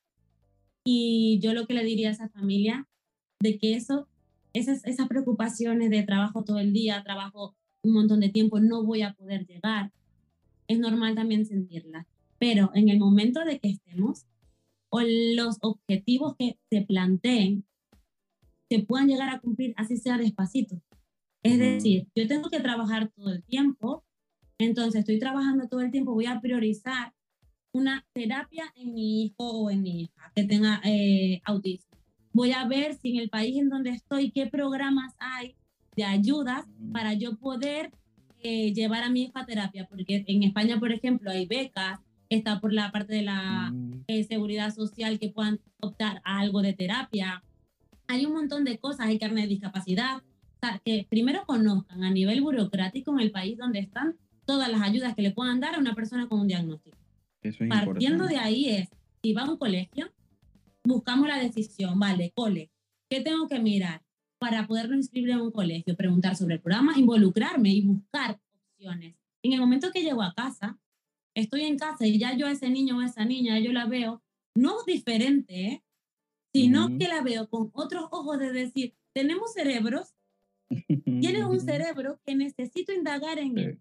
Y 0.85 1.41
yo 1.43 1.55
lo 1.55 1.67
que 1.67 1.75
le 1.75 1.85
diría 1.85 2.09
a 2.09 2.13
esa 2.13 2.29
familia, 2.29 2.87
de 3.41 3.59
que 3.59 3.75
eso, 3.75 4.09
esas, 4.53 4.85
esas 4.85 5.09
preocupaciones 5.09 5.91
de 5.91 6.03
trabajo 6.03 6.45
todo 6.45 6.59
el 6.59 6.73
día, 6.73 7.03
trabajo 7.03 7.55
un 7.83 7.93
montón 7.93 8.21
de 8.21 8.29
tiempo, 8.29 8.61
no 8.61 8.85
voy 8.85 9.03
a 9.03 9.15
poder 9.15 9.47
llegar, 9.47 9.93
es 10.69 10.79
normal 10.79 11.15
también 11.15 11.47
sentirlas. 11.47 12.07
Pero 12.39 12.71
en 12.75 12.89
el 12.89 12.99
momento 12.99 13.45
de 13.45 13.59
que 13.59 13.71
estemos, 13.71 14.27
o 14.91 15.01
los 15.01 15.59
objetivos 15.63 16.37
que 16.39 16.59
se 16.71 16.83
planteen, 16.83 17.65
se 18.69 18.81
puedan 18.81 19.09
llegar 19.09 19.31
a 19.31 19.41
cumplir, 19.41 19.75
así 19.77 19.97
sea 19.97 20.19
despacito. 20.19 20.81
Es 21.43 21.59
decir, 21.59 22.09
yo 22.15 22.27
tengo 22.27 22.49
que 22.51 22.61
trabajar 22.61 23.11
todo 23.15 23.31
el 23.31 23.43
tiempo, 23.45 24.05
entonces 24.59 25.01
estoy 25.01 25.19
trabajando 25.19 25.69
todo 25.69 25.81
el 25.81 25.91
tiempo, 25.91 26.13
voy 26.13 26.27
a 26.27 26.41
priorizar 26.41 27.13
una 27.73 28.07
terapia 28.13 28.65
en 28.75 28.95
mi 28.95 29.25
hijo 29.25 29.45
o 29.45 29.71
en 29.71 29.83
mi 29.83 30.03
hija 30.03 30.33
que 30.35 30.45
tenga 30.45 30.81
eh, 30.85 31.41
autismo. 31.45 31.97
Voy 32.33 32.53
a 32.53 32.67
ver 32.67 32.95
si 32.95 33.11
en 33.11 33.17
el 33.19 33.29
país 33.29 33.57
en 33.57 33.69
donde 33.69 33.91
estoy, 33.91 34.31
qué 34.31 34.47
programas 34.47 35.15
hay 35.19 35.55
de 35.95 36.05
ayudas 36.05 36.67
para 36.93 37.15
yo 37.15 37.37
poder 37.37 37.91
eh, 38.43 38.73
llevar 38.75 39.03
a 39.03 39.11
mi 39.11 39.25
hijo 39.25 39.39
a 39.39 39.47
terapia, 39.47 39.87
porque 39.89 40.25
en 40.27 40.43
España, 40.43 40.79
por 40.79 40.93
ejemplo, 40.93 41.31
hay 41.31 41.47
becas, 41.47 42.01
está 42.29 42.61
por 42.61 42.73
la 42.73 42.93
parte 42.93 43.15
de 43.15 43.23
la 43.23 43.73
eh, 44.07 44.25
seguridad 44.25 44.75
social 44.75 45.19
que 45.19 45.31
puedan 45.31 45.61
optar 45.81 46.21
a 46.25 46.41
algo 46.41 46.63
de 46.63 46.73
terapia. 46.73 47.43
Hay 48.07 48.27
un 48.27 48.35
montón 48.35 48.65
de 48.65 48.79
cosas, 48.79 49.07
hay 49.07 49.19
carne 49.19 49.43
de 49.43 49.49
discapacidad, 49.49 50.23
que 50.85 51.07
primero 51.09 51.45
conozcan 51.47 52.05
a 52.05 52.11
nivel 52.11 52.41
burocrático 52.41 53.13
en 53.13 53.21
el 53.21 53.31
país 53.31 53.59
donde 53.59 53.81
están 53.81 54.17
todas 54.45 54.71
las 54.71 54.83
ayudas 54.83 55.15
que 55.15 55.23
le 55.23 55.33
puedan 55.33 55.61
dar 55.61 55.75
a 55.75 55.79
una 55.79 55.95
persona 55.95 56.29
con 56.29 56.41
un 56.41 56.49
diagnóstico. 56.49 56.97
Partiendo 57.69 58.27
de 58.27 58.37
ahí 58.37 58.69
es, 58.69 58.89
si 59.23 59.33
va 59.33 59.43
a 59.43 59.51
un 59.51 59.57
colegio, 59.57 60.11
buscamos 60.85 61.29
la 61.29 61.39
decisión, 61.39 61.99
vale, 61.99 62.33
cole, 62.35 62.71
¿qué 63.09 63.21
tengo 63.21 63.49
que 63.49 63.59
mirar 63.59 64.03
para 64.39 64.67
poderlo 64.67 64.97
inscribir 64.97 65.31
en 65.31 65.41
un 65.41 65.51
colegio? 65.51 65.97
Preguntar 65.97 66.37
sobre 66.37 66.55
el 66.55 66.61
programa, 66.61 66.99
involucrarme 66.99 67.71
y 67.71 67.83
buscar 67.83 68.41
opciones. 68.73 69.17
En 69.43 69.53
el 69.53 69.61
momento 69.61 69.91
que 69.93 70.03
llego 70.03 70.23
a 70.23 70.35
casa, 70.35 70.79
estoy 71.35 71.63
en 71.63 71.79
casa 71.79 72.07
y 72.07 72.19
ya 72.19 72.37
yo 72.37 72.47
a 72.47 72.53
ese 72.53 72.71
niño 72.71 72.99
o 72.99 73.01
a 73.01 73.07
esa 73.07 73.25
niña, 73.25 73.59
yo 73.59 73.73
la 73.73 73.87
veo 73.87 74.23
no 74.55 74.83
diferente, 74.87 75.67
¿eh? 75.67 75.83
sino 76.53 76.97
que 76.99 77.09
la 77.09 77.23
veo 77.23 77.49
con 77.49 77.71
otros 77.75 78.07
ojos 78.11 78.39
de 78.39 78.53
decir, 78.53 78.95
tenemos 79.13 79.53
cerebros, 79.53 80.15
tienes 81.05 81.45
un 81.45 81.61
cerebro 81.61 82.21
que 82.25 82.35
necesito 82.35 82.93
indagar 82.93 83.39
en 83.39 83.59
él. 83.59 83.81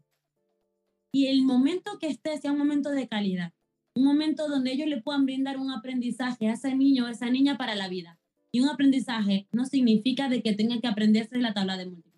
Y 1.11 1.27
el 1.27 1.43
momento 1.43 1.97
que 1.99 2.07
esté 2.07 2.37
sea 2.37 2.51
un 2.51 2.57
momento 2.57 2.89
de 2.91 3.07
calidad, 3.07 3.53
un 3.95 4.03
momento 4.03 4.49
donde 4.49 4.73
ellos 4.73 4.87
le 4.87 5.01
puedan 5.01 5.25
brindar 5.25 5.57
un 5.57 5.71
aprendizaje 5.71 6.49
a 6.49 6.53
ese 6.53 6.75
niño 6.75 7.05
o 7.05 7.07
esa 7.07 7.29
niña 7.29 7.57
para 7.57 7.75
la 7.75 7.87
vida. 7.87 8.19
Y 8.51 8.59
un 8.61 8.69
aprendizaje 8.69 9.47
no 9.51 9.65
significa 9.65 10.29
de 10.29 10.41
que 10.41 10.53
tenga 10.53 10.79
que 10.79 10.87
aprenderse 10.87 11.37
la 11.37 11.53
tabla 11.53 11.77
de 11.77 11.85
multiplicar. 11.85 12.15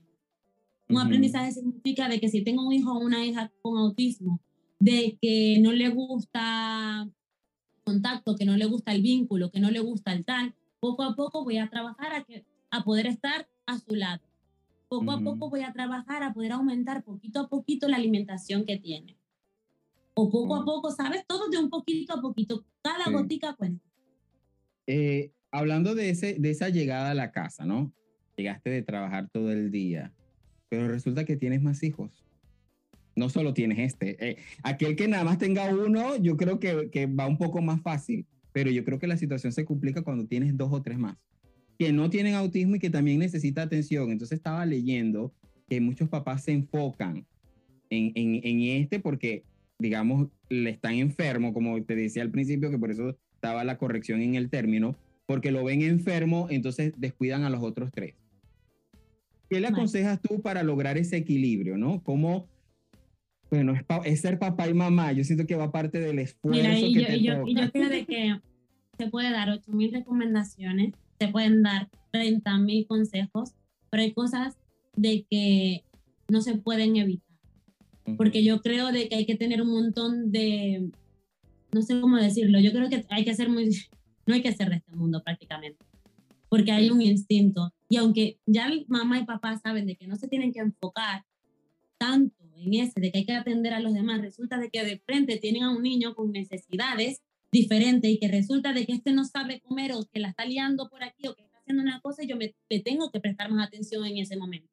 Un 0.89 0.99
aprendizaje 0.99 1.51
significa 1.51 2.07
de 2.09 2.19
que 2.19 2.29
si 2.29 2.43
tengo 2.43 2.65
un 2.65 2.73
hijo 2.73 2.93
o 2.93 2.99
una 2.99 3.25
hija 3.25 3.51
con 3.61 3.77
autismo, 3.77 4.41
de 4.79 5.17
que 5.21 5.59
no 5.61 5.73
le 5.73 5.89
gusta 5.89 7.09
contacto, 7.83 8.35
que 8.35 8.45
no 8.45 8.57
le 8.57 8.65
gusta 8.65 8.93
el 8.93 9.01
vínculo, 9.01 9.51
que 9.51 9.59
no 9.59 9.69
le 9.69 9.79
gusta 9.79 10.13
el 10.13 10.25
tal, 10.25 10.55
poco 10.79 11.03
a 11.03 11.15
poco 11.15 11.43
voy 11.43 11.57
a 11.57 11.69
trabajar 11.69 12.13
a, 12.13 12.23
que, 12.23 12.45
a 12.71 12.83
poder 12.83 13.07
estar 13.07 13.47
a 13.65 13.79
su 13.79 13.95
lado 13.95 14.26
poco 14.87 15.11
a 15.11 15.21
poco 15.21 15.49
voy 15.49 15.61
a 15.61 15.73
trabajar 15.73 16.23
a 16.23 16.33
poder 16.33 16.53
aumentar 16.53 17.03
poquito 17.03 17.41
a 17.41 17.49
poquito 17.49 17.87
la 17.87 17.97
alimentación 17.97 18.65
que 18.65 18.77
tiene. 18.77 19.17
O 20.13 20.29
poco 20.29 20.55
a 20.55 20.65
poco, 20.65 20.91
¿sabes? 20.91 21.25
Todo 21.27 21.49
de 21.49 21.57
un 21.57 21.69
poquito 21.69 22.13
a 22.13 22.21
poquito. 22.21 22.65
Cada 22.81 23.11
gotica 23.11 23.55
cuenta. 23.55 23.85
Eh, 24.87 25.31
hablando 25.51 25.93
de, 25.93 26.09
ese, 26.09 26.37
de 26.39 26.49
esa 26.49 26.69
llegada 26.69 27.11
a 27.11 27.15
la 27.15 27.31
casa, 27.31 27.65
¿no? 27.65 27.93
Llegaste 28.35 28.69
de 28.69 28.81
trabajar 28.81 29.29
todo 29.29 29.51
el 29.51 29.71
día, 29.71 30.13
pero 30.69 30.87
resulta 30.87 31.25
que 31.25 31.35
tienes 31.35 31.61
más 31.61 31.83
hijos. 31.83 32.23
No 33.15 33.29
solo 33.29 33.53
tienes 33.53 33.79
este. 33.79 34.29
Eh, 34.29 34.37
aquel 34.63 34.95
que 34.95 35.07
nada 35.07 35.23
más 35.23 35.37
tenga 35.37 35.73
uno, 35.73 36.15
yo 36.17 36.37
creo 36.37 36.59
que, 36.59 36.89
que 36.91 37.05
va 37.07 37.27
un 37.27 37.37
poco 37.37 37.61
más 37.61 37.81
fácil, 37.81 38.25
pero 38.53 38.71
yo 38.71 38.83
creo 38.83 38.99
que 38.99 39.07
la 39.07 39.17
situación 39.17 39.51
se 39.51 39.65
complica 39.65 40.03
cuando 40.03 40.25
tienes 40.25 40.55
dos 40.55 40.71
o 40.71 40.81
tres 40.81 40.97
más 40.97 41.17
que 41.77 41.93
no 41.93 42.09
tienen 42.09 42.33
autismo 42.33 42.75
y 42.75 42.79
que 42.79 42.89
también 42.89 43.19
necesita 43.19 43.61
atención. 43.61 44.11
Entonces 44.11 44.37
estaba 44.37 44.65
leyendo 44.65 45.33
que 45.69 45.79
muchos 45.81 46.09
papás 46.09 46.43
se 46.43 46.51
enfocan 46.51 47.25
en, 47.89 48.11
en, 48.15 48.41
en 48.43 48.81
este 48.81 48.99
porque, 48.99 49.43
digamos, 49.77 50.29
le 50.49 50.71
están 50.71 50.95
enfermo, 50.95 51.53
como 51.53 51.81
te 51.83 51.95
decía 51.95 52.23
al 52.23 52.31
principio, 52.31 52.71
que 52.71 52.79
por 52.79 52.91
eso 52.91 53.17
estaba 53.33 53.63
la 53.63 53.77
corrección 53.77 54.21
en 54.21 54.35
el 54.35 54.49
término, 54.49 54.95
porque 55.25 55.51
lo 55.51 55.63
ven 55.63 55.81
enfermo, 55.81 56.47
entonces 56.49 56.93
descuidan 56.97 57.43
a 57.43 57.49
los 57.49 57.61
otros 57.61 57.91
tres. 57.93 58.15
¿Qué 59.49 59.59
le 59.59 59.67
aconsejas 59.67 60.21
tú 60.21 60.41
para 60.41 60.63
lograr 60.63 60.97
ese 60.97 61.17
equilibrio, 61.17 61.77
no? 61.77 62.01
¿Cómo, 62.03 62.47
bueno, 63.49 63.73
es, 64.03 64.19
ser 64.19 64.39
papá 64.39 64.67
y 64.67 64.73
mamá, 64.73 65.13
yo 65.13 65.23
siento 65.23 65.45
que 65.45 65.55
va 65.55 65.71
parte 65.71 65.99
del 65.99 66.19
esfuerzo 66.19 66.61
Mira, 66.61 66.77
y 66.77 66.93
que 66.93 67.01
yo, 67.01 67.07
te 67.07 67.21
yo, 67.21 67.47
yo 67.47 67.71
creo 67.71 67.89
de 67.89 68.05
que 68.05 68.39
se 68.97 69.07
puede 69.09 69.31
dar 69.31 69.47
8.000 69.49 69.91
recomendaciones 69.93 70.93
te 71.17 71.27
pueden 71.27 71.63
dar 71.63 71.89
30 72.11 72.57
mil 72.59 72.85
consejos, 72.87 73.51
pero 73.89 74.03
hay 74.03 74.13
cosas 74.13 74.55
de 74.95 75.25
que 75.29 75.83
no 76.27 76.41
se 76.41 76.55
pueden 76.55 76.95
evitar. 76.95 77.25
porque 78.17 78.43
yo 78.43 78.61
creo 78.61 78.91
de 78.93 79.09
que 79.09 79.15
hay 79.15 79.25
que 79.25 79.35
tener 79.35 79.61
un 79.61 79.69
montón 79.69 80.31
de, 80.31 80.89
no 81.73 81.81
sé 81.81 81.99
cómo 81.99 82.15
decirlo, 82.17 82.59
yo 82.59 82.71
creo 82.71 82.89
que 82.89 83.05
hay 83.09 83.25
que 83.25 83.35
ser 83.35 83.49
muy, 83.49 83.69
no 84.25 84.33
hay 84.33 84.41
que 84.41 84.53
ser 84.53 84.69
de 84.69 84.77
este 84.77 84.95
mundo 84.95 85.21
prácticamente, 85.23 85.83
porque 86.49 86.71
hay 86.71 86.89
un 86.89 87.01
instinto. 87.01 87.73
Y 87.89 87.97
aunque 87.97 88.39
ya 88.45 88.69
mamá 88.87 89.19
y 89.19 89.25
papá 89.25 89.57
saben 89.57 89.87
de 89.87 89.95
que 89.95 90.07
no 90.07 90.15
se 90.15 90.27
tienen 90.27 90.53
que 90.53 90.59
enfocar 90.59 91.25
tanto 91.97 92.35
en 92.55 92.73
ese, 92.73 92.99
de 92.99 93.11
que 93.11 93.19
hay 93.19 93.25
que 93.25 93.33
atender 93.33 93.73
a 93.73 93.79
los 93.79 93.93
demás, 93.93 94.21
resulta 94.21 94.57
de 94.57 94.69
que 94.69 94.83
de 94.83 94.99
frente 94.99 95.37
tienen 95.37 95.63
a 95.63 95.71
un 95.71 95.83
niño 95.83 96.15
con 96.15 96.31
necesidades 96.31 97.21
diferentes 97.51 98.09
y 98.09 98.19
que 98.19 98.27
resulta 98.27 98.73
de 98.73 98.85
que 98.85 98.93
este 98.93 99.11
no 99.13 99.25
sabe 99.25 99.61
comer 99.61 99.93
o 99.93 100.05
que 100.11 100.19
la 100.19 100.29
está 100.29 100.45
liando 100.45 100.89
por 100.89 101.03
aquí 101.03 101.27
o 101.27 101.35
que 101.35 101.43
está 101.43 101.59
haciendo 101.59 101.83
una 101.83 101.99
cosa 102.01 102.23
yo 102.23 102.35
me, 102.37 102.55
tengo 102.81 103.09
que 103.11 103.19
prestar 103.19 103.51
más 103.51 103.67
atención 103.67 104.05
en 104.05 104.17
ese 104.17 104.37
momento. 104.37 104.69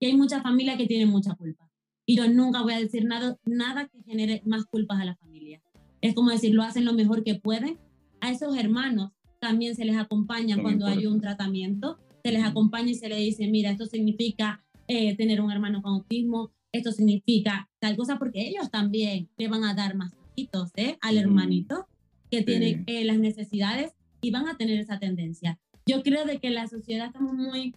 Y 0.00 0.06
hay 0.06 0.16
muchas 0.16 0.42
familias 0.42 0.76
que 0.76 0.86
tienen 0.86 1.08
mucha 1.08 1.34
culpa. 1.34 1.70
Y 2.06 2.16
yo 2.16 2.28
nunca 2.28 2.62
voy 2.62 2.74
a 2.74 2.80
decir 2.80 3.04
nada, 3.04 3.36
nada 3.44 3.88
que 3.88 4.02
genere 4.02 4.42
más 4.46 4.64
culpas 4.64 5.00
a 5.00 5.04
la 5.04 5.16
familia. 5.16 5.60
Es 6.00 6.14
como 6.14 6.30
decir, 6.30 6.54
lo 6.54 6.62
hacen 6.62 6.84
lo 6.84 6.92
mejor 6.92 7.24
que 7.24 7.34
pueden. 7.34 7.78
A 8.20 8.30
esos 8.30 8.56
hermanos 8.56 9.12
también 9.40 9.74
se 9.74 9.84
les 9.84 9.96
acompaña 9.96 10.60
cuando 10.60 10.86
hay 10.86 11.06
un 11.06 11.20
tratamiento, 11.20 11.98
se 12.24 12.32
les 12.32 12.44
acompaña 12.44 12.90
y 12.90 12.94
se 12.94 13.08
les 13.08 13.18
dice, 13.18 13.48
mira, 13.48 13.70
esto 13.70 13.86
significa 13.86 14.64
eh, 14.86 15.16
tener 15.16 15.40
un 15.40 15.50
hermano 15.50 15.82
con 15.82 15.94
autismo, 15.94 16.50
esto 16.72 16.92
significa 16.92 17.68
tal 17.78 17.96
cosa, 17.96 18.18
porque 18.18 18.46
ellos 18.48 18.70
también 18.70 19.28
le 19.36 19.48
van 19.48 19.64
a 19.64 19.74
dar 19.74 19.96
más 19.96 20.12
¿eh? 20.76 20.96
al 21.00 21.18
hermanito 21.18 21.86
que 22.30 22.42
tiene 22.42 22.84
eh, 22.86 23.04
las 23.04 23.18
necesidades 23.18 23.92
y 24.20 24.30
van 24.30 24.48
a 24.48 24.56
tener 24.56 24.78
esa 24.78 24.98
tendencia. 24.98 25.58
Yo 25.86 26.02
creo 26.02 26.24
de 26.24 26.38
que 26.38 26.50
la 26.50 26.66
sociedad 26.66 27.06
estamos 27.06 27.34
muy, 27.34 27.74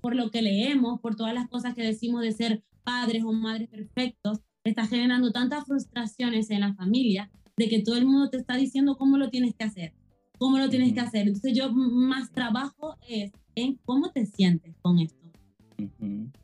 por 0.00 0.14
lo 0.14 0.30
que 0.30 0.42
leemos, 0.42 1.00
por 1.00 1.16
todas 1.16 1.34
las 1.34 1.48
cosas 1.48 1.74
que 1.74 1.82
decimos 1.82 2.22
de 2.22 2.32
ser 2.32 2.62
padres 2.84 3.24
o 3.24 3.32
madres 3.32 3.68
perfectos, 3.68 4.40
está 4.64 4.86
generando 4.86 5.32
tantas 5.32 5.64
frustraciones 5.66 6.50
en 6.50 6.60
la 6.60 6.74
familia 6.74 7.30
de 7.56 7.68
que 7.68 7.82
todo 7.82 7.96
el 7.96 8.06
mundo 8.06 8.30
te 8.30 8.36
está 8.36 8.56
diciendo 8.56 8.96
cómo 8.96 9.18
lo 9.18 9.30
tienes 9.30 9.54
que 9.54 9.64
hacer, 9.64 9.92
cómo 10.38 10.58
lo 10.58 10.68
tienes 10.68 10.92
que 10.92 11.00
hacer. 11.00 11.26
Entonces 11.26 11.56
yo 11.56 11.72
más 11.72 12.32
trabajo 12.32 12.96
es 13.08 13.32
en 13.54 13.78
cómo 13.84 14.10
te 14.10 14.26
sientes 14.26 14.76
con 14.80 14.98
esto. 14.98 15.18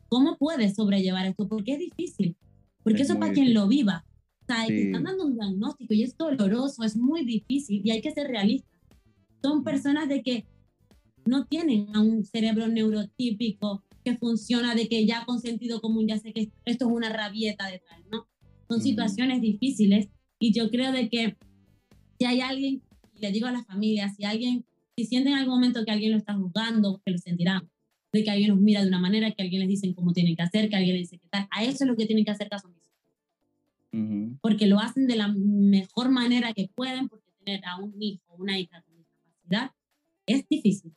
¿Cómo 0.07 0.37
puedes 0.37 0.75
sobrellevar 0.75 1.25
esto? 1.25 1.47
Porque 1.47 1.73
es 1.73 1.79
difícil. 1.79 2.35
Porque 2.83 3.01
eso 3.01 3.19
para 3.19 3.33
quien 3.33 3.53
lo 3.53 3.67
viva. 3.67 4.05
O 4.47 4.53
sea, 4.53 4.67
te 4.67 4.83
están 4.83 5.03
dando 5.03 5.25
un 5.25 5.33
diagnóstico 5.33 5.93
y 5.95 6.03
es 6.03 6.15
doloroso, 6.15 6.83
es 6.83 6.95
muy 6.95 7.25
difícil 7.25 7.81
y 7.83 7.89
hay 7.89 8.01
que 8.01 8.11
ser 8.11 8.27
realistas. 8.27 8.79
Son 9.41 9.63
personas 9.63 10.07
de 10.07 10.21
que 10.21 10.45
no 11.25 11.45
tienen 11.45 11.87
a 11.95 12.01
un 12.01 12.23
cerebro 12.23 12.67
neurotípico 12.67 13.83
que 14.03 14.15
funciona, 14.17 14.75
de 14.75 14.87
que 14.87 15.05
ya 15.07 15.25
con 15.25 15.39
sentido 15.39 15.81
común 15.81 16.07
ya 16.07 16.19
sé 16.19 16.31
que 16.31 16.51
esto 16.65 16.85
es 16.85 16.91
una 16.91 17.09
rabieta 17.09 17.67
de 17.67 17.79
tal, 17.79 18.03
¿no? 18.11 18.27
Son 18.69 18.81
situaciones 18.81 19.41
difíciles 19.41 20.09
y 20.37 20.53
yo 20.53 20.69
creo 20.69 20.91
de 20.91 21.09
que 21.09 21.35
si 22.19 22.25
hay 22.25 22.41
alguien, 22.41 22.83
le 23.15 23.31
digo 23.31 23.47
a 23.47 23.51
las 23.51 23.65
familias, 23.65 24.15
si 24.15 24.25
alguien, 24.25 24.63
si 24.95 25.05
sienten 25.05 25.33
en 25.33 25.39
algún 25.39 25.55
momento 25.55 25.83
que 25.83 25.91
alguien 25.91 26.11
lo 26.11 26.17
está 26.17 26.35
juzgando, 26.35 27.01
que 27.03 27.11
lo 27.11 27.17
sentirán, 27.17 27.67
de 28.13 28.23
que 28.23 28.29
alguien 28.29 28.51
los 28.51 28.59
mira 28.59 28.83
de 28.83 28.89
una 28.89 28.99
manera, 28.99 29.31
que 29.31 29.41
alguien 29.41 29.61
les 29.61 29.69
dice 29.69 29.93
cómo 29.95 30.13
tienen 30.13 30.35
que 30.35 30.43
hacer, 30.43 30.69
que 30.69 30.75
alguien 30.75 30.97
les 30.97 31.09
dice 31.09 31.19
qué 31.19 31.27
tal. 31.29 31.47
A 31.49 31.63
eso 31.63 31.83
es 31.83 31.87
lo 31.87 31.95
que 31.95 32.05
tienen 32.05 32.25
que 32.25 32.31
hacer 32.31 32.47
caso 32.47 32.69
Porque 34.41 34.67
lo 34.67 34.79
hacen 34.79 35.07
de 35.07 35.15
la 35.15 35.27
mejor 35.29 36.09
manera 36.09 36.53
que 36.53 36.69
pueden, 36.73 37.07
porque 37.07 37.31
tener 37.43 37.65
a 37.65 37.77
un 37.77 37.93
hijo 38.01 38.23
o 38.27 38.35
una 38.35 38.59
hija 38.59 38.81
con 38.81 38.97
discapacidad 38.97 39.71
es 40.25 40.47
difícil. 40.49 40.93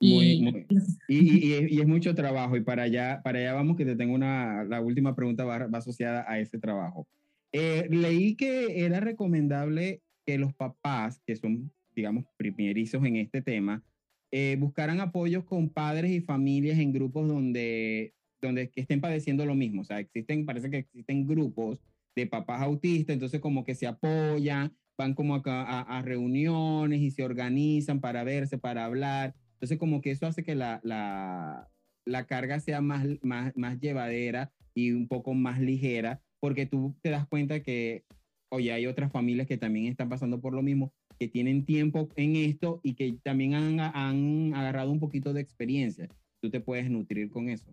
Y, 0.00 0.44
y, 1.08 1.80
es 1.80 1.86
mucho 1.86 2.14
trabajo 2.14 2.56
y 2.56 2.60
para 2.60 2.82
allá, 2.84 3.20
para 3.22 3.38
allá 3.38 3.54
vamos 3.54 3.76
que 3.76 3.84
te 3.84 3.96
tengo 3.96 4.14
una, 4.14 4.64
la 4.64 4.80
última 4.80 5.14
pregunta 5.14 5.44
va, 5.44 5.68
asociada 5.72 6.24
a 6.28 6.38
ese 6.38 6.58
trabajo. 6.58 7.06
Eh, 7.52 7.88
leí 7.90 8.34
que 8.34 8.84
era 8.84 9.00
recomendable 9.00 10.02
que 10.26 10.38
los 10.38 10.52
papás, 10.54 11.20
que 11.26 11.36
son, 11.36 11.72
digamos, 11.94 12.24
primerizos 12.36 13.04
en 13.04 13.16
este 13.16 13.42
tema, 13.42 13.82
eh, 14.30 14.56
buscaran 14.58 15.00
apoyos 15.00 15.44
con 15.44 15.68
padres 15.68 16.10
y 16.10 16.20
familias 16.20 16.78
en 16.78 16.92
grupos 16.92 17.28
donde, 17.28 18.12
donde 18.42 18.70
estén 18.74 19.00
padeciendo 19.00 19.46
lo 19.46 19.54
mismo. 19.54 19.82
O 19.82 19.84
sea, 19.84 20.00
existen, 20.00 20.44
parece 20.44 20.70
que 20.70 20.78
existen 20.78 21.26
grupos 21.26 21.78
de 22.16 22.26
papás 22.26 22.62
autistas, 22.62 23.14
entonces 23.14 23.40
como 23.40 23.64
que 23.64 23.74
se 23.74 23.86
apoyan, 23.86 24.74
van 24.96 25.14
como 25.14 25.36
a, 25.36 25.80
a, 25.80 26.02
reuniones 26.02 27.00
y 27.00 27.10
se 27.10 27.24
organizan 27.24 28.00
para 28.00 28.24
verse, 28.24 28.58
para 28.58 28.84
hablar. 28.84 29.34
Entonces 29.54 29.78
como 29.78 30.00
que 30.00 30.12
eso 30.12 30.26
hace 30.26 30.44
que 30.44 30.54
la, 30.54 30.80
la, 30.84 31.68
la 32.04 32.26
carga 32.26 32.60
sea 32.60 32.80
más, 32.80 33.06
más, 33.22 33.56
más 33.56 33.80
llevadera 33.80 34.52
y 34.74 34.92
un 34.92 35.08
poco 35.08 35.34
más 35.34 35.60
ligera, 35.60 36.20
porque 36.40 36.66
tú 36.66 36.94
te 37.02 37.10
das 37.10 37.26
cuenta 37.26 37.62
que, 37.62 38.04
oye, 38.50 38.72
hay 38.72 38.86
otras 38.86 39.10
familias 39.10 39.46
que 39.46 39.56
también 39.56 39.86
están 39.86 40.08
pasando 40.08 40.40
por 40.40 40.54
lo 40.54 40.62
mismo 40.62 40.92
que 41.18 41.28
tienen 41.28 41.64
tiempo 41.64 42.08
en 42.16 42.36
esto 42.36 42.80
y 42.82 42.94
que 42.94 43.16
también 43.22 43.54
han, 43.54 43.80
han 43.80 44.52
agarrado 44.54 44.90
un 44.90 45.00
poquito 45.00 45.32
de 45.32 45.40
experiencia. 45.40 46.08
Tú 46.40 46.50
te 46.50 46.60
puedes 46.60 46.90
nutrir 46.90 47.30
con 47.30 47.48
eso. 47.48 47.70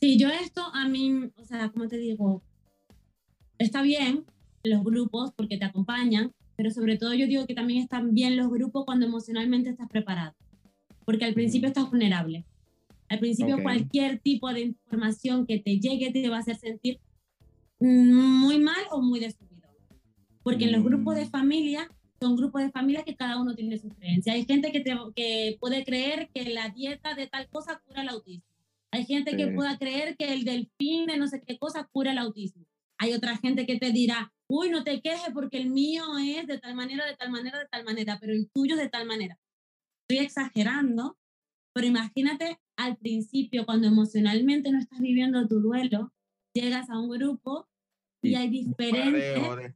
Sí, 0.00 0.18
yo 0.18 0.28
esto 0.28 0.62
a 0.72 0.88
mí, 0.88 1.30
o 1.36 1.44
sea, 1.44 1.70
como 1.70 1.88
te 1.88 1.98
digo, 1.98 2.42
está 3.58 3.82
bien 3.82 4.24
los 4.62 4.82
grupos 4.82 5.32
porque 5.36 5.58
te 5.58 5.64
acompañan, 5.64 6.32
pero 6.56 6.70
sobre 6.70 6.96
todo 6.96 7.14
yo 7.14 7.26
digo 7.26 7.46
que 7.46 7.54
también 7.54 7.82
están 7.82 8.14
bien 8.14 8.36
los 8.36 8.50
grupos 8.50 8.84
cuando 8.84 9.06
emocionalmente 9.06 9.70
estás 9.70 9.88
preparado, 9.88 10.34
porque 11.04 11.24
al 11.24 11.34
principio 11.34 11.68
estás 11.68 11.90
vulnerable. 11.90 12.44
Al 13.08 13.18
principio 13.18 13.62
cualquier 13.62 14.18
tipo 14.20 14.52
de 14.52 14.60
información 14.62 15.46
que 15.46 15.58
te 15.58 15.78
llegue 15.78 16.10
te 16.10 16.28
va 16.28 16.36
a 16.36 16.40
hacer 16.40 16.56
sentir 16.56 16.98
muy 17.78 18.58
mal 18.58 18.82
o 18.90 19.02
muy 19.02 19.20
destruido 19.20 19.54
porque 20.44 20.66
en 20.66 20.72
los 20.72 20.84
grupos 20.84 21.16
de 21.16 21.24
mm. 21.24 21.30
familia 21.30 21.90
son 22.20 22.36
grupos 22.36 22.62
de 22.62 22.70
familia 22.70 23.02
que 23.02 23.16
cada 23.16 23.40
uno 23.40 23.54
tiene 23.54 23.76
su 23.76 23.88
creencia. 23.88 24.34
Hay 24.34 24.44
gente 24.44 24.70
que, 24.70 24.84
que 25.16 25.56
puede 25.58 25.84
creer 25.84 26.30
que 26.32 26.44
la 26.50 26.68
dieta 26.68 27.14
de 27.14 27.26
tal 27.26 27.48
cosa 27.48 27.82
cura 27.84 28.02
el 28.02 28.08
autismo. 28.08 28.44
Hay 28.92 29.04
gente 29.04 29.36
que 29.36 29.48
pueda 29.48 29.76
creer 29.76 30.16
que 30.16 30.32
el 30.32 30.44
delfín 30.44 31.06
de 31.06 31.16
no 31.16 31.26
sé 31.26 31.42
qué 31.44 31.58
cosa 31.58 31.88
cura 31.90 32.12
el 32.12 32.18
autismo. 32.18 32.64
Hay 33.04 33.12
otra 33.12 33.36
gente 33.36 33.66
que 33.66 33.78
te 33.78 33.92
dirá, 33.92 34.32
uy, 34.48 34.70
no 34.70 34.82
te 34.82 35.02
quejes 35.02 35.28
porque 35.34 35.58
el 35.58 35.68
mío 35.68 36.04
es 36.18 36.46
de 36.46 36.58
tal 36.58 36.74
manera, 36.74 37.04
de 37.04 37.14
tal 37.14 37.30
manera, 37.30 37.58
de 37.58 37.66
tal 37.70 37.84
manera, 37.84 38.18
pero 38.18 38.32
el 38.32 38.48
tuyo 38.50 38.76
es 38.76 38.80
de 38.80 38.88
tal 38.88 39.06
manera. 39.06 39.38
Estoy 40.08 40.24
exagerando, 40.24 41.18
pero 41.74 41.86
imagínate 41.86 42.58
al 42.78 42.96
principio, 42.96 43.66
cuando 43.66 43.88
emocionalmente 43.88 44.72
no 44.72 44.78
estás 44.78 45.00
viviendo 45.00 45.46
tu 45.46 45.60
duelo, 45.60 46.14
llegas 46.54 46.88
a 46.88 46.98
un 46.98 47.10
grupo 47.10 47.68
y 48.22 48.36
hay 48.36 48.48
diferentes 48.48 49.74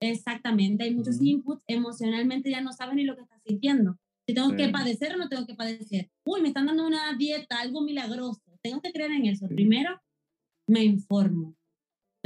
Exactamente, 0.00 0.82
hay 0.82 0.94
muchos 0.94 1.22
inputs, 1.22 1.62
emocionalmente 1.68 2.50
ya 2.50 2.62
no 2.62 2.72
sabes 2.72 2.96
ni 2.96 3.04
lo 3.04 3.14
que 3.14 3.22
estás 3.22 3.40
sintiendo. 3.46 3.96
Si 4.26 4.34
tengo 4.34 4.56
que 4.56 4.70
padecer 4.70 5.14
o 5.14 5.18
no 5.18 5.28
tengo 5.28 5.46
que 5.46 5.54
padecer. 5.54 6.10
Uy, 6.24 6.42
me 6.42 6.48
están 6.48 6.66
dando 6.66 6.84
una 6.84 7.14
dieta, 7.16 7.60
algo 7.60 7.80
milagroso. 7.80 8.42
Tengo 8.60 8.80
que 8.82 8.90
creer 8.90 9.12
en 9.12 9.26
eso. 9.26 9.46
Primero, 9.46 10.02
me 10.66 10.82
informo. 10.82 11.54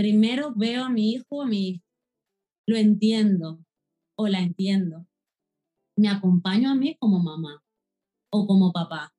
Primero 0.01 0.55
veo 0.57 0.85
a 0.85 0.89
mi 0.89 1.11
hijo 1.11 1.43
a 1.43 1.47
mi 1.47 1.69
hijo. 1.69 1.85
Lo 2.67 2.79
entiendo 2.79 3.63
o 4.17 4.29
la 4.29 4.41
entiendo. 4.41 5.07
Me 5.95 6.09
acompaño 6.09 6.71
a 6.71 6.75
mí 6.75 6.97
como 6.99 7.19
mamá 7.19 7.63
o 8.33 8.47
como 8.47 8.73
papá. 8.73 9.13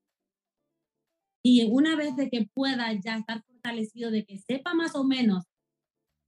Y 1.44 1.66
una 1.66 1.96
vez 1.96 2.16
de 2.16 2.32
que 2.32 2.50
pueda 2.52 2.92
ya 2.94 3.18
estar 3.18 3.44
fortalecido, 3.44 4.10
de 4.10 4.26
que 4.26 4.40
sepa 4.40 4.74
más 4.74 4.96
o 4.96 5.04
menos 5.04 5.44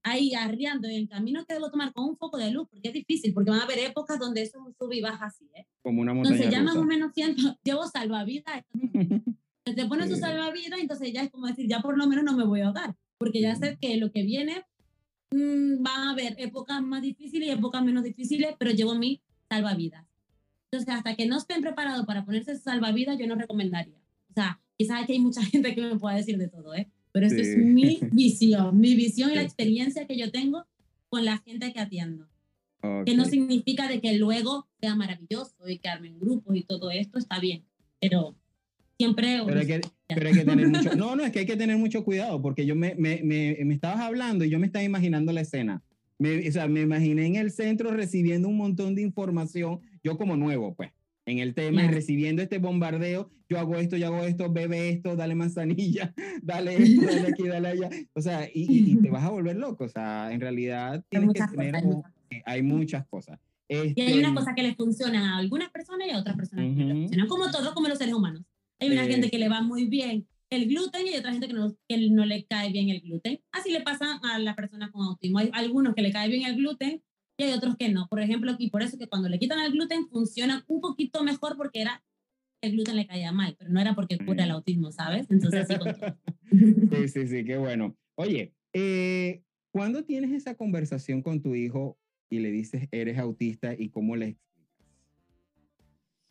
ahí 0.04 0.36
arriando 0.36 0.88
en 0.88 0.98
el 0.98 1.10
camino 1.10 1.46
que 1.46 1.56
debo 1.56 1.72
tomar 1.72 1.92
con 1.92 2.10
un 2.10 2.18
foco 2.18 2.38
de 2.38 2.52
luz, 2.52 2.68
porque 2.70 2.90
es 2.90 2.94
difícil, 2.94 3.34
porque 3.34 3.50
van 3.50 3.62
a 3.62 3.64
haber 3.64 3.80
épocas 3.80 4.20
donde 4.20 4.44
eso 4.44 4.60
sube 4.78 4.98
y 4.98 5.02
baja 5.02 5.26
así, 5.26 5.50
¿eh? 5.56 5.66
Como 5.82 6.02
una 6.02 6.14
montaña 6.14 6.36
Entonces 6.36 6.56
ya 6.56 6.62
más 6.62 6.76
o 6.76 6.84
menos 6.84 7.12
siento, 7.16 7.42
llevo 7.64 7.88
salvavidas. 7.88 8.64
te 9.64 9.86
pones 9.88 10.12
su 10.12 10.18
salvavidas, 10.18 10.80
entonces 10.80 11.12
ya 11.12 11.24
es 11.24 11.32
como 11.32 11.48
decir, 11.48 11.68
ya 11.68 11.80
por 11.80 11.98
lo 11.98 12.06
menos 12.06 12.24
no 12.24 12.38
me 12.38 12.46
voy 12.46 12.62
a 12.62 12.68
ahogar, 12.68 12.96
porque 13.24 13.40
ya 13.40 13.56
sé 13.56 13.78
que 13.80 13.96
lo 13.96 14.12
que 14.12 14.24
viene 14.24 14.66
mmm, 15.32 15.82
va 15.86 15.96
a 15.96 16.10
haber 16.12 16.36
épocas 16.38 16.82
más 16.82 17.02
difíciles 17.02 17.48
y 17.48 17.52
épocas 17.52 17.82
menos 17.82 18.04
difíciles, 18.04 18.54
pero 18.60 18.72
llevo 18.72 18.96
mi 18.96 19.22
salvavidas. 19.50 20.06
Entonces, 20.70 20.94
hasta 20.94 21.16
que 21.16 21.26
no 21.26 21.38
estén 21.38 21.62
preparados 21.62 22.06
para 22.06 22.26
ponerse 22.26 22.58
salvavidas, 22.58 23.18
yo 23.18 23.26
no 23.28 23.36
recomendaría. 23.36 23.98
O 24.30 24.34
sea, 24.34 24.60
quizás 24.78 25.06
que 25.06 25.14
hay 25.14 25.20
mucha 25.20 25.42
gente 25.46 25.74
que 25.74 25.82
me 25.82 25.98
pueda 25.98 26.18
decir 26.18 26.38
de 26.38 26.50
todo, 26.50 26.76
¿eh? 26.76 26.90
pero 27.14 27.28
esta 27.28 27.42
es 27.42 27.58
mi 27.58 28.00
visión, 28.12 28.78
mi 28.78 28.96
visión 28.96 29.32
y 29.32 29.36
la 29.36 29.44
experiencia 29.44 30.06
que 30.06 30.18
yo 30.18 30.32
tengo 30.32 30.66
con 31.08 31.24
la 31.24 31.38
gente 31.38 31.72
que 31.72 31.80
atiendo. 31.80 32.28
Que 33.06 33.16
no 33.16 33.24
significa 33.24 33.88
de 33.88 34.02
que 34.02 34.18
luego 34.18 34.68
sea 34.82 34.94
maravilloso 34.96 35.70
y 35.70 35.78
que 35.78 35.88
armen 35.88 36.20
grupos 36.20 36.58
y 36.58 36.64
todo 36.64 36.92
esto 36.92 37.18
está 37.18 37.40
bien, 37.40 37.64
pero 38.02 38.36
siempre... 38.98 39.42
Pero 39.46 39.60
hay, 39.60 39.68
que, 39.68 39.82
pero 40.08 40.28
hay 40.30 40.34
que 40.36 40.46
tener 40.46 40.68
mucho... 40.68 40.96
No, 40.96 41.16
no, 41.16 41.24
es 41.24 41.32
que 41.32 41.40
hay 41.40 41.46
que 41.46 41.58
tener 41.58 41.78
mucho 41.78 42.04
cuidado 42.04 42.42
porque 42.42 42.66
yo 42.66 42.76
me, 42.76 42.96
me, 42.96 43.22
me, 43.24 43.58
me 43.64 43.74
estabas 43.74 44.00
hablando 44.02 44.46
y 44.46 44.50
yo 44.50 44.60
me 44.60 44.66
estaba 44.68 44.84
imaginando 44.84 45.32
la 45.32 45.42
escena. 45.42 45.82
Me, 46.20 46.48
o 46.48 46.52
sea, 46.52 46.68
me 46.68 46.82
imaginé 46.82 47.26
en 47.26 47.36
el 47.36 47.52
centro 47.52 47.92
recibiendo 47.92 48.48
un 48.48 48.58
montón 48.58 48.96
de 48.96 49.02
información, 49.02 49.80
yo 50.04 50.18
como 50.18 50.36
nuevo, 50.38 50.76
pues 50.76 50.92
en 51.26 51.40
el 51.40 51.54
tema 51.54 51.82
Claro. 51.82 51.96
recibiendo 51.96 52.42
este 52.42 52.58
bombardeo, 52.60 53.30
yo 53.50 53.58
hago 53.60 53.76
esto, 53.78 53.96
yo 53.98 54.08
hago 54.08 54.24
esto, 54.26 54.52
bebe 54.52 54.90
esto, 54.90 55.16
dale 55.16 55.36
manzanilla, 55.36 56.14
dale 56.44 56.76
esto, 56.84 57.02
dale 57.06 57.28
aquí, 57.30 57.48
dale 57.48 57.68
allá. 57.70 57.90
O 58.14 58.22
sea, 58.22 58.46
y, 58.54 58.62
y- 58.64 58.92
y 58.92 58.96
te 58.98 59.10
vas 59.10 59.24
a 59.24 59.30
volver 59.30 59.56
loco. 59.56 59.86
O 59.86 59.90
sea, 59.90 60.32
en 60.32 60.40
realidad 60.42 60.96
Hay 60.96 61.02
tienes 61.10 61.28
muchas 61.28 61.50
que 61.50 61.56
cosas. 61.56 61.72
tener, 61.72 61.76
hay 61.76 61.84
muchas 61.88 62.04
cosas. 62.12 62.44
hay 62.46 62.62
muchas 62.64 63.08
cosas. 63.08 63.40
Y 63.70 63.76
hay 63.76 63.94
Este, 63.96 64.20
unas 64.20 64.34
cosas 64.34 64.54
que 64.56 64.64
les 64.64 64.76
funcionan 64.76 65.24
a 65.24 65.38
algunas 65.38 65.70
personas 65.72 66.08
y 66.08 66.12
a 66.12 66.20
otras 66.20 66.36
personas 66.36 66.66
les 66.66 66.76
Ujú. 66.78 66.90
funcionan. 67.00 67.28
Como 67.28 67.50
todo, 67.52 67.74
como 67.74 67.88
los 67.88 67.98
seres 67.98 68.14
humanos. 68.14 68.44
Hay 68.84 68.92
una 68.92 69.06
Eh. 69.06 69.10
gente 69.12 69.30
que 69.30 69.38
le 69.40 69.48
va 69.48 69.62
muy 69.62 69.86
bien 69.86 70.28
el 70.50 70.68
gluten 70.68 71.08
y 71.08 71.12
hay 71.12 71.20
otra 71.20 71.32
gente 71.32 71.48
que 71.48 71.54
no, 71.54 71.76
que 71.88 72.10
no 72.10 72.26
le 72.26 72.46
cae 72.46 72.70
bien 72.72 72.90
el 72.90 73.00
gluten. 73.02 73.40
Así 73.52 73.72
le 73.72 73.82
pasa 73.82 74.20
a 74.22 74.38
las 74.40 74.56
personas 74.56 74.92
con 74.92 75.04
autismo. 75.06 75.40
Hay 75.40 75.50
algunos 75.54 75.96
que 75.96 76.02
le 76.02 76.12
cae 76.12 76.28
bien 76.30 76.44
el 76.46 76.56
gluten 76.58 77.02
y 77.38 77.44
hay 77.44 77.54
otros 77.54 77.76
que 77.78 77.90
no. 77.90 78.08
Por 78.10 78.20
ejemplo, 78.20 78.54
y 78.60 78.70
por 78.70 78.84
eso 78.84 78.98
que 78.98 79.08
cuando 79.08 79.30
le 79.30 79.40
quitan 79.40 79.60
el 79.60 79.72
gluten 79.72 80.08
funciona 80.10 80.64
un 80.68 80.82
poquito 80.82 81.24
mejor 81.24 81.56
porque 81.58 81.82
era 81.82 82.04
el 82.62 82.74
gluten 82.74 82.96
le 82.98 83.08
caía 83.08 83.32
mal, 83.32 83.56
pero 83.58 83.72
no 83.72 83.80
era 83.80 83.96
porque 83.96 84.18
cura 84.18 84.44
el 84.44 84.50
Mm. 84.50 84.54
autismo, 84.54 84.92
¿sabes? 84.92 85.28
Entonces 85.32 85.62
así 85.62 85.78
con 85.80 85.94
todo. 85.94 86.18
Sí, 86.92 87.08
sí, 87.08 87.28
sí, 87.28 87.44
qué 87.46 87.58
bueno. 87.58 87.96
Oye, 88.16 88.54
eh, 88.74 89.42
¿cuándo 89.72 90.04
tienes 90.04 90.32
esa 90.34 90.56
conversación 90.56 91.22
con 91.24 91.42
tu 91.42 91.56
hijo 91.56 91.98
y 92.30 92.40
le 92.40 92.52
dices 92.52 92.88
eres 92.92 93.18
autista 93.18 93.74
y 93.78 93.90
cómo 93.90 94.16
le 94.16 94.28
explicas? 94.28 94.44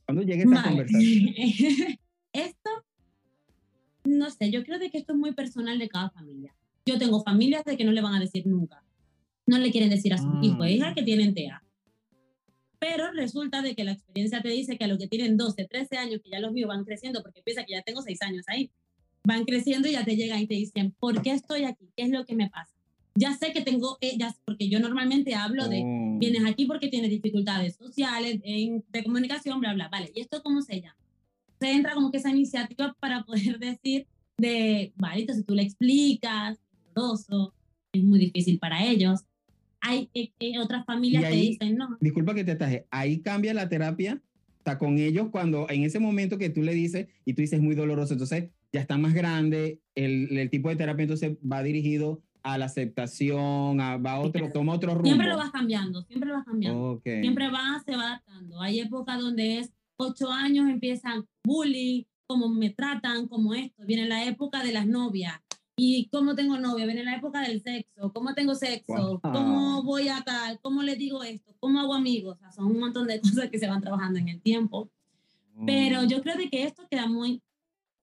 ¿Cuándo 0.06 0.22
llega 0.22 0.42
esa 0.44 0.54
Vale. 0.54 0.68
conversación? 0.68 1.34
esto, 2.32 2.70
no 4.04 4.30
sé, 4.30 4.50
yo 4.50 4.64
creo 4.64 4.78
de 4.78 4.90
que 4.90 4.98
esto 4.98 5.12
es 5.12 5.18
muy 5.18 5.32
personal 5.32 5.78
de 5.78 5.88
cada 5.88 6.10
familia. 6.10 6.54
Yo 6.84 6.98
tengo 6.98 7.22
familias 7.22 7.64
de 7.64 7.76
que 7.76 7.84
no 7.84 7.92
le 7.92 8.00
van 8.00 8.14
a 8.14 8.20
decir 8.20 8.46
nunca. 8.46 8.82
No 9.46 9.58
le 9.58 9.70
quieren 9.70 9.90
decir 9.90 10.12
a 10.14 10.18
sus 10.18 10.26
Ah. 10.34 10.40
hijos 10.42 10.66
e 10.66 10.72
hijas 10.72 10.94
que 10.94 11.02
tienen 11.02 11.34
TEA. 11.34 11.62
Pero 12.78 13.12
resulta 13.12 13.62
de 13.62 13.76
que 13.76 13.84
la 13.84 13.92
experiencia 13.92 14.42
te 14.42 14.48
dice 14.48 14.76
que 14.76 14.84
a 14.84 14.88
los 14.88 14.98
que 14.98 15.06
tienen 15.06 15.36
12, 15.36 15.66
13 15.66 15.96
años, 15.98 16.20
que 16.22 16.30
ya 16.30 16.40
los 16.40 16.52
míos 16.52 16.68
van 16.68 16.84
creciendo, 16.84 17.22
porque 17.22 17.40
piensa 17.42 17.64
que 17.64 17.74
ya 17.74 17.82
tengo 17.82 18.02
6 18.02 18.20
años 18.22 18.44
ahí, 18.48 18.70
van 19.24 19.44
creciendo 19.44 19.86
y 19.88 19.92
ya 19.92 20.04
te 20.04 20.16
llegan 20.16 20.40
y 20.40 20.48
te 20.48 20.54
dicen, 20.54 20.92
¿por 20.98 21.22
qué 21.22 21.30
estoy 21.30 21.62
aquí? 21.64 21.90
¿Qué 21.96 22.02
es 22.04 22.10
lo 22.10 22.24
que 22.24 22.34
me 22.34 22.50
pasa? 22.50 22.74
Ya 23.14 23.34
sé 23.36 23.52
que 23.52 23.60
tengo, 23.60 23.98
ya- 24.00 24.34
porque 24.44 24.68
yo 24.68 24.80
normalmente 24.80 25.34
hablo 25.36 25.68
de, 25.68 25.82
Oh. 25.84 26.18
vienes 26.18 26.44
aquí 26.44 26.64
porque 26.66 26.88
tienes 26.88 27.10
dificultades 27.10 27.76
sociales, 27.76 28.40
en- 28.42 28.82
de 28.88 29.04
comunicación, 29.04 29.60
bla, 29.60 29.74
bla, 29.74 29.88
vale. 29.88 30.10
¿Y 30.14 30.20
esto 30.20 30.42
cómo 30.42 30.60
se 30.62 30.80
llama? 30.80 30.96
Entra 31.62 31.94
como 31.94 32.10
que 32.10 32.18
esa 32.18 32.30
iniciativa 32.30 32.94
para 33.00 33.22
poder 33.24 33.58
decir 33.58 34.06
de, 34.38 34.92
vale, 34.96 35.20
entonces 35.22 35.44
tú 35.46 35.54
le 35.54 35.62
explicas, 35.62 36.58
es 36.58 36.94
doloroso, 36.94 37.54
es 37.92 38.02
muy 38.02 38.18
difícil 38.18 38.58
para 38.58 38.84
ellos. 38.84 39.20
Hay 39.80 40.08
eh, 40.14 40.30
eh, 40.38 40.58
otras 40.58 40.84
familias 40.86 41.22
Y 41.22 41.26
que 41.26 41.32
ahí- 41.32 41.48
dicen, 41.50 41.76
no, 41.76 41.96
Disculpa 42.00 42.34
que 42.34 42.44
te 42.44 42.52
ataje. 42.52 42.86
Ahí 42.90 43.20
cambia 43.20 43.52
la 43.54 43.68
terapia. 43.68 44.20
Está 44.58 44.78
con 44.78 44.98
ellos 44.98 45.28
cuando 45.32 45.66
en 45.68 45.82
ese 45.82 45.98
momento 45.98 46.38
que 46.38 46.48
tú 46.48 46.62
le 46.62 46.72
dices 46.72 47.08
y 47.24 47.34
tú 47.34 47.42
dices 47.42 47.60
muy 47.60 47.74
doloroso, 47.74 48.12
entonces 48.14 48.50
ya 48.72 48.80
está 48.80 48.96
más 48.96 49.12
grande, 49.12 49.80
el, 49.96 50.38
el 50.38 50.50
tipo 50.50 50.68
de 50.68 50.76
terapia 50.76 51.02
entonces 51.02 51.36
va 51.44 51.62
dirigido 51.64 52.22
a 52.44 52.58
la 52.58 52.66
aceptación, 52.66 53.80
a, 53.80 53.96
va 53.96 54.20
otro, 54.20 54.50
toma 54.52 54.74
otro 54.74 54.94
rumbo. 54.94 55.06
siempre 55.06 55.28
lo 55.28 55.36
vas 55.36 55.50
cambiando, 55.50 56.02
siempre 56.04 56.28
lo 56.28 56.36
vas 56.36 56.44
cambiando. 56.44 56.80
Ok. 56.92 57.02
Siempre 57.04 57.50
va, 57.50 57.82
se 57.84 57.96
va 57.96 58.02
adaptando. 58.06 58.60
Hay 58.60 58.80
épocas 58.80 59.18
donde 59.20 59.58
es 59.58 59.72
ocho 60.02 60.30
años, 60.30 60.68
empiezan 60.68 61.24
bullying, 61.44 62.04
cómo 62.26 62.48
me 62.48 62.70
tratan, 62.70 63.28
como 63.28 63.54
esto. 63.54 63.84
Viene 63.86 64.06
la 64.06 64.24
época 64.24 64.62
de 64.62 64.72
las 64.72 64.86
novias. 64.86 65.34
¿Y 65.76 66.08
cómo 66.08 66.34
tengo 66.34 66.58
novia? 66.58 66.84
Viene 66.84 67.02
la 67.02 67.16
época 67.16 67.40
del 67.40 67.62
sexo. 67.62 68.12
¿Cómo 68.12 68.34
tengo 68.34 68.54
sexo? 68.54 68.92
Wow. 68.92 69.20
¿Cómo 69.20 69.82
voy 69.82 70.08
a 70.08 70.20
tal? 70.20 70.60
¿Cómo 70.60 70.82
le 70.82 70.96
digo 70.96 71.22
esto? 71.22 71.54
¿Cómo 71.60 71.80
hago 71.80 71.94
amigos? 71.94 72.36
O 72.36 72.38
sea, 72.38 72.52
son 72.52 72.66
un 72.66 72.78
montón 72.78 73.06
de 73.06 73.20
cosas 73.20 73.50
que 73.50 73.58
se 73.58 73.68
van 73.68 73.80
trabajando 73.80 74.18
en 74.18 74.28
el 74.28 74.40
tiempo. 74.40 74.90
Pero 75.66 76.04
yo 76.04 76.22
creo 76.22 76.36
de 76.36 76.48
que 76.48 76.64
esto 76.64 76.86
queda 76.90 77.06
muy 77.06 77.42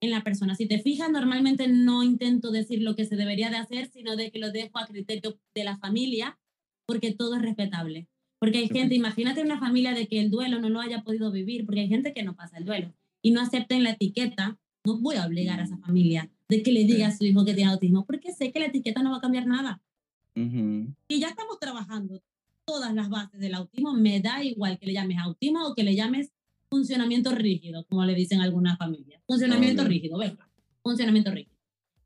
en 0.00 0.10
la 0.10 0.22
persona. 0.22 0.54
Si 0.54 0.66
te 0.66 0.78
fijas, 0.78 1.10
normalmente 1.10 1.68
no 1.68 2.02
intento 2.02 2.50
decir 2.50 2.82
lo 2.82 2.96
que 2.96 3.04
se 3.04 3.16
debería 3.16 3.50
de 3.50 3.56
hacer, 3.56 3.90
sino 3.90 4.16
de 4.16 4.30
que 4.30 4.38
lo 4.38 4.50
dejo 4.50 4.78
a 4.78 4.86
criterio 4.86 5.38
de 5.54 5.64
la 5.64 5.76
familia, 5.78 6.38
porque 6.86 7.12
todo 7.12 7.36
es 7.36 7.42
respetable. 7.42 8.08
Porque 8.40 8.58
hay 8.58 8.68
gente, 8.68 8.94
imagínate 8.94 9.42
una 9.42 9.60
familia 9.60 9.92
de 9.92 10.08
que 10.08 10.18
el 10.18 10.30
duelo 10.30 10.60
no 10.60 10.70
lo 10.70 10.80
haya 10.80 11.02
podido 11.02 11.30
vivir, 11.30 11.66
porque 11.66 11.82
hay 11.82 11.88
gente 11.88 12.14
que 12.14 12.22
no 12.22 12.34
pasa 12.34 12.56
el 12.56 12.64
duelo 12.64 12.94
y 13.20 13.32
no 13.32 13.42
acepten 13.42 13.84
la 13.84 13.90
etiqueta, 13.90 14.58
no 14.84 14.98
voy 14.98 15.16
a 15.16 15.26
obligar 15.26 15.60
a 15.60 15.64
esa 15.64 15.76
familia 15.76 16.30
de 16.48 16.62
que 16.62 16.72
le 16.72 16.84
diga 16.84 17.08
a 17.08 17.16
su 17.16 17.24
hijo 17.24 17.44
que 17.44 17.52
tiene 17.52 17.70
autismo, 17.70 18.06
porque 18.06 18.32
sé 18.32 18.50
que 18.50 18.58
la 18.58 18.66
etiqueta 18.66 19.02
no 19.02 19.10
va 19.10 19.18
a 19.18 19.20
cambiar 19.20 19.46
nada. 19.46 19.82
Ujú. 20.34 20.94
Y 21.06 21.20
ya 21.20 21.28
estamos 21.28 21.60
trabajando 21.60 22.22
todas 22.64 22.94
las 22.94 23.10
bases 23.10 23.38
del 23.40 23.54
autismo, 23.54 23.92
me 23.92 24.20
da 24.20 24.42
igual 24.42 24.78
que 24.78 24.86
le 24.86 24.94
llames 24.94 25.18
autismo 25.18 25.66
o 25.66 25.74
que 25.74 25.84
le 25.84 25.94
llames 25.94 26.32
funcionamiento 26.70 27.34
rígido, 27.34 27.84
como 27.84 28.04
le 28.06 28.14
dicen 28.14 28.40
algunas 28.40 28.78
familias. 28.78 29.22
Funcionamiento 29.26 29.82
Ok. 29.82 29.88
rígido, 29.88 30.16
venga, 30.18 30.48
funcionamiento 30.82 31.30
rígido. 31.30 31.56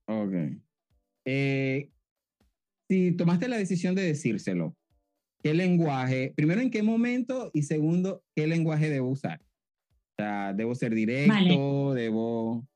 Ok. 0.07 0.35
Eh, 1.27 1.91
si 2.89 3.13
tomaste 3.13 3.47
la 3.47 3.57
decisión 3.57 3.95
de 3.95 4.03
decírselo, 4.03 4.75
¿qué 5.45 5.53
lenguaje, 5.53 6.33
primero 6.35 6.63
en 6.63 6.71
qué 6.71 6.83
momento 6.83 7.51
y 7.53 7.65
segundo, 7.65 8.25
qué 8.35 8.47
lenguaje 8.47 8.89
debo 8.89 9.11
usar? 9.11 9.43
O 9.43 10.15
sea, 10.17 10.55
¿debo 10.55 10.75
ser 10.75 10.95
directo? 10.95 11.93
¿Debo...? 11.93 12.67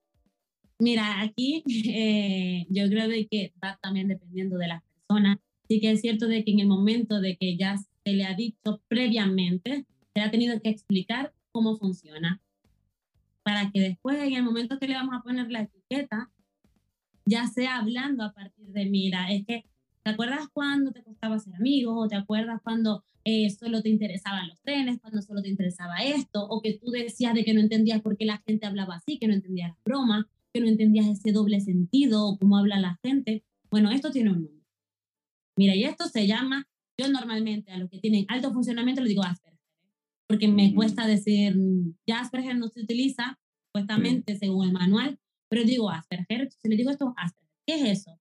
Mira, 0.78 1.22
aquí 1.22 1.64
eh, 1.88 2.66
yo 2.68 2.86
creo 2.90 3.08
de 3.08 3.26
que 3.26 3.54
va 3.64 3.78
también 3.82 4.06
dependiendo 4.06 4.58
de 4.58 4.68
las 4.68 4.82
personas. 4.82 5.38
Sí 5.66 5.80
que 5.80 5.92
es 5.92 6.02
cierto 6.02 6.28
de 6.28 6.44
que 6.44 6.50
en 6.50 6.60
el 6.60 6.66
momento 6.66 7.22
de 7.22 7.38
que 7.38 7.56
ya 7.56 7.76
se 7.78 8.12
le 8.12 8.24
ha 8.24 8.34
dicho 8.34 8.82
previamente, 8.86 9.86
se 10.14 10.20
ha 10.20 10.30
tenido 10.30 10.60
que 10.60 10.68
explicar 10.68 11.32
cómo 11.52 11.78
funciona. 11.78 12.42
Para 13.42 13.70
que 13.70 13.80
después, 13.80 14.18
en 14.18 14.34
el 14.34 14.42
momento 14.42 14.78
que 14.78 14.88
le 14.88 14.94
vamos 14.94 15.14
a 15.16 15.22
poner 15.22 15.50
la 15.50 15.62
etiqueta, 15.62 16.30
ya 17.24 17.46
sea 17.46 17.78
hablando 17.78 18.24
a 18.24 18.32
partir 18.34 18.66
de, 18.66 18.84
mira, 18.86 19.32
es 19.32 19.46
que, 19.46 19.64
¿te 20.08 20.14
acuerdas 20.14 20.48
cuando 20.54 20.90
te 20.90 21.02
costaba 21.02 21.38
ser 21.38 21.54
amigo? 21.54 21.94
¿O 21.98 22.08
te 22.08 22.16
acuerdas 22.16 22.60
cuando 22.62 23.04
eh, 23.24 23.50
solo 23.50 23.82
te 23.82 23.90
interesaban 23.90 24.48
los 24.48 24.58
trenes, 24.62 24.98
cuando 25.00 25.20
solo 25.20 25.42
te 25.42 25.50
interesaba 25.50 25.96
esto? 25.98 26.46
O 26.48 26.62
que 26.62 26.78
tú 26.78 26.90
decías 26.90 27.34
de 27.34 27.44
que 27.44 27.52
no 27.52 27.60
entendías 27.60 28.00
por 28.00 28.16
qué 28.16 28.24
la 28.24 28.42
gente 28.46 28.66
hablaba 28.66 28.96
así, 28.96 29.18
que 29.18 29.28
no 29.28 29.34
entendías 29.34 29.68
las 29.68 29.84
bromas 29.84 30.24
que 30.50 30.60
no 30.62 30.66
entendías 30.66 31.06
ese 31.06 31.30
doble 31.30 31.60
sentido 31.60 32.26
o 32.26 32.38
cómo 32.38 32.56
habla 32.56 32.80
la 32.80 32.98
gente. 33.02 33.44
Bueno, 33.70 33.90
esto 33.90 34.10
tiene 34.10 34.30
un 34.30 34.44
nombre. 34.44 34.64
Mira, 35.58 35.74
y 35.74 35.84
esto 35.84 36.08
se 36.08 36.26
llama, 36.26 36.66
yo 36.98 37.08
normalmente 37.08 37.70
a 37.70 37.76
los 37.76 37.90
que 37.90 37.98
tienen 37.98 38.24
alto 38.28 38.50
funcionamiento 38.50 39.02
le 39.02 39.10
digo 39.10 39.24
Asperger, 39.24 39.60
porque 40.26 40.48
me 40.48 40.68
Ujú. 40.68 40.76
cuesta 40.76 41.06
decir, 41.06 41.54
mm, 41.54 41.96
ya 42.06 42.20
Asperger 42.20 42.56
no 42.56 42.68
se 42.68 42.80
utiliza, 42.80 43.38
supuestamente 43.66 44.36
según 44.36 44.68
el 44.68 44.72
manual, 44.72 45.18
pero 45.50 45.64
digo 45.64 45.90
Asperger, 45.90 46.50
si 46.50 46.68
le 46.68 46.76
digo 46.76 46.90
esto, 46.90 47.12
Asperger, 47.18 47.54
¿qué 47.66 47.74
es 47.74 47.98
eso? 48.00 48.18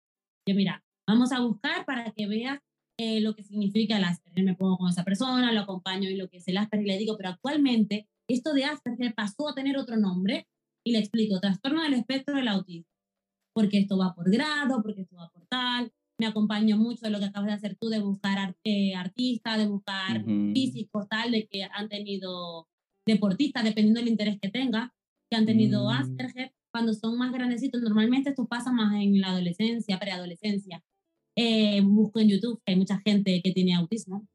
Yo 0.48 0.54
mira, 0.54 0.82
vamos 1.06 1.32
a 1.32 1.40
buscar 1.40 1.84
para 1.84 2.10
que 2.12 2.26
veas 2.26 2.58
eh, 2.98 3.20
lo 3.20 3.34
que 3.34 3.42
significa 3.42 3.96
el 3.98 4.04
Asperger. 4.04 4.44
Me 4.44 4.54
pongo 4.54 4.78
con 4.78 4.88
esa 4.88 5.04
persona, 5.04 5.52
lo 5.52 5.60
acompaño 5.60 6.08
en 6.08 6.18
lo 6.18 6.28
que 6.28 6.38
es 6.38 6.48
el 6.48 6.56
Asperger 6.56 6.86
y 6.86 6.90
le 6.90 6.98
digo, 6.98 7.16
pero 7.16 7.30
actualmente 7.30 8.08
esto 8.28 8.52
de 8.54 8.64
Asperger 8.64 9.14
pasó 9.14 9.48
a 9.48 9.54
tener 9.54 9.76
otro 9.76 9.96
nombre 9.96 10.46
y 10.86 10.92
le 10.92 10.98
explico, 10.98 11.40
trastorno 11.40 11.82
del 11.82 11.94
espectro 11.94 12.36
del 12.36 12.48
autismo, 12.48 12.86
porque 13.54 13.78
esto 13.78 13.96
va 13.98 14.14
por 14.14 14.30
grado, 14.30 14.82
porque 14.82 15.02
esto 15.02 15.16
va 15.16 15.30
por 15.30 15.46
tal. 15.46 15.92
Me 16.20 16.26
acompaño 16.26 16.76
mucho 16.76 17.00
de 17.02 17.10
lo 17.10 17.18
que 17.18 17.24
acabas 17.24 17.48
de 17.48 17.54
hacer 17.54 17.76
tú, 17.76 17.88
de 17.88 17.98
buscar 18.00 18.38
art- 18.38 18.58
eh, 18.64 18.94
artistas, 18.94 19.58
de 19.58 19.66
buscar 19.66 20.20
Ujú. 20.22 20.52
físicos, 20.54 21.08
tal, 21.08 21.32
de 21.32 21.46
que 21.48 21.64
han 21.64 21.88
tenido 21.88 22.68
deportistas, 23.06 23.64
dependiendo 23.64 23.98
del 24.00 24.08
interés 24.10 24.38
que 24.40 24.48
tenga, 24.50 24.94
que 25.30 25.36
han 25.36 25.46
tenido 25.46 25.86
Mm. 25.86 25.92
Asperger. 25.92 26.52
Cuando 26.72 26.92
son 26.94 27.18
más 27.18 27.32
grandecitos, 27.32 27.80
normalmente 27.82 28.30
esto 28.30 28.46
pasa 28.46 28.70
más 28.72 28.94
en 28.94 29.20
la 29.20 29.30
adolescencia, 29.30 29.98
preadolescencia. 29.98 30.82
Eh, 31.36 31.80
busco 31.82 32.20
en 32.20 32.28
YouTube 32.28 32.60
que 32.64 32.72
hay 32.72 32.78
mucha 32.78 32.98
gente 33.00 33.40
que 33.42 33.52
tiene 33.52 33.74
autismo. 33.74 34.26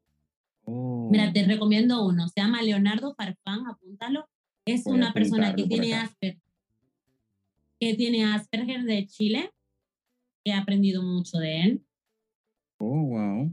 Oh. 0.64 1.08
Mira, 1.10 1.32
te 1.32 1.42
recomiendo 1.44 2.06
uno, 2.06 2.28
se 2.28 2.40
llama 2.40 2.62
Leonardo 2.62 3.14
Farfán, 3.14 3.66
apúntalo. 3.66 4.28
Es 4.66 4.84
Voy 4.84 4.94
una 4.98 5.12
persona 5.12 5.54
que 5.54 5.64
tiene 5.64 5.94
acá. 5.94 6.04
Asperger, 6.04 6.40
que 7.80 7.94
tiene 7.94 8.24
Asperger 8.24 8.82
de 8.84 9.06
Chile. 9.06 9.50
He 10.44 10.52
aprendido 10.52 11.02
mucho 11.02 11.38
de 11.38 11.60
él. 11.62 11.82
Oh, 12.78 13.02
wow. 13.04 13.52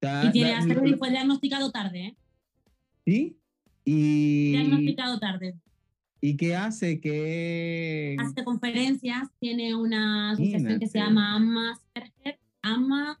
Da- 0.00 0.26
Y 0.26 0.32
tiene 0.32 0.50
da- 0.50 0.58
Asperger 0.58 0.88
y 0.88 0.94
fue 0.94 1.10
diagnosticado 1.10 1.70
tarde, 1.70 2.00
¿eh? 2.06 2.16
¿Sí? 3.06 3.36
Y, 3.84 4.50
Diagnosticado 4.52 5.18
tarde. 5.18 5.54
¿Y 6.22 6.36
qué 6.36 6.54
hace? 6.54 7.00
¿Qué...? 7.00 8.14
Hace 8.18 8.44
conferencias, 8.44 9.28
tiene 9.40 9.74
una 9.74 10.32
asociación 10.32 10.78
que 10.78 10.86
se 10.86 10.98
Imagínate. 10.98 10.98
llama 10.98 11.34
AMA 11.34 11.72
Asperger, 11.72 12.38
AMA 12.62 13.20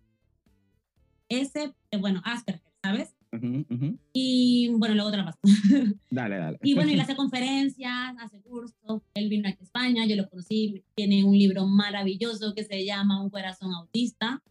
S, 1.28 1.72
eh, 1.90 1.96
bueno, 1.98 2.20
Asperger, 2.24 2.72
¿sabes? 2.82 3.14
Ujú, 3.32 3.64
ujú. 3.70 3.98
Y 4.12 4.70
bueno, 4.76 4.96
luego 4.96 5.10
te 5.12 5.16
la 5.18 5.24
paso. 5.26 5.38
Dale, 6.10 6.36
dale. 6.38 6.58
Y 6.62 6.74
bueno, 6.74 6.90
él 6.90 7.00
hace 7.00 7.14
conferencias, 7.14 8.16
hace 8.18 8.40
cursos. 8.42 9.02
Él 9.14 9.28
vino 9.28 9.48
aquí 9.48 9.58
a 9.60 9.64
España, 9.64 10.06
yo 10.06 10.16
lo 10.16 10.28
conocí. 10.28 10.82
Tiene 10.96 11.22
un 11.22 11.38
libro 11.38 11.66
maravilloso 11.68 12.52
que 12.54 12.64
se 12.64 12.84
llama 12.84 13.22
Un 13.22 13.30
corazón 13.30 13.72
autista, 13.72 14.42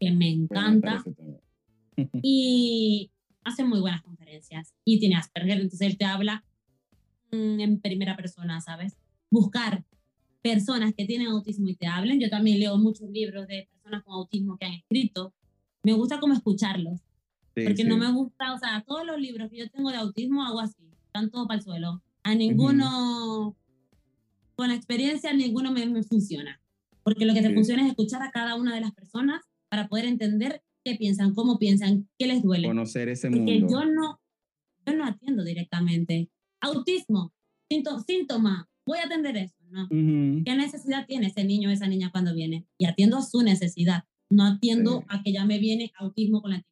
que 0.00 0.10
me 0.10 0.34
Bueno, 0.48 0.70
me 0.70 0.76
encanta. 0.76 1.04
también. 1.14 1.40
Y 2.22 3.10
hace 3.44 3.64
muy 3.64 3.80
buenas 3.80 4.02
conferencias. 4.02 4.72
y 4.84 4.98
tiene 4.98 5.16
Asperger, 5.16 5.60
entonces 5.60 5.80
él 5.88 5.98
te 5.98 6.04
habla 6.06 6.44
mm, 7.32 7.60
en 7.60 7.80
primera 7.80 8.16
persona, 8.16 8.60
¿sabes? 8.60 8.96
Buscar 9.30 9.84
personas 10.46 10.94
que 10.96 11.04
tienen 11.06 11.28
autismo 11.28 11.68
y 11.68 11.74
te 11.74 11.86
hablen. 11.86 12.20
Yo 12.20 12.30
también 12.30 12.60
leo 12.60 12.76
muchos 12.78 13.10
libros 13.10 13.46
de 13.48 13.68
personas 13.72 14.04
con 14.04 14.14
autismo 14.14 14.56
que 14.56 14.66
han 14.66 14.72
escrito. 14.74 15.34
Me 15.82 15.92
gusta 15.92 16.20
como 16.20 16.34
escucharlos, 16.34 17.00
porque 17.54 17.84
no 17.84 17.96
me 17.96 18.12
gusta, 18.12 18.54
o 18.54 18.58
sea, 18.58 18.84
todos 18.86 19.06
los 19.06 19.18
libros 19.20 19.50
que 19.50 19.58
yo 19.58 19.70
tengo 19.70 19.90
de 19.90 19.96
autismo 19.96 20.44
hago 20.44 20.60
así, 20.60 20.90
están 21.06 21.30
todos 21.30 21.46
para 21.46 21.58
el 21.58 21.64
suelo. 21.64 22.02
A 22.22 22.34
ninguno, 22.34 23.56
con 24.54 24.68
la 24.68 24.74
experiencia, 24.74 25.32
ninguno 25.32 25.72
me, 25.72 25.86
me 25.86 26.02
funciona. 26.02 26.60
Porque 27.02 27.24
lo 27.24 27.34
que 27.34 27.42
te 27.42 27.54
funciona 27.54 27.82
es 27.82 27.88
escuchar 27.88 28.22
a 28.22 28.30
cada 28.30 28.56
una 28.56 28.74
de 28.74 28.80
las 28.80 28.92
personas 28.92 29.42
para 29.68 29.88
poder 29.88 30.06
entender 30.06 30.62
qué 30.84 30.94
piensan, 30.96 31.34
cómo 31.34 31.58
piensan, 31.58 32.08
qué 32.18 32.26
les 32.26 32.42
duele. 32.42 32.68
Conocer 32.68 33.08
ese 33.08 33.28
Porque 33.28 33.60
mundo. 33.60 33.68
yo 33.70 33.84
no, 33.84 34.20
yo 34.86 34.96
no 34.96 35.04
atiendo 35.04 35.44
directamente. 35.44 36.30
Autismo, 36.60 37.32
síntoma, 38.06 38.68
voy 38.86 38.98
a 38.98 39.04
atender 39.04 39.36
eso, 39.36 39.55
¿no? 39.70 39.84
Ujú. 39.84 40.44
¿Qué 40.44 40.54
necesidad 40.56 41.06
tiene 41.06 41.26
ese 41.28 41.44
niño 41.44 41.68
o 41.68 41.72
esa 41.72 41.86
niña 41.88 42.10
cuando 42.10 42.34
viene? 42.34 42.64
Y 42.78 42.86
atiendo 42.86 43.18
a 43.18 43.22
su 43.22 43.42
necesidad, 43.42 44.04
no 44.30 44.44
atiendo 44.44 45.00
Sí. 45.00 45.06
a 45.08 45.22
que 45.22 45.32
ya 45.32 45.44
me 45.44 45.58
viene 45.58 45.92
autismo 45.98 46.42
con 46.42 46.52
la 46.52 46.62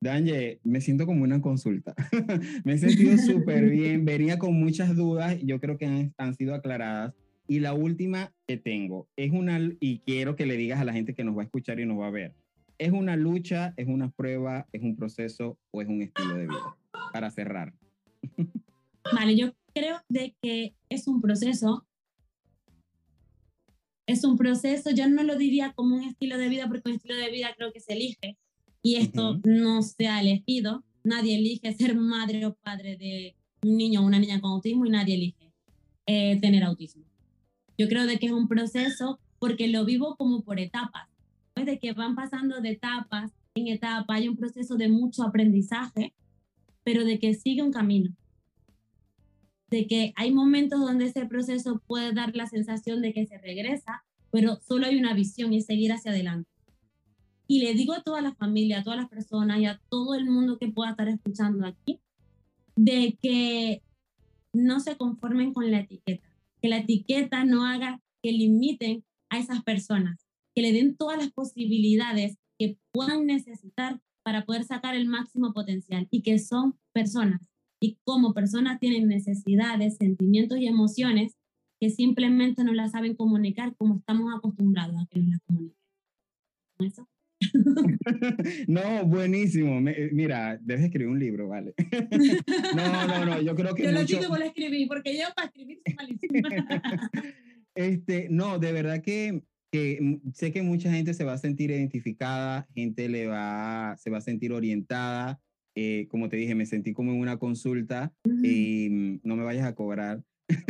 Danje, 0.00 0.58
me 0.64 0.80
siento 0.80 1.06
como 1.06 1.22
una 1.22 1.40
consulta. 1.40 1.94
me 2.64 2.72
he 2.72 2.78
sentido 2.78 3.16
súper 3.18 3.70
bien. 3.70 4.04
Venía 4.04 4.36
con 4.36 4.52
muchas 4.58 4.96
dudas. 4.96 5.36
y 5.40 5.46
Yo 5.46 5.60
creo 5.60 5.78
que 5.78 5.86
han, 5.86 6.12
han 6.18 6.34
sido 6.34 6.56
aclaradas. 6.56 7.14
Y 7.46 7.60
la 7.60 7.72
última 7.72 8.32
que 8.48 8.56
tengo 8.56 9.08
es 9.14 9.30
una, 9.30 9.60
y 9.78 10.00
quiero 10.00 10.34
que 10.34 10.44
le 10.44 10.56
digas 10.56 10.80
a 10.80 10.84
la 10.84 10.92
gente 10.92 11.14
que 11.14 11.22
nos 11.22 11.36
va 11.36 11.42
a 11.42 11.44
escuchar 11.44 11.78
y 11.78 11.86
nos 11.86 12.00
va 12.00 12.08
a 12.08 12.10
ver, 12.10 12.34
¿es 12.78 12.90
una 12.90 13.14
lucha, 13.14 13.74
es 13.76 13.86
una 13.86 14.10
prueba, 14.10 14.66
es 14.72 14.82
un 14.82 14.96
proceso 14.96 15.56
o 15.70 15.82
es 15.82 15.88
un 15.88 16.02
estilo 16.02 16.34
de 16.34 16.46
vida? 16.48 16.76
Para 17.12 17.30
cerrar. 17.30 17.72
Vale, 19.14 19.36
yo 19.36 19.52
creo 19.74 19.98
de 20.08 20.36
que 20.40 20.74
es 20.88 21.08
un 21.08 21.20
proceso. 21.20 21.86
Es 24.06 24.24
un 24.24 24.36
proceso, 24.36 24.90
yo 24.90 25.08
no 25.08 25.22
lo 25.22 25.36
diría 25.36 25.72
como 25.74 25.96
un 25.96 26.02
estilo 26.02 26.36
de 26.36 26.48
vida, 26.48 26.68
porque 26.68 26.88
un 26.88 26.96
estilo 26.96 27.16
de 27.16 27.30
vida 27.30 27.54
creo 27.56 27.72
que 27.72 27.80
se 27.80 27.92
elige 27.94 28.36
y 28.82 28.96
esto 28.96 29.40
no 29.44 29.82
se 29.82 30.08
ha 30.08 30.20
elegido. 30.20 30.84
Nadie 31.04 31.36
elige 31.36 31.72
ser 31.72 31.96
madre 31.96 32.44
o 32.46 32.54
padre 32.54 32.96
de 32.96 33.36
un 33.62 33.76
niño 33.76 34.02
o 34.02 34.06
una 34.06 34.18
niña 34.18 34.40
con 34.40 34.52
autismo 34.52 34.86
y 34.86 34.90
nadie 34.90 35.14
elige 35.14 35.52
eh, 36.06 36.38
tener 36.40 36.64
autismo. 36.64 37.04
Yo 37.78 37.88
creo 37.88 38.06
de 38.06 38.18
que 38.18 38.26
es 38.26 38.32
un 38.32 38.48
proceso 38.48 39.20
porque 39.38 39.68
lo 39.68 39.84
vivo 39.84 40.16
como 40.16 40.42
por 40.42 40.60
etapas, 40.60 41.08
¿sabes? 41.54 41.66
de 41.66 41.78
que 41.78 41.92
van 41.92 42.14
pasando 42.14 42.60
de 42.60 42.70
etapas 42.70 43.32
en 43.54 43.68
etapa, 43.68 44.14
hay 44.14 44.28
un 44.28 44.36
proceso 44.36 44.76
de 44.76 44.88
mucho 44.88 45.22
aprendizaje, 45.22 46.12
pero 46.84 47.04
de 47.04 47.18
que 47.18 47.34
sigue 47.34 47.62
un 47.62 47.72
camino 47.72 48.14
de 49.72 49.86
que 49.86 50.12
hay 50.16 50.30
momentos 50.32 50.80
donde 50.80 51.06
ese 51.06 51.24
proceso 51.24 51.82
puede 51.86 52.12
dar 52.12 52.36
la 52.36 52.46
sensación 52.46 53.00
de 53.00 53.14
que 53.14 53.26
se 53.26 53.38
regresa, 53.38 54.04
pero 54.30 54.60
solo 54.60 54.86
hay 54.86 54.98
una 54.98 55.14
visión 55.14 55.50
y 55.52 55.58
es 55.58 55.66
seguir 55.66 55.92
hacia 55.92 56.10
adelante. 56.10 56.50
Y 57.48 57.60
le 57.60 57.72
digo 57.72 57.94
a 57.94 58.02
toda 58.02 58.20
la 58.20 58.34
familia, 58.34 58.80
a 58.80 58.82
todas 58.82 58.98
las 58.98 59.08
personas 59.08 59.60
y 59.60 59.64
a 59.64 59.80
todo 59.88 60.14
el 60.14 60.26
mundo 60.26 60.58
que 60.58 60.68
pueda 60.68 60.90
estar 60.90 61.08
escuchando 61.08 61.66
aquí, 61.66 62.00
de 62.76 63.18
que 63.22 63.82
no 64.52 64.78
se 64.78 64.98
conformen 64.98 65.54
con 65.54 65.70
la 65.70 65.80
etiqueta, 65.80 66.28
que 66.60 66.68
la 66.68 66.78
etiqueta 66.78 67.44
no 67.44 67.64
haga 67.64 68.02
que 68.22 68.30
limiten 68.30 69.04
a 69.30 69.38
esas 69.38 69.62
personas, 69.62 70.28
que 70.54 70.60
le 70.60 70.72
den 70.74 70.96
todas 70.98 71.16
las 71.16 71.32
posibilidades 71.32 72.36
que 72.58 72.76
puedan 72.92 73.24
necesitar 73.24 74.02
para 74.22 74.44
poder 74.44 74.64
sacar 74.64 74.94
el 74.94 75.08
máximo 75.08 75.54
potencial 75.54 76.08
y 76.10 76.20
que 76.20 76.38
son 76.38 76.78
personas 76.92 77.51
y 77.82 77.98
como 78.04 78.32
personas 78.32 78.78
tienen 78.80 79.08
necesidades, 79.08 79.96
sentimientos 79.96 80.58
y 80.58 80.66
emociones 80.66 81.34
que 81.80 81.90
simplemente 81.90 82.62
no 82.64 82.72
las 82.72 82.92
saben 82.92 83.16
comunicar 83.16 83.74
como 83.76 83.96
estamos 83.96 84.32
acostumbrados 84.34 84.94
a 85.02 85.06
que 85.10 85.18
nos 85.20 85.28
las 85.30 85.40
comuniquen. 85.44 85.76
¿Con 86.78 86.86
eso? 86.86 87.08
no, 88.68 89.04
buenísimo. 89.06 89.80
Me- 89.80 89.90
eh, 89.92 90.10
mira, 90.12 90.58
debes 90.62 90.84
escribir 90.84 91.08
un 91.08 91.18
libro, 91.18 91.48
vale. 91.48 91.74
no, 92.76 93.06
no, 93.08 93.26
no, 93.26 93.42
yo 93.42 93.54
creo 93.56 93.74
que 93.74 93.82
Yo 93.82 93.92
lo 93.92 94.00
mucho- 94.00 94.20
digo 94.20 94.36
y 94.36 94.38
lo 94.38 94.44
escribí, 94.46 94.86
porque 94.86 95.14
yo 95.18 95.24
para 95.34 95.48
escribir 95.48 95.80
soy 95.84 95.94
malísima. 95.96 96.48
Este, 97.74 98.28
no, 98.30 98.58
de 98.58 98.70
verdad 98.70 99.00
que, 99.02 99.42
que 99.72 100.20
sé 100.34 100.52
que 100.52 100.60
mucha 100.62 100.92
gente 100.92 101.14
se 101.14 101.24
va 101.24 101.32
a 101.32 101.38
sentir 101.38 101.70
identificada, 101.70 102.68
gente 102.74 103.08
le 103.08 103.26
va, 103.26 103.96
se 103.96 104.10
va 104.10 104.18
a 104.18 104.20
sentir 104.20 104.52
orientada. 104.52 105.40
Eh, 105.74 106.06
como 106.10 106.28
te 106.28 106.36
dije, 106.36 106.54
me 106.54 106.66
sentí 106.66 106.92
como 106.92 107.12
en 107.12 107.20
una 107.20 107.38
consulta 107.38 108.12
y 108.42 108.88
mm, 108.90 109.20
no 109.24 109.36
me 109.36 109.44
vayas 109.44 109.66
a 109.66 109.74
cobrar. 109.74 110.22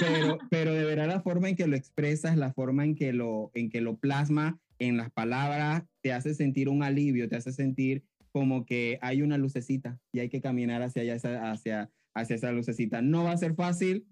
pero, 0.00 0.38
pero 0.50 0.72
de 0.72 0.84
verdad 0.84 1.08
la 1.08 1.20
forma 1.20 1.48
en 1.48 1.56
que 1.56 1.66
lo 1.66 1.76
expresas, 1.76 2.36
la 2.36 2.52
forma 2.52 2.84
en 2.84 2.94
que 2.94 3.12
lo, 3.12 3.50
en 3.54 3.68
que 3.70 3.80
lo 3.80 3.98
plasma 3.98 4.58
en 4.78 4.96
las 4.96 5.10
palabras, 5.10 5.84
te 6.00 6.12
hace 6.12 6.34
sentir 6.34 6.68
un 6.68 6.82
alivio, 6.82 7.28
te 7.28 7.36
hace 7.36 7.52
sentir 7.52 8.02
como 8.32 8.66
que 8.66 8.98
hay 9.00 9.22
una 9.22 9.38
lucecita 9.38 10.00
y 10.10 10.18
hay 10.18 10.28
que 10.28 10.40
caminar 10.40 10.82
hacia 10.82 11.02
allá, 11.02 11.52
hacia, 11.52 11.90
hacia 12.14 12.36
esa 12.36 12.50
lucecita. 12.50 13.02
No 13.02 13.24
va 13.24 13.32
a 13.32 13.36
ser 13.36 13.54
fácil, 13.54 14.06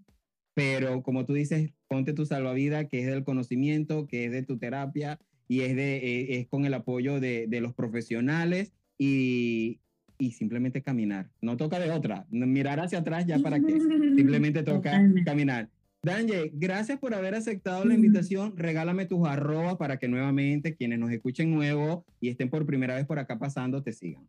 pero 0.54 1.02
como 1.02 1.24
tú 1.24 1.32
dices, 1.32 1.72
ponte 1.88 2.12
tu 2.12 2.26
salvavidas, 2.26 2.86
que 2.86 3.00
es 3.00 3.06
del 3.06 3.24
conocimiento, 3.24 4.06
que 4.06 4.26
es 4.26 4.30
de 4.30 4.42
tu 4.42 4.58
terapia 4.58 5.18
y 5.48 5.62
es, 5.62 5.74
de, 5.74 5.96
eh, 5.96 6.38
es 6.38 6.46
con 6.46 6.64
el 6.66 6.74
apoyo 6.74 7.18
de, 7.18 7.46
de 7.48 7.60
los 7.60 7.74
profesionales 7.74 8.72
y, 8.98 9.80
y 10.22 10.30
simplemente 10.30 10.82
caminar. 10.82 11.28
No 11.40 11.56
toca 11.56 11.80
de 11.80 11.90
otra, 11.90 12.26
mirar 12.30 12.78
hacia 12.78 13.00
atrás 13.00 13.26
ya 13.26 13.40
para 13.40 13.58
qué. 13.58 13.72
Simplemente 14.16 14.62
toca 14.62 14.92
Totalmente. 14.92 15.24
caminar. 15.24 15.68
Danje, 16.04 16.52
gracias 16.54 17.00
por 17.00 17.12
haber 17.12 17.34
aceptado 17.34 17.84
la 17.84 17.94
invitación. 17.94 18.56
Regálame 18.56 19.06
tus 19.06 19.26
arrobas 19.26 19.76
para 19.78 19.98
que 19.98 20.06
nuevamente 20.06 20.76
quienes 20.76 21.00
nos 21.00 21.10
escuchen 21.10 21.52
nuevo 21.52 22.04
y 22.20 22.28
estén 22.28 22.50
por 22.50 22.64
primera 22.66 22.94
vez 22.94 23.04
por 23.04 23.18
acá 23.18 23.36
pasando 23.38 23.82
te 23.82 23.92
sigan. 23.92 24.28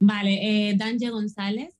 Vale, 0.00 0.70
eh, 0.70 0.74
Danje 0.76 1.10
González. 1.10 1.74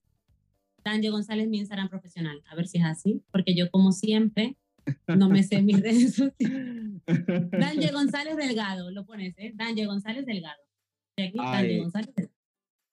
Danje 0.84 1.08
González, 1.08 1.48
mi 1.48 1.58
Instagram 1.58 1.88
profesional. 1.88 2.42
A 2.50 2.54
ver 2.54 2.66
si 2.66 2.76
es 2.76 2.84
así, 2.84 3.22
porque 3.30 3.54
yo, 3.54 3.70
como 3.70 3.92
siempre, 3.92 4.56
no 5.06 5.30
me 5.30 5.42
sé 5.44 5.62
mis 5.62 5.80
redes 5.80 6.14
sociales. 6.14 7.00
Danje 7.52 7.90
González 7.90 8.36
Delgado, 8.36 8.90
lo 8.90 9.06
pones, 9.06 9.34
¿eh? 9.38 9.52
Danje 9.54 9.86
González 9.86 10.26
Delgado. 10.26 10.60
De 11.16 11.28
aquí, 11.28 11.38
Danje 11.38 11.78
González 11.78 12.14
Delgado. 12.14 12.41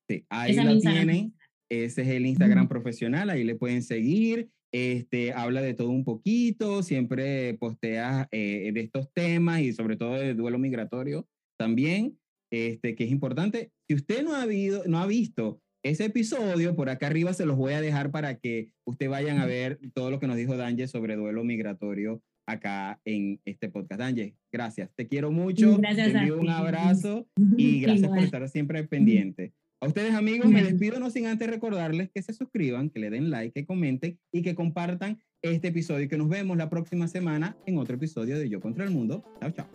Sí, 0.10 0.26
ahí 0.30 0.56
lo 0.56 0.80
tienen. 0.80 1.34
Ese 1.70 2.02
es 2.02 2.08
el 2.08 2.26
Instagram 2.26 2.68
profesional, 2.68 3.30
ahí 3.30 3.44
le 3.44 3.56
pueden 3.56 3.84
seguir. 3.84 4.50
Este, 4.72 5.34
habla 5.34 5.62
de 5.62 5.74
todo 5.74 5.90
un 5.90 6.04
poquito, 6.04 6.84
siempre 6.84 7.56
postea 7.56 8.28
eh, 8.32 8.72
de 8.74 8.82
estos 8.82 9.12
temas 9.14 9.62
y 9.62 9.74
sobre 9.74 9.98
todo 9.98 10.14
de 10.14 10.36
duelo 10.36 10.60
migratorio 10.60 11.28
también, 11.58 12.18
este, 12.52 12.96
que 12.96 13.04
es 13.04 13.12
importante. 13.12 13.72
Si 13.88 13.96
usted 13.96 14.24
no 14.24 14.36
ha, 14.36 14.44
habido, 14.44 14.84
no 14.86 15.00
ha 15.00 15.08
visto 15.08 15.62
ese 15.84 16.06
episodio, 16.06 16.76
por 16.76 16.90
acá 16.90 17.08
arriba 17.08 17.34
se 17.34 17.46
los 17.46 17.58
voy 17.58 17.74
a 17.74 17.82
dejar 17.82 18.12
para 18.12 18.36
que 18.36 18.70
ustedes 18.86 19.12
vayan 19.12 19.40
a 19.40 19.46
ver 19.46 19.80
todo 19.94 20.12
lo 20.12 20.20
que 20.20 20.28
nos 20.28 20.38
dijo 20.38 20.58
Danje 20.58 20.88
sobre 20.88 21.16
duelo 21.16 21.44
migratorio 21.44 22.22
acá 22.48 23.00
en 23.06 23.40
este 23.46 23.70
podcast. 23.70 24.00
Danje, 24.00 24.36
gracias. 24.52 24.90
Te 24.96 25.08
quiero 25.08 25.32
mucho. 25.32 25.78
Gracias 25.78 26.12
Te 26.12 26.18
a 26.18 26.22
envío 26.22 26.36
un 26.36 26.48
ti. 26.48 26.52
abrazo 26.52 27.28
y 27.58 27.82
gracias 27.82 28.10
por 28.10 28.20
estar 28.20 28.50
siempre 28.50 28.84
pendiente. 28.84 29.54
A 29.82 29.88
ustedes 29.88 30.14
amigos, 30.14 30.50
me 30.50 30.62
despido 30.62 31.00
no 31.00 31.10
sin 31.10 31.28
antes 31.28 31.50
recordarles 31.50 32.10
que 32.14 32.22
se 32.22 32.34
suscriban, 32.34 32.90
que 32.90 33.00
le 33.00 33.10
den 33.10 33.30
like, 33.30 33.54
que 33.54 33.66
comenten 33.66 34.20
y 34.30 34.42
que 34.42 34.54
compartan 34.54 35.22
este 35.42 35.70
episodio 35.70 36.06
y 36.06 36.10
que 36.10 36.18
nos 36.18 36.28
vemos 36.28 36.58
la 36.58 36.70
próxima 36.70 37.08
semana 37.08 37.56
en 37.66 37.78
otro 37.78 37.96
episodio 37.96 38.38
de 38.38 38.50
Yo 38.50 38.60
contra 38.60 38.84
el 38.84 38.92
Mundo. 38.92 39.24
Chao, 39.40 39.52
chao. 39.52 39.68